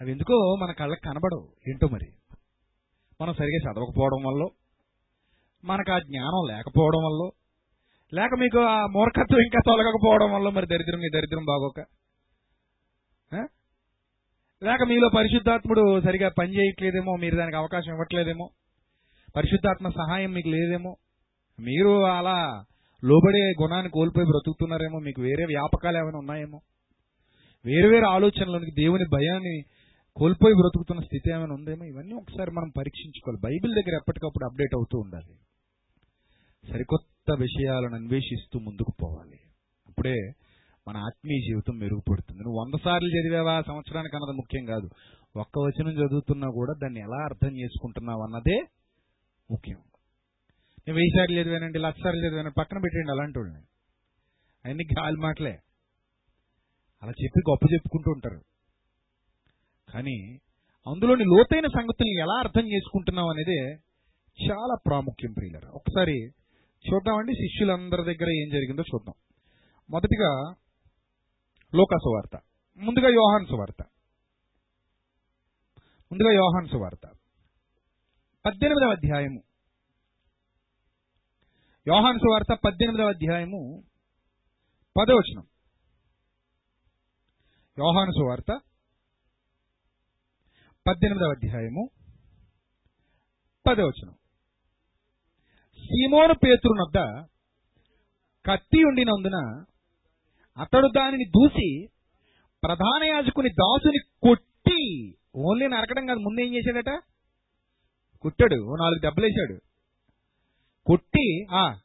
[0.00, 1.52] అవి ఎందుకో మన కళ్ళకి కనబడవు.
[1.68, 2.08] ఏంటో మరి?
[3.20, 4.46] మనం సరిగా చదవకపోవడం వల్ల
[5.64, 7.30] మనకు ఆ జ్ఞానం లేకపోవడం వల్ల
[8.14, 11.80] లేక మీకు ఆ మూర్ఖత్వం ఇంకా తొలగకపోవడం వల్ల మరి దరిద్రం మీ దరిద్రం బాగోక?
[14.62, 18.50] లేక మీలో పరిశుద్ధాత్ముడు సరిగా పని చేయట్లేదేమో మీరు దానికి అవకాశం ఇవ్వట్లేదేమో
[19.36, 20.96] పరిశుద్ధాత్మ సహాయం మీకు లేదేమో
[21.60, 22.64] మీరు అలా
[23.04, 26.60] లోబడే గుణాన్ని కోల్పోయి బ్రతుకుతున్నారేమో మీకు వేరే వ్యాపకాలు ఏమైనా ఉన్నాయేమో?
[27.64, 29.62] వేరు వేరు ఆలోచనలోనికి దేవుని భయాన్ని
[30.16, 31.84] కోల్పోయి బ్రతుకుతున్న స్థితి ఏమైనా ఉందేమో?
[31.84, 33.40] ఇవన్నీ ఒకసారి మనం పరీక్షించుకోవాలి.
[33.44, 35.34] బైబిల్ దగ్గర ఎప్పటికప్పుడు అప్డేట్ అవుతూ ఉండాలి.
[36.72, 39.38] సరికొత్త విషయాలను అన్వేషిస్తూ ముందుకు పోవాలి.
[39.88, 40.32] అప్పుడే
[40.88, 42.42] మన ఆత్మీయ జీవితం మెరుగుపడుతుంది.
[42.42, 43.62] నువ్వు వంద సార్లు చదివావా?
[43.66, 44.88] సంవత్సరానికి అన్నది ముఖ్యం కాదు.
[45.38, 48.60] ఒక్క వచనం చదువుతున్నా కూడా దాన్ని ఎలా అర్థం చేసుకుంటున్నావు అన్నదే
[49.50, 49.76] ముఖ్యం.
[50.88, 53.62] నేను వెయ్యి సార్లు చదివానండి లక్ష సార్లు చదివాను పక్కన పెట్టండి అలాంటి వాళ్ళని
[54.64, 55.52] అవన్నీ గాలి మాటలే.
[57.02, 58.40] అలా చెప్పి గొప్ప చెప్పుకుంటూ ఉంటారు.
[59.92, 60.16] కానీ
[60.86, 63.58] అందులోని లోతైన సంగతుల్ని ఎలా అర్థం చేసుకుంటున్నాం అనేది
[64.42, 65.70] చాలా ప్రాముఖ్యం ప్రియులరా.
[65.70, 66.16] ఒకసారి
[66.86, 69.14] చూద్దామండి శిష్యులందరి దగ్గర ఏం జరిగిందో చూద్దాం.
[69.90, 70.30] మొదటిగా
[71.74, 72.36] లోకాసు వార్త.
[72.80, 73.82] ముందుగా యోహాన్ సువార్త
[76.12, 77.04] ముందుగా యోహాన్ సువార్త
[78.44, 79.40] పద్దెనిమిదవ అధ్యాయము.
[81.86, 83.60] యోహాను సువార్త పద్దెనిమిదవ అధ్యాయము
[84.96, 85.44] పదవచనం
[87.78, 88.50] యోహాను సువార్త
[90.86, 91.82] పద్దెనిమిదవ అధ్యాయము
[93.66, 94.14] పదవచనం
[95.80, 96.98] సీమోను పేతురునొద్ద
[98.44, 99.38] కత్తి ఉండినందున
[100.56, 101.68] అతడు దానిని దూసి
[102.62, 104.80] ప్రధాన యాజకుని దాసుని కొట్టి
[105.36, 106.90] ఓన్లీ నరకడం కాదు ముందేం చేశాడట?
[108.24, 109.56] కుట్టాడు ఓ నాలుగు దెబ్బలేశాడు.
[110.86, 111.80] కొట్టి ఆ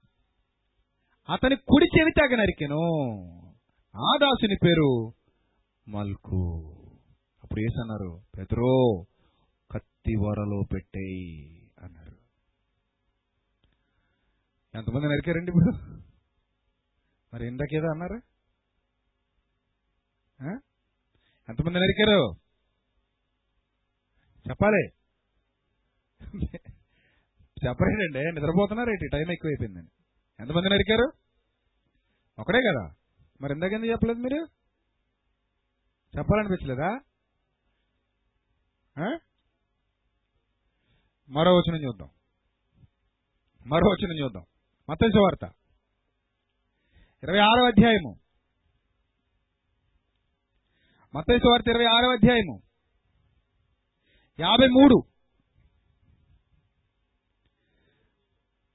[1.29, 2.81] అతని కుడి చెవి తెగ నరికెను.
[3.95, 5.13] ఆ దాసుని పేరు
[5.87, 6.73] మల్కు.
[7.43, 9.03] అప్పుడు ఏసన్నారు పెదరో
[9.71, 12.17] కత్తి వరలో పెట్టేయి అన్నారు.
[14.77, 15.71] ఎంతమంది నరికారండి ఇప్పుడు?
[17.33, 18.21] మరి ఇందాకేదో అన్నారు?
[20.41, 20.59] ఆ?
[21.49, 22.35] ఎంతమంది నరికారు?
[24.49, 24.89] చెప్పాలి.
[27.65, 28.31] చెప్పలేదండి.
[28.31, 29.91] నిద్రపోతున్నారేంటి టైం ఎక్కువైపోయిందండి
[30.39, 31.11] ఎంతమంది నరికారు
[32.39, 32.93] ఒకడే కదా.
[33.41, 34.47] మరి ఇందాకెందుకు చెప్పలేదు మీరు?
[36.17, 36.99] చెప్పాలనిపించలేదా?
[38.99, 39.17] ఆ?
[41.29, 42.09] మరో వచనం చూద్దాం.
[43.65, 44.45] మరో వచనం చూద్దాం.
[44.89, 45.53] మత్తయి వార్త.
[47.23, 48.19] ఇరవై ఆరో అధ్యాయము.
[51.15, 52.61] మత్స్య వార్త ఇరవై ఆరో అధ్యాయము.
[54.39, 55.03] యాభై మూడు.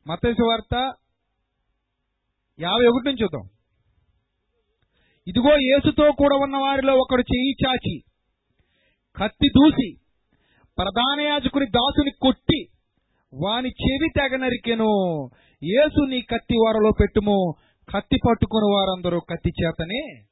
[0.06, 0.74] మతేసు వార్త
[2.60, 3.48] యాభై ఒకటి నుంచి చూద్దాం.
[5.26, 8.00] ఇదిగో యేసుతో కూడా ఉన్న వారిలో ఒకడు చెయ్యి చాచి
[9.16, 9.94] కత్తి దూసి
[10.78, 12.68] ప్రధాన యాజకుని దాసుని కొట్టి
[13.34, 14.90] వాని చెవి తెగ నరికెను.
[15.62, 17.52] యేసు నీ కత్తి వారలో పెట్టుము.
[17.96, 20.24] కత్తి పట్టుకుని వారందరూ కత్తి చేతనే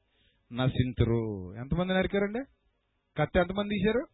[0.53, 1.55] నశింతురు.
[1.55, 2.39] ఎంతమంది నరికారండి?
[3.17, 4.05] కత్తి ఎంతమంది తీశారు?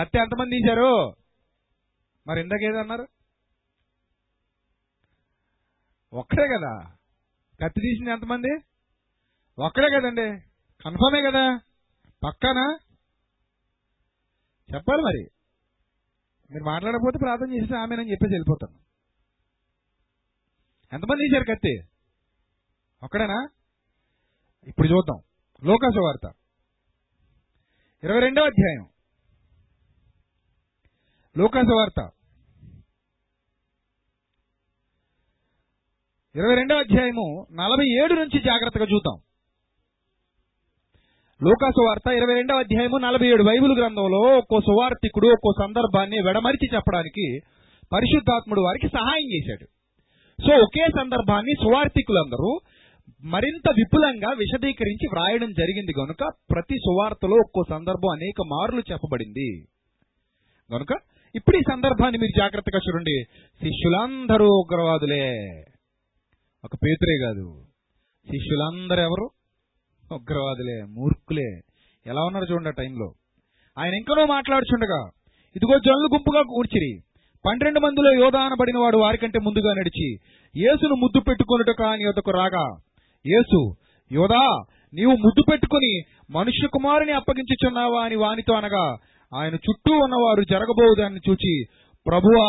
[0.00, 1.14] కత్తి ఎంతమంది తీశారు?
[2.26, 3.06] మరి ఇందాకేదన్నారు
[6.12, 6.96] ఒక్కడే కదా?
[7.62, 8.48] కత్తి తీసింది ఎంతమంది?
[9.58, 10.40] ఒక్కడే కదండి?
[10.84, 11.60] కన్ఫర్మే కదా?
[12.24, 12.78] పక్కానా?
[14.74, 15.30] చెప్పాలి మరి.
[16.50, 18.78] మీరు మాట్లాడకపోతే ప్రార్థన చేసి ఆమెనని చెప్పేసి వెళ్ళిపోతాను
[20.92, 21.80] ఎంతమంది తీశారు కత్తి?
[23.02, 23.48] ఒక్కడేనా?
[24.66, 25.22] ఇప్పుడు చూద్దాం.
[25.68, 26.34] లోకాసు వార్త.
[28.04, 28.86] ఇరవై రెండో అధ్యాయం.
[31.36, 32.15] లోకాసు వార్త.
[36.36, 39.18] ఇరవై రెండవ అధ్యాయము నలభై ఏడు నుంచి జాగ్రత్తగా చూద్దాం.
[41.48, 47.40] లోకాసు వార్త ఇరవై రెండవ అధ్యాయము నలభై ఏడు బైబుల్ గ్రంథంలో ఒక్కో సువార్తికుడు ఒక్కో సందర్భాన్ని వెడమరిచి చెప్పడానికి
[47.92, 49.64] పరిశుద్ధాత్ముడు వారికి సహాయం చేశాడు.
[50.42, 52.58] సో ఒకే సందర్భాన్ని సువార్తికులందరూ
[53.24, 59.64] మరింత విపులంగా విశదీకరించి వ్రాయడం జరిగింది కనుక ప్రతి సువార్తలో ఒక్కో సందర్భం అనేక మార్లు చెప్పబడింది.
[60.72, 61.00] కనుక
[61.34, 63.24] ఇప్పుడు ఈ సందర్భాన్ని మీరు జాగ్రత్తగా చూడండి.
[63.62, 65.32] శిష్యులందరూ ఉగ్రవాదులే.
[66.66, 67.62] ఒక పేతురే కాదు.
[68.30, 69.30] శిష్యులందరూ ఎవరు?
[70.14, 71.60] ఉగ్రవాదులే మూర్ఖులే.
[72.06, 73.12] ఎలా ఉన్నారు చూడండి ఆ టైంలో.
[73.78, 75.08] ఆయన ఇంకనో మాట్లాడుచుండగా
[75.56, 77.00] ఇదిగో జనులు గుంపుగా కూర్చిరి.
[77.44, 80.12] పన్నెండు మందిలో యోధానబడిన వాడు వారికంటే ముందుగా నడిచి
[80.56, 82.64] యేసును ముద్దు పెట్టుకొనుట కాని యొద్దకు రాగా
[83.26, 83.60] యేసు
[84.12, 84.44] యోధా
[84.94, 85.92] నీవు ముద్దు పెట్టుకుని
[86.30, 88.84] మనుష్య కుమారుని అప్పగించుచున్నావా అని వానితో అనగా
[89.34, 91.64] ఆయన చుట్టూ ఉన్నవారు జరగబోదాన్ని చూచి
[92.06, 92.48] ప్రభువా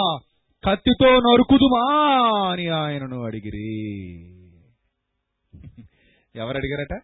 [0.68, 1.84] కత్తితో నరుకుదుమా
[2.50, 3.68] అని ఆయనను అడిగిరి.
[6.36, 6.96] ఎవరు అడిగారట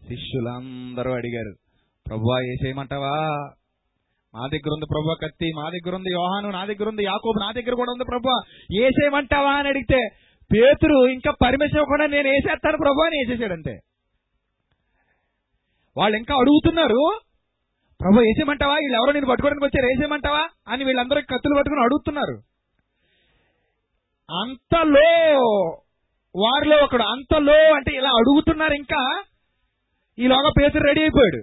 [0.00, 1.52] శిష్యులందరూ అడిగారు.
[2.06, 3.14] ప్రభువా ఏసేయమంటావా
[4.34, 7.74] మా దగ్గర ఉంది ప్రభు కత్తి మా దగ్గర ఉంది యోహాను నా దగ్గర ఉంది యాకోబు నా దగ్గర
[7.80, 8.34] కూడా ఉంది ప్రభు
[8.82, 10.00] ఏసేయమంటావా అని అడిగితే
[10.50, 13.74] పేతురు ఇంకా పర్మిషన్ కూడా నేను వేసేస్తాను ప్రభు అని వేసేసాడంతే
[15.96, 17.02] వాళ్ళు ఇంకా అడుగుతున్నారు
[18.00, 22.36] ప్రభు వేసేయమంటావా వీళ్ళు ఎవరో నేను పట్టుకోవడానికి వచ్చారు వేసేయమంటావా అని వీళ్ళందరూ కత్తులు పట్టుకుని అడుగుతున్నారు.
[24.30, 25.10] అంతలో
[26.36, 29.22] వారిలో ఒకడు అంతలో అంటే ఇలా అడుగుతున్నారు ఇంకా
[30.18, 31.40] ఈలోగా పేతురు రెడీ అయిపోయాడు.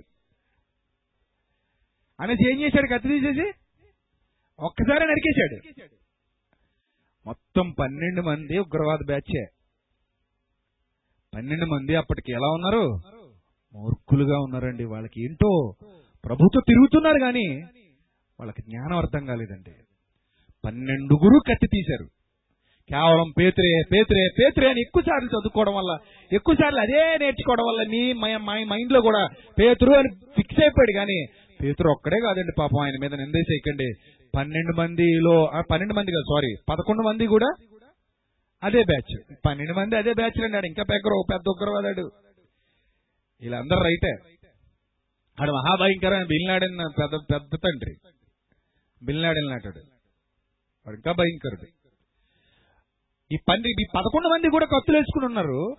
[2.21, 2.87] అనేసి ఏం చేశాడు?
[2.93, 3.47] కత్తి తీసేసి
[4.59, 5.57] ఒక్కసారి నరికేశాడు.
[7.25, 9.43] మొత్తం పన్నెండు మంది ఉగ్రవాద బ్యాచే.
[11.33, 12.83] పన్నెండు మంది అప్పటికి ఎలా ఉన్నారు?
[13.75, 14.83] మూర్ఖులుగా ఉన్నారండి.
[14.83, 15.51] వాళ్ళకి ఏంటో
[16.25, 17.47] ప్రభుతో తిరుగుతున్నారు కానీ
[18.39, 19.73] వాళ్ళకి జ్ఞానం అర్థం కాలేదండి.
[20.65, 22.05] పన్నెండుగురు కత్తి తీశారు.
[22.89, 25.97] కేవలం పేతురే పేతురే పేతురే అని ఎక్కువ సార్లు చదువుకోవడం వల్ల
[26.31, 28.13] ఎక్కువ సార్లు అదే నేర్చుకోవడం వల్ల మీ
[28.65, 29.27] మైండ్లో కూడా
[29.59, 31.17] పేతురు అని ఫిక్స్ అయిపోయాడు కానీ
[31.63, 33.87] పేతురు ఒక్కడే కాదండి పాపం ఆయన మీద నిందేసేయకండి
[34.35, 37.49] పన్నెండు మందిలో పన్నెండు మంది కాదు సారీ పదకొండు మంది కూడా
[38.63, 39.37] అదే బ్యాచ్.
[39.45, 42.05] పన్నెండు మంది అదే బ్యాచ్ అండి ఇంకా పెగ్గర పెద్ద ఉగ్రవాదాడు.
[43.41, 44.13] వీళ్ళందరూ రైటే.
[45.41, 47.95] ఆడు మహాభయంకరమైన బిల్నాడన్ పెద్ద పెద్ద తండ్రి.
[49.05, 49.79] బిల్నాడన్ నాటాడు.
[50.85, 51.65] వాడు ఇంకా భయంకరుడు.
[53.33, 55.75] ఈ పన్నె ఈ పదకొండు మంది కూడా కత్తులు వేసుకుని ఉన్నారు.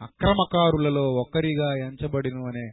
[0.00, 2.70] అక్రమకారులలో ఒక్కరిగా ఎంచబడిను అనే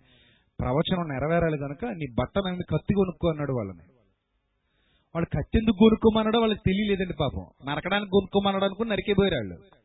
[0.60, 2.34] ప్రవచనం నెరవేరాలి కనుక నీ బట్ట
[2.72, 3.94] కత్తి కొనుక్కో అన్నాడు వాళ్ళని.
[5.16, 7.72] వాళ్ళు కత్తి ఎందుకు కొనుక్కోమన్నాడో వాళ్ళకి తెలియలేదండి పాపం.
[7.72, 9.83] నరకడానికి కొనుక్కోమన్నాడు అనుకుని నరికేపోయారు వాళ్ళు.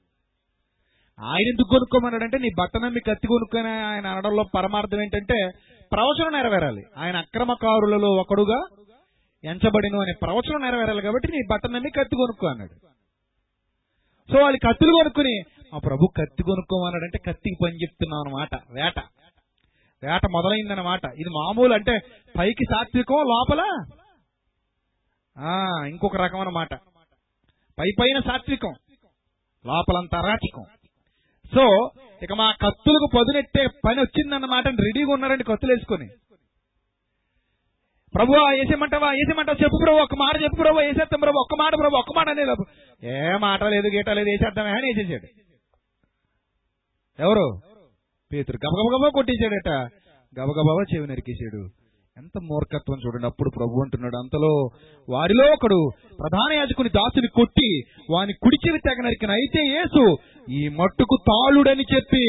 [1.21, 5.51] ఆయన ఎందుకు కొనుక్కోమన్నాడంటే నీ బట్ట నమ్మి కత్తి కొనుక్కొని ఆయన అనడంలో పరమార్థం ఏంటంటే
[5.93, 6.83] ప్రవచనం నెరవేరాలి.
[6.97, 8.61] ఆయన అక్రమకారులలో ఒకడుగా
[9.45, 12.75] ఎంచబడిను అనే ప్రవచనం నెరవేరాలి కాబట్టి నీ బట్ట నమ్మి కత్తి కొనుక్కో అన్నాడు.
[14.33, 18.99] సో వాళ్ళు కత్తులు కొనుక్కుని మా ప్రభు కత్తి కొనుక్కోమన్నాడంటే కత్తికి పని చెప్తున్నాం అనమాట వేట.
[20.03, 21.05] వేట మొదలైందన్నమాట.
[21.05, 22.01] ఇది మామూలు అంటే
[22.39, 23.63] పైకి సాత్వికం లోపల?
[25.39, 26.75] ఆ ఇంకొక రకం అన్నమాట
[27.79, 28.75] పై పైన సాత్వికం
[29.67, 30.65] లోపలంతా అరాచకం.
[31.55, 31.91] సో
[32.23, 36.09] ఇక మా కత్తులకు పదునెట్టే పని వచ్చిందన్నమాట రెడీగా ఉన్నారండి కత్తులు వేసుకొని.
[38.15, 42.13] ప్రభు వేసేమంటావా వేసేమంటావా చెప్పు ప్రభు ఒక్క మాట చెప్పు ప్రభు వేసేస్తాం ప్రభు ఒక్క మాట ప్రభు ఒక్క
[42.17, 42.55] మాట అనేది
[43.09, 45.29] ఏ మాట లేదు గీట లేదు వేసేద్దామే అని వేసేసాడు.
[47.19, 47.47] ఎవరు?
[48.33, 48.57] పేతురు.
[48.57, 49.71] గబగబగబా కొట్టేశాడట.
[50.41, 51.88] గబగబాబా చెవి నరికేశాడు.
[52.19, 53.27] ఎంత మూర్ఖత్వం చూడండి.
[53.31, 54.53] అప్పుడు ప్రభు అంటున్నాడు అంతలో
[55.09, 55.79] వారిలో ఒకడు
[56.19, 57.69] ప్రధాన యాజకుని దాసుని కొట్టి
[58.11, 60.03] వాని కుడిచెవి తెగ నరికిన అయితే యేసు
[60.49, 62.25] ఈ మట్టుకు తాళుడని చెప్పి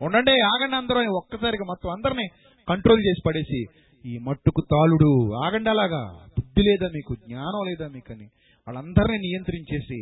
[0.00, 2.26] ఉండండి ఆగండి అందరూ ఒక్కసారిగా మొత్తం అందరిని
[2.68, 3.60] కంట్రోల్ చేసి పడేసి
[4.04, 5.10] ఈ మట్టుకు తాళుడు
[5.44, 6.02] ఆగండి అలాగా
[6.36, 8.26] బుద్ధి లేదా మీకు జ్ఞానం లేదా మీకని
[8.66, 9.98] వాళ్ళందరినీ నియంత్రించేసి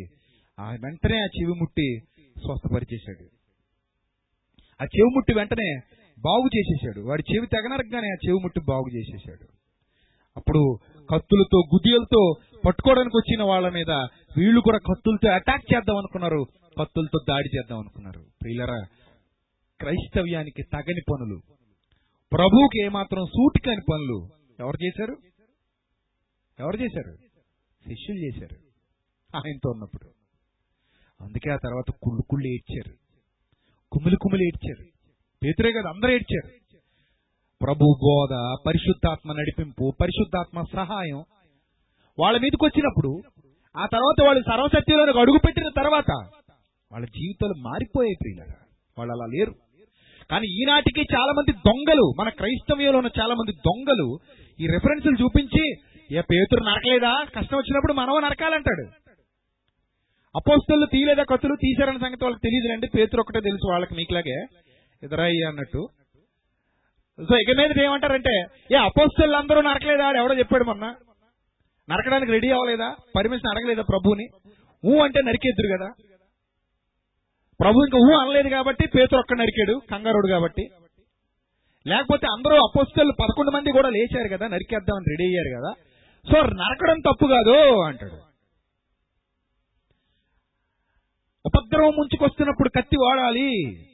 [0.58, 1.88] ఆ వెంటనే ఆ చెవి ముట్టి
[2.36, 3.24] స్వస్థపరిచేశాడు.
[4.80, 5.68] ఆ చెవి ముట్టి వెంటనే
[6.24, 9.58] బాగు చేసేసాడు వాడి చెవి తెగనరగానే ఆ చెవి ముట్టి బాగు చేసేసాడు
[10.36, 10.78] అప్పుడు
[11.14, 12.34] కత్తులతో గుదియలతో
[12.66, 13.90] పట్టుకోవడానికి వచ్చిన వాళ్ళ మీద
[14.36, 16.46] వీళ్ళు కూడా కత్తులతో అటాక్ చేద్దాం అనుకున్నారు.
[16.80, 18.20] కత్తులతో దాడి చేద్దాం అనుకున్నారు.
[18.42, 18.86] ప్రియులరా
[19.80, 21.40] క్రైస్తవ్యానికి తగని పనులు.
[22.32, 24.28] ప్రభువుకి ఏమాత్రం సూటికని పనులు
[24.60, 25.16] ఎవరు చేశారు?
[26.60, 27.16] ఎవరు చేశారు?
[27.88, 28.56] శిష్యులు చేశారు.
[29.36, 30.08] ఆయనతో ఉన్నప్పుడు.
[31.20, 32.96] అందుకే ఆ తర్వాత కుళ్ళు కుళ్ళు ఏడ్చారు.
[33.92, 34.97] కుమిలి కుమిలి ఏడ్చారు.
[35.44, 36.48] పేతురే కదా అందరూ ఏడ్చారు.
[37.62, 41.24] ప్రభు బోధ పరిశుద్ధాత్మ నడిపింపు పరిశుద్ధాత్మ సహాయం
[42.18, 43.22] వాళ్ళ మీదకి వచ్చినప్పుడు
[43.76, 46.10] ఆ తర్వాత వాళ్ళు సర్వసత్యంలోకి అడుగు పెట్టిన తర్వాత
[46.92, 48.64] వాళ్ళ జీవితాలు మారిపోయాయి ప్రియులరా.
[48.98, 49.54] వాళ్ళు అలా లేరు.
[50.30, 54.18] కానీ ఈనాటికి చాలా మంది దొంగలు మన క్రైస్తవ్యంలో ఉన్న చాలా మంది దొంగలు
[54.60, 55.64] ఈ రెఫరెన్సులు చూపించి
[56.16, 57.24] ఏ పేతురు నరకలేదా?
[57.24, 58.86] కష్టం వచ్చినప్పుడు మనవ నరకాలంటాడు.
[60.36, 61.54] అపోస్తులు తీయలేదా కత్తులు?
[61.54, 62.86] తీశారన్న సంగతి వాళ్ళకి తెలియదులేండి.
[62.94, 64.46] పేతురు ఒకటే తెలుసు వాళ్ళకి మీకులాగే.
[65.02, 65.88] ఎదురయ్య అన్నట్టు.
[67.22, 70.06] సో ఇక మీద ఏమంటారంటే ఏ అపోస్తలు అందరూ నరకలేదా?
[70.06, 70.94] అని ఎవడో చెప్పాడు మొన్న.
[71.90, 72.96] నరకడానికి రెడీ అవ్వలేదా?
[73.16, 74.28] పర్మిషన్ అడగలేదా ప్రభువుని?
[74.86, 75.92] ఊ అంటే నరికేద్దరు కదా.
[77.60, 80.70] ప్రభు ఇంకా ఊ అనలేదు కాబట్టి పేతురు ఒక్క నరికాడు కంగారుడు కాబట్టి.
[81.86, 85.72] లేకపోతే అందరూ అపోస్తులు పదకొండు మంది కూడా లేచారు కదా నరికేద్దామని రెడీ అయ్యారు కదా.
[86.32, 88.28] సో నరకడం తప్పు కాదు అంటాడు.
[91.46, 93.84] ఉపద్రవం ముంచుకొస్తున్నప్పుడు కత్తి వాడాలి.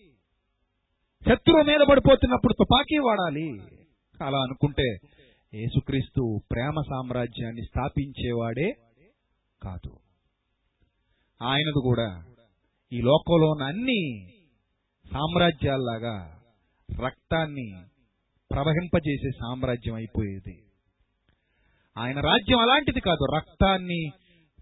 [1.29, 3.61] శత్రువు మీద పడిపోతున్నప్పుడు తుపాకీ వాడాలి.
[4.25, 4.97] అలా అనుకుంటే
[5.55, 8.73] యేసుక్రీస్తు ప్రేమ సామ్రాజ్యాన్ని స్థాపించేవాడే
[9.63, 9.97] కాదు.
[11.43, 12.25] ఆయనది కూడా
[12.93, 14.29] ఈ లోకంలో ఉన్న అన్ని
[15.13, 16.41] సామ్రాజ్యాల్లాగా
[17.07, 17.73] రక్తాన్ని
[18.51, 20.63] ప్రవహింపజేసే సామ్రాజ్యం అయిపోయేది.
[21.99, 24.11] ఆయన రాజ్యం అలాంటిది కాదు రక్తాన్ని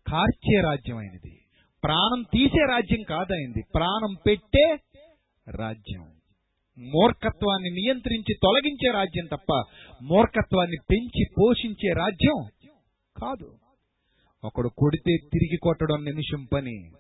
[0.07, 1.39] కార్చే రాజ్యం అయినది
[1.85, 3.63] ప్రాణం తీసే రాజ్యం కాదైంది.
[3.75, 4.77] ప్రాణం పెట్టే
[5.49, 6.22] రాజ్యం.
[6.79, 9.63] మూర్ఖత్వాన్ని నియంత్రించి తొలగించే రాజ్యం తప్ప
[10.03, 12.69] మూర్ఖత్వాన్ని పెంచి పోషించే రాజ్యం
[13.23, 13.57] కాదు.
[14.45, 16.91] ఒకడు కొడితే తిరిగి కొట్టడం నిమిషం పని.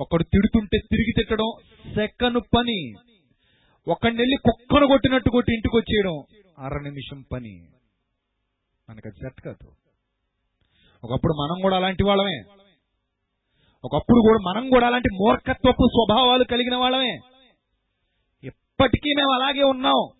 [0.00, 1.52] ఒకడు తిడుతుంటే తిరిగి తిట్టడం
[1.94, 2.94] సెకను పని.
[3.88, 6.22] ఒకడినెళ్ళి కుక్కను కొట్టినట్టు కొట్టి ఇంటికి వచ్చేయడం
[6.58, 7.66] అర నిమిషం పని.
[8.90, 9.68] మనకు అది సెట్ కాదు.
[11.04, 12.42] ఒకప్పుడు మనం కూడా అలాంటి వాళ్ళమే.
[13.84, 17.18] ఒకప్పుడు కూడా మనం కూడా అలాంటి మూర్ఖత్వపు స్వభావాలు కలిగిన వాళ్ళమే.
[18.80, 20.10] ఇప్పటికీ మేము అలాగే ఉన్నాం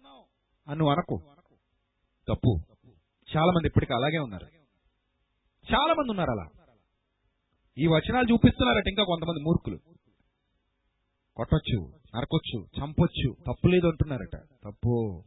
[0.68, 1.20] అను అనకు.
[2.28, 2.60] తప్పు.
[3.36, 4.46] చాలా మంది ఇప్పటికీ అలాగే ఉన్నారు.
[5.72, 6.48] చాలా మంది ఉన్నారు అలా.
[7.78, 9.78] ఈ వచనాలు చూపిస్తున్నారట ఇంకా కొంతమంది మూర్ఖులు.
[11.36, 14.36] కొట్టొచ్చు నరకొచ్చు చంపొచ్చు తప్పు లేదు అంటున్నారట.
[14.36, 15.24] తప్పు.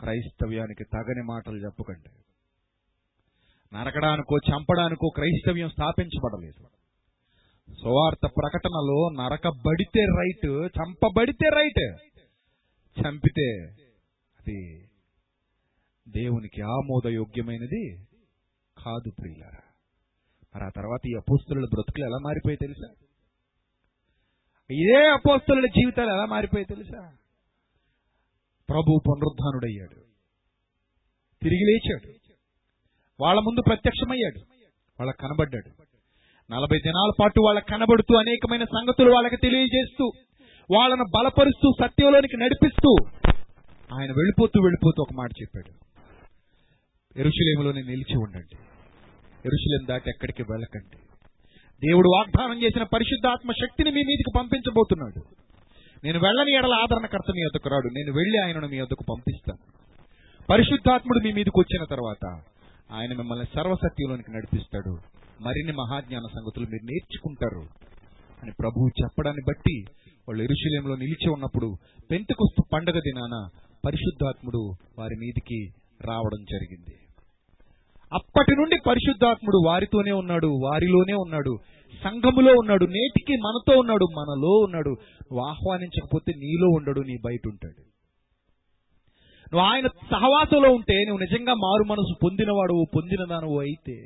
[0.00, 2.10] క్రైస్తవ్యానికి తగని మాటలు చెప్పకండి.
[3.76, 6.83] నరకడానికో చంపడానికో క్రైస్తవ్యం స్థాపించబడలేదు.
[7.72, 11.96] సువార్త ప్రకటనలో నరకబడితే రైట్ చంపబడితే రైట్.
[13.00, 13.50] చంపితే
[14.40, 14.88] అది
[16.08, 18.06] దేవునికి ఆమోదయోగ్యమైనది
[18.78, 19.62] కాదు ప్రియులారా.
[20.56, 22.94] మరి ఆ తర్వాత ఈ అపోస్తుల బ్రతుకులు ఎలా మారిపోయి తెలుసా?
[24.70, 27.16] ఇదే అపోస్తుల జీవితాలు ఎలా మారిపోయి తెలుసా?
[28.68, 29.94] ప్రభు పునరుద్ధానుడయ్యాడు.
[31.42, 32.14] తిరిగి లేచాడు.
[33.20, 34.38] వాళ్ళ ముందు ప్రత్యక్షమయ్యాడు.
[35.00, 35.93] వాళ్ళకి కనబడ్డాడు.
[36.52, 40.10] నలభై దినాల పాటు వాళ్ళకి కనబడుతూ అనేకమైన సంగతులు వాళ్ళకి తెలియజేస్తూ
[40.74, 42.96] వాళ్ళను బలపరుస్తూ సత్యంలోనికి నడిపిస్తూ
[43.98, 45.70] ఆయన వెళ్ళిపోతూ వెళ్ళిపోతూ ఒక మాట చెప్పాడు.
[47.20, 48.56] ఎరుషులేములోనే నిలిచి ఉండండి.
[49.44, 50.96] ఎరుషులేం దాటి ఎక్కడికి వెళ్ళకండి.
[51.88, 55.22] దేవుడు వాగ్దానం చేసిన పరిశుద్ధాత్మ శక్తిని మీ మీదకి పంపించబోతున్నాడు.
[56.04, 57.88] నేను వెళ్ళని ఎడల ఆదరణకర్త మీ వద్దకు రాడు.
[57.98, 59.72] నేను వెళ్ళి ఆయనను మీ వద్దకు పంపిస్తాను.
[60.50, 62.40] పరిశుద్ధాత్ముడు మీ మీదకి వచ్చిన తర్వాత
[62.92, 64.98] ఆయన మిమ్మల్ని సర్వసత్యంలోనికి నడిపిస్తాడు.
[65.44, 67.64] మరిన్ని మహాజ్ఞాన సంగతులు మీరు నేర్చుకుంటారు
[68.42, 69.76] అని ప్రభువు చెప్పడాన్ని బట్టి
[70.28, 71.68] వాళ్ళు ఎరుశీలంలో నిలిచి ఉన్నప్పుడు
[72.10, 73.34] పెంతకొస్తు పండగ దినాన
[73.86, 74.62] పరిశుద్ధాత్ముడు
[74.98, 75.58] వారి మీదికి
[76.06, 76.94] రావడం జరిగింది.
[78.12, 81.52] అప్పటి నుండి పరిశుద్ధాత్ముడు వారితోనే ఉన్నాడు వారిలోనే ఉన్నాడు
[82.02, 84.92] సంఘములో ఉన్నాడు నేటికి మనతో ఉన్నాడు మనలో ఉన్నాడు.
[85.22, 87.82] నువ్వు ఆహ్వానించకపోతే నీలో ఉండడు నీ బయట ఉంటాడు.
[89.52, 93.96] నువ్వు ఆయన సహవాసంలో ఉంటే నువ్వు నిజంగా మారు మనసు పొందినవాడు పొందినదానవు అయితే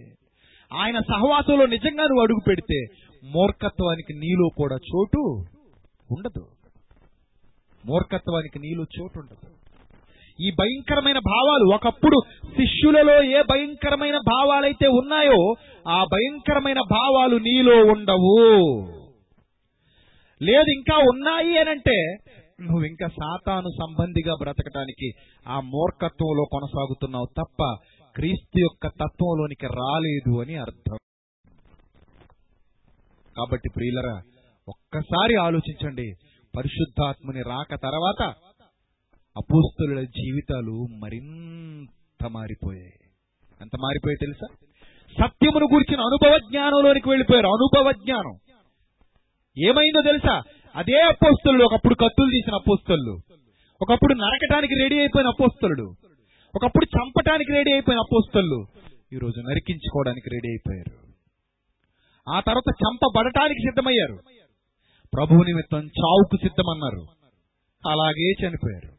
[0.73, 2.79] ఆయన సహవాసంలో నిజంగా నువ్వు అడుగు పెడితే
[3.25, 5.23] మూర్ఖత్వానికి నీలో కూడా చోటు
[6.13, 6.43] ఉండదు.
[7.87, 9.47] మూర్ఖత్వానికి నీలో చోటు ఉండదు.
[10.41, 15.55] ఈ భయంకరమైన భావాలు ఒకప్పుడు శిష్యులలో ఏ భయంకరమైన భావాలైతే ఉన్నాయో
[15.89, 18.39] ఆ భయంకరమైన భావాలు నీలో ఉండవు.
[20.43, 22.17] లేదు ఇంకా ఉన్నాయి అనంటే
[22.61, 25.09] నువ్వు ఇంకా సాతాను సంబంధిగా బ్రతకటానికి
[25.49, 27.63] ఆ మూర్ఖత్వంలో కొనసాగుతున్నావు తప్ప
[28.19, 30.97] క్రీస్తు యొక్క తత్వంలోనికి రాలేదు అని అర్థం.
[33.37, 34.23] కాబట్టి ప్రియులరా
[34.69, 36.15] ఒక్కసారి ఆలోచించండి.
[36.57, 38.23] పరిశుద్ధాత్మని రాక తర్వాత
[39.37, 42.93] అపోస్తుల జీవితాలు మరింత మారిపోయాయి.
[43.61, 44.47] ఎంత మారిపోయాయి తెలుసా?
[45.13, 47.47] సత్యమును గురించిన అనుభవ జ్ఞానంలోనికి వెళ్ళిపోయారు.
[47.47, 48.39] అనుభవ జ్ఞానం.
[49.69, 50.43] ఏమైందో తెలుసా?
[50.77, 53.19] అదే అపోస్తలు ఒకప్పుడు కత్తులు తీసిన అపోస్తలు
[53.83, 55.95] ఒకప్పుడు నరకటానికి రెడీ అయిపోయిన అపోస్తలుడు.
[56.57, 58.67] ఒకప్పుడు చంపటానికి రెడీ అయిపోయిన అపోస్తళ్ళు.
[59.13, 61.09] ఈ నరికించుకోవడానికి రెడీ అయిపోయారు.
[62.31, 64.19] ఆ తర్వాత చంపబడటానికి సిద్ధమయ్యారు.
[65.15, 67.07] ప్రభువు నిమిత్తం చావుకు సిద్ధమన్నారు.
[67.91, 68.99] అలాగే చనిపోయారు.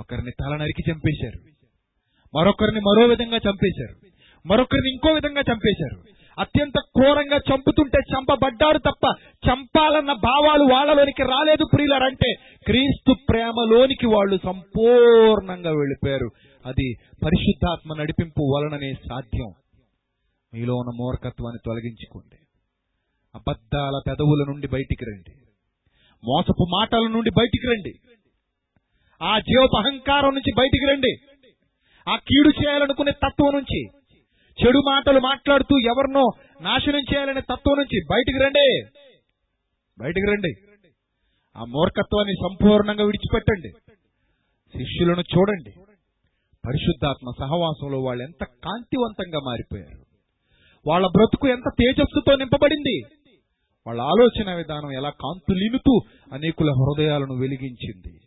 [0.00, 1.56] ఒకరిని తల నరికి చంపేశారు.
[2.38, 4.06] మరొకరిని మరో విధంగా చంపేశారు.
[4.46, 6.16] మరొకరిని ఇంకో విధంగా చంపేశారు.
[6.40, 9.14] అత్యంత ఘోరంగా చంపుతుంటే చంపబడ్డారు తప్ప
[9.48, 12.34] చంపాలన్న భావాలు వాళ్ళలోనికి రాలేదు ప్రియులరంటే
[12.66, 16.28] క్రీస్తు ప్రేమలోనికి వాళ్ళు సంపూర్ణంగా వెళ్ళిపోయారు.
[16.66, 16.94] అది
[17.24, 19.52] పరిశుద్ధాత్మ నడిపింపు వలననే సాధ్యం.
[20.54, 22.36] మీలో ఉన్న మూర్ఖత్వాన్ని తొలగించుకోండి.
[23.34, 25.32] అబద్ధాల పెదవుల నుండి బయటికి రండి.
[26.24, 27.92] మోసపు మాటల నుండి బయటికి రండి.
[29.22, 31.16] ఆ జీవపు అహంకారం నుంచి బయటికి రండి.
[32.08, 33.84] ఆ కీడు చేయాలనుకునే తత్వం నుంచి
[34.64, 36.30] చెడు మాటలు మాట్లాడుతూ ఎవరినో
[36.60, 38.82] నాశనం చేయాలనే తత్వం నుంచి బయటికి రండి.
[39.98, 40.54] బయటికి రండి.
[41.56, 43.70] ఆ మూర్ఖత్వాన్ని సంపూర్ణంగా విడిచిపెట్టండి.
[44.78, 45.70] శిష్యులను చూడండి.
[46.66, 50.06] పరిశుద్ధాత్మ సహవాసంలో వాళ్ళు ఎంత కాంతివంతంగా మారిపోయారు.
[50.86, 53.02] వాళ్ళ బ్రతుకు ఎంత తేజస్సుతో నింపబడింది.
[53.86, 56.00] వాళ్ళ ఆలోచన విధానం ఎలా కాంతులినుతూ
[56.32, 58.20] అనేకుల హృదయాలను వెలిగించింది.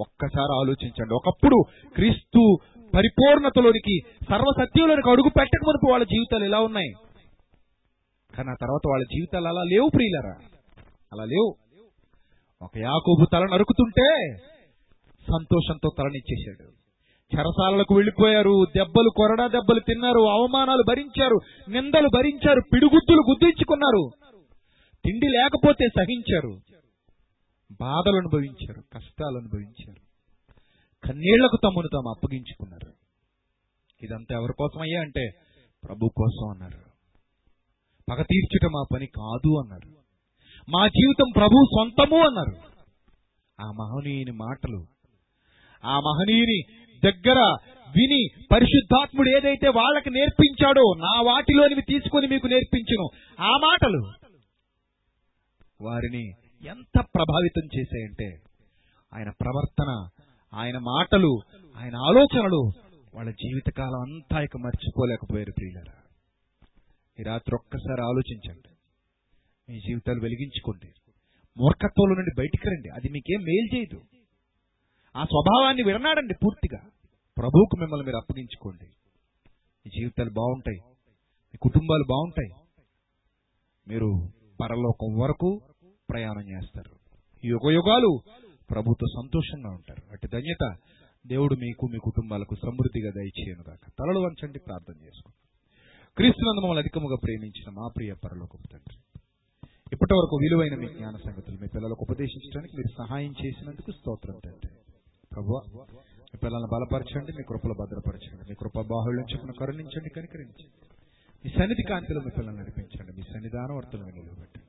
[0.00, 1.14] ఒక్కసారి ఆలోచించండి.
[1.14, 1.62] ఒకప్పుడు
[1.94, 2.56] క్రీస్తు
[2.94, 6.92] పరిపూర్ణతలోనికి సర్వసత్యంలోనికి అడుగు పెట్టక మునుపు వాళ్ళ జీవితాలు ఎలా ఉన్నాయి?
[8.36, 10.34] కానీ ఆ తర్వాత వాళ్ళ జీవితాలు అలా లేవు ప్రియులరా.
[11.12, 11.54] అలా లేవు.
[12.62, 14.36] ఒక యాకోబు తల నరుకుతుంటే
[15.20, 16.70] సంతోషంతో తలనిచ్చేశాడు.
[17.36, 21.38] చెరసాలకు వెళ్ళిపోయారు దెబ్బలు కొరడా దెబ్బలు తిన్నారు అవమానాలు భరించారు
[21.68, 24.10] నిందలు భరించారు పిడుగుద్దులు గుద్దించుకున్నారు.
[25.04, 26.58] తిండి లేకపోతే సహించారు.
[27.80, 30.05] బాధలు అనుభవించారు కష్టాలు అనుభవించారు.
[31.08, 32.92] కన్నీళ్ళకు తమ్మును తాము అప్పగించుకున్నారు.
[34.02, 35.30] ఇదంతా ఎవరి కోసం అయ్యా అంటే
[35.84, 36.80] ప్రభు కోసం అన్నారు.
[38.10, 39.88] పగ తీర్చుట మా పని కాదు అన్నారు.
[40.70, 42.76] మా జీవితం ప్రభు సొంతము అన్నారు.
[43.60, 44.86] ఆ మహనీయుని మాటలు
[45.84, 46.62] ఆ మహనీయుని
[47.04, 47.56] దగ్గర
[47.96, 53.08] విని పరిశుద్ధాత్ముడు ఏదైతే వాళ్ళకి నేర్పించాడో నా వాటిలోనివి తీసుకొని మీకు నేర్పించును.
[53.40, 54.12] ఆ మాటలు
[55.80, 56.30] వారిని
[56.68, 58.38] ఎంత ప్రభావితం చేశాయంటే
[59.14, 60.08] ఆయన ప్రవర్తన
[60.54, 61.40] ఆయన మాటలు
[61.76, 62.70] ఆయన ఆలోచనలు
[63.14, 65.92] వాళ్ళ జీవితకాలం అంతా ఇక మర్చిపోలేకపోయారు ప్రియులరా.
[67.20, 68.68] ఈ రాత్రి ఒక్కసారి ఆలోచించండి.
[69.68, 70.92] మీ జీవితాలు వెలిగించుకోండి.
[71.58, 72.88] మూర్ఖత్వంలో నుండి బయటికి రండి.
[72.88, 74.00] అది మీకేం మేలు చేయదు.
[75.16, 76.80] ఆ స్వభావాన్ని విడనాడండి పూర్తిగా.
[77.36, 78.86] ప్రభువుకు మిమ్మల్ని మీరు అప్పగించుకోండి.
[79.86, 80.78] మీ జీవితాలు బాగుంటాయి.
[81.46, 82.66] మీ కుటుంబాలు బాగుంటాయి.
[83.88, 84.28] మీరు
[84.60, 85.60] పరలోకం వరకు
[86.10, 86.90] ప్రయాణం చేస్తారు.
[87.44, 88.18] యుగ యుగాలు
[88.70, 90.02] ప్రభుతో సంతోషంగా ఉంటారు.
[90.12, 90.64] అటు ధన్యత
[91.24, 95.38] దేవుడు మీకు మీ కుటుంబాలకు సమృద్ధిగా దయచేయను గాక తలలు వంచండి ప్రార్థన చేసుకోండి
[96.18, 98.98] క్రీస్తునందు మమ్మల్ని అధికముగా ప్రేమించిన మా ప్రియ పరలోకపు తండ్రి
[99.92, 104.70] ఇప్పటి వరకు విలువైన మీ జ్ఞాన సంగతులు మీ పిల్లలకు ఉపదేశించడానికి మీరు సహాయం చేసినందుకు స్తోత్రం తండ్రి.
[105.32, 105.52] ప్రభు
[106.30, 110.76] మీ పిల్లలను బలపరచండి మీ కృపలు భద్రపరచండి మీ కృప బాహుళ్యం చెప్పున కరుణించండి కనికరించండి.
[111.44, 113.12] మీ సన్నిధి కాంతిలో మీ పిల్లల్ని నడిపించండి.
[113.18, 114.65] మీ సన్నిధానం వర్తలను నిలబెట్టండి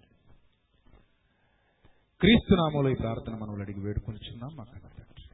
[2.22, 5.26] క్రీస్తు నామంలో ఈ ప్రార్థన మనవులు అడిగి వేడుకొనిచున్నాం మా కన్నా తండ్రి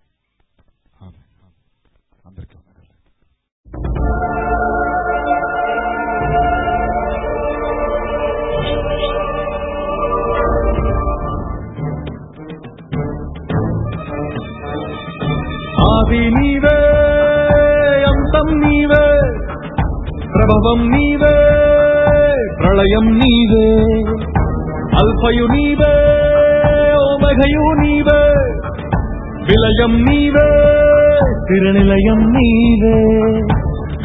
[2.26, 2.58] అందరికీ
[15.88, 16.78] ఆది నీవే
[18.10, 19.06] అంతం నీవే
[20.36, 21.36] ప్రభవం నీవే
[22.60, 23.66] ప్రళయం నీవే
[25.00, 25.94] అల్పయు నీవే
[27.36, 28.20] ఓమఘయు నీవే
[29.48, 30.50] విలయం నీవే
[31.48, 32.98] తిరునిలయం నీవే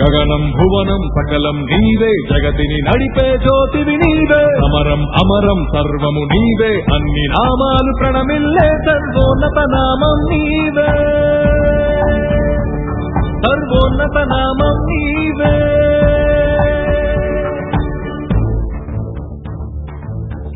[0.01, 8.69] గగనం భువనం సకలం నీవే జగతిని నడిపే జ్యోతివి నీవే అమరం అమరం సర్వము నీవే అన్ని నామాలు ప్రణమిల్లే
[8.87, 10.89] సర్వోన్నత నామం నీవే
[13.45, 15.53] సర్వోన్నత నామం నీవే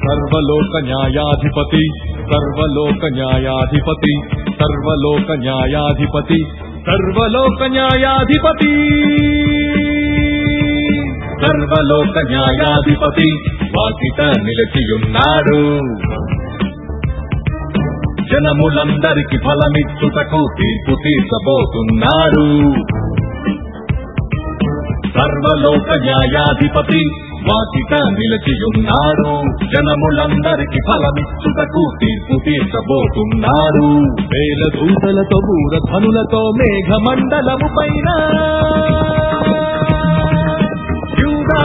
[0.05, 1.85] సర్వలోక న్యాయాధిపతి
[2.33, 4.15] సర్వలోక న్యాయాధిపతి
[4.51, 6.45] సర్వలోక న్యాయాధిపతి
[6.87, 8.73] సర్వలోక న్యాయాధిపతి.
[11.43, 13.29] సర్వలోక న్యాయాధిపతి
[13.77, 15.61] వాకిట నిలిచియున్నాడు.
[18.33, 22.47] జనములందరికి ఫలమిచ్చుటకు తీర్పు తీర్చబోతున్నాడు.
[25.19, 29.31] సర్వలోక న్యాయాధిపతి వాకిట నిలిచియున్నాడు.
[29.75, 33.87] జనములందరికి ఫలమిచ్చుటకు తీర్పు తీర్చబోతున్నాడు.
[34.33, 38.09] వేల దూతలతో దూర ధనులతో మేఘ మండలము పైన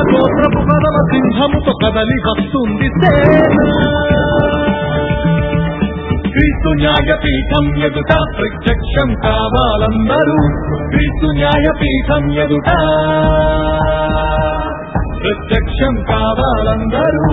[0.09, 2.87] గోత్రపు పదవ సింహముతో కదలి వస్తుంది
[6.29, 10.37] క్రీస్తు న్యాయపీఠం ఎదుట ప్రత్యక్షం కావాలందరూ.
[10.89, 12.69] క్రీస్తు న్యాయపీఠం ఎదుట.
[15.19, 17.23] ప్రత్యక్షం కావాలందరూ.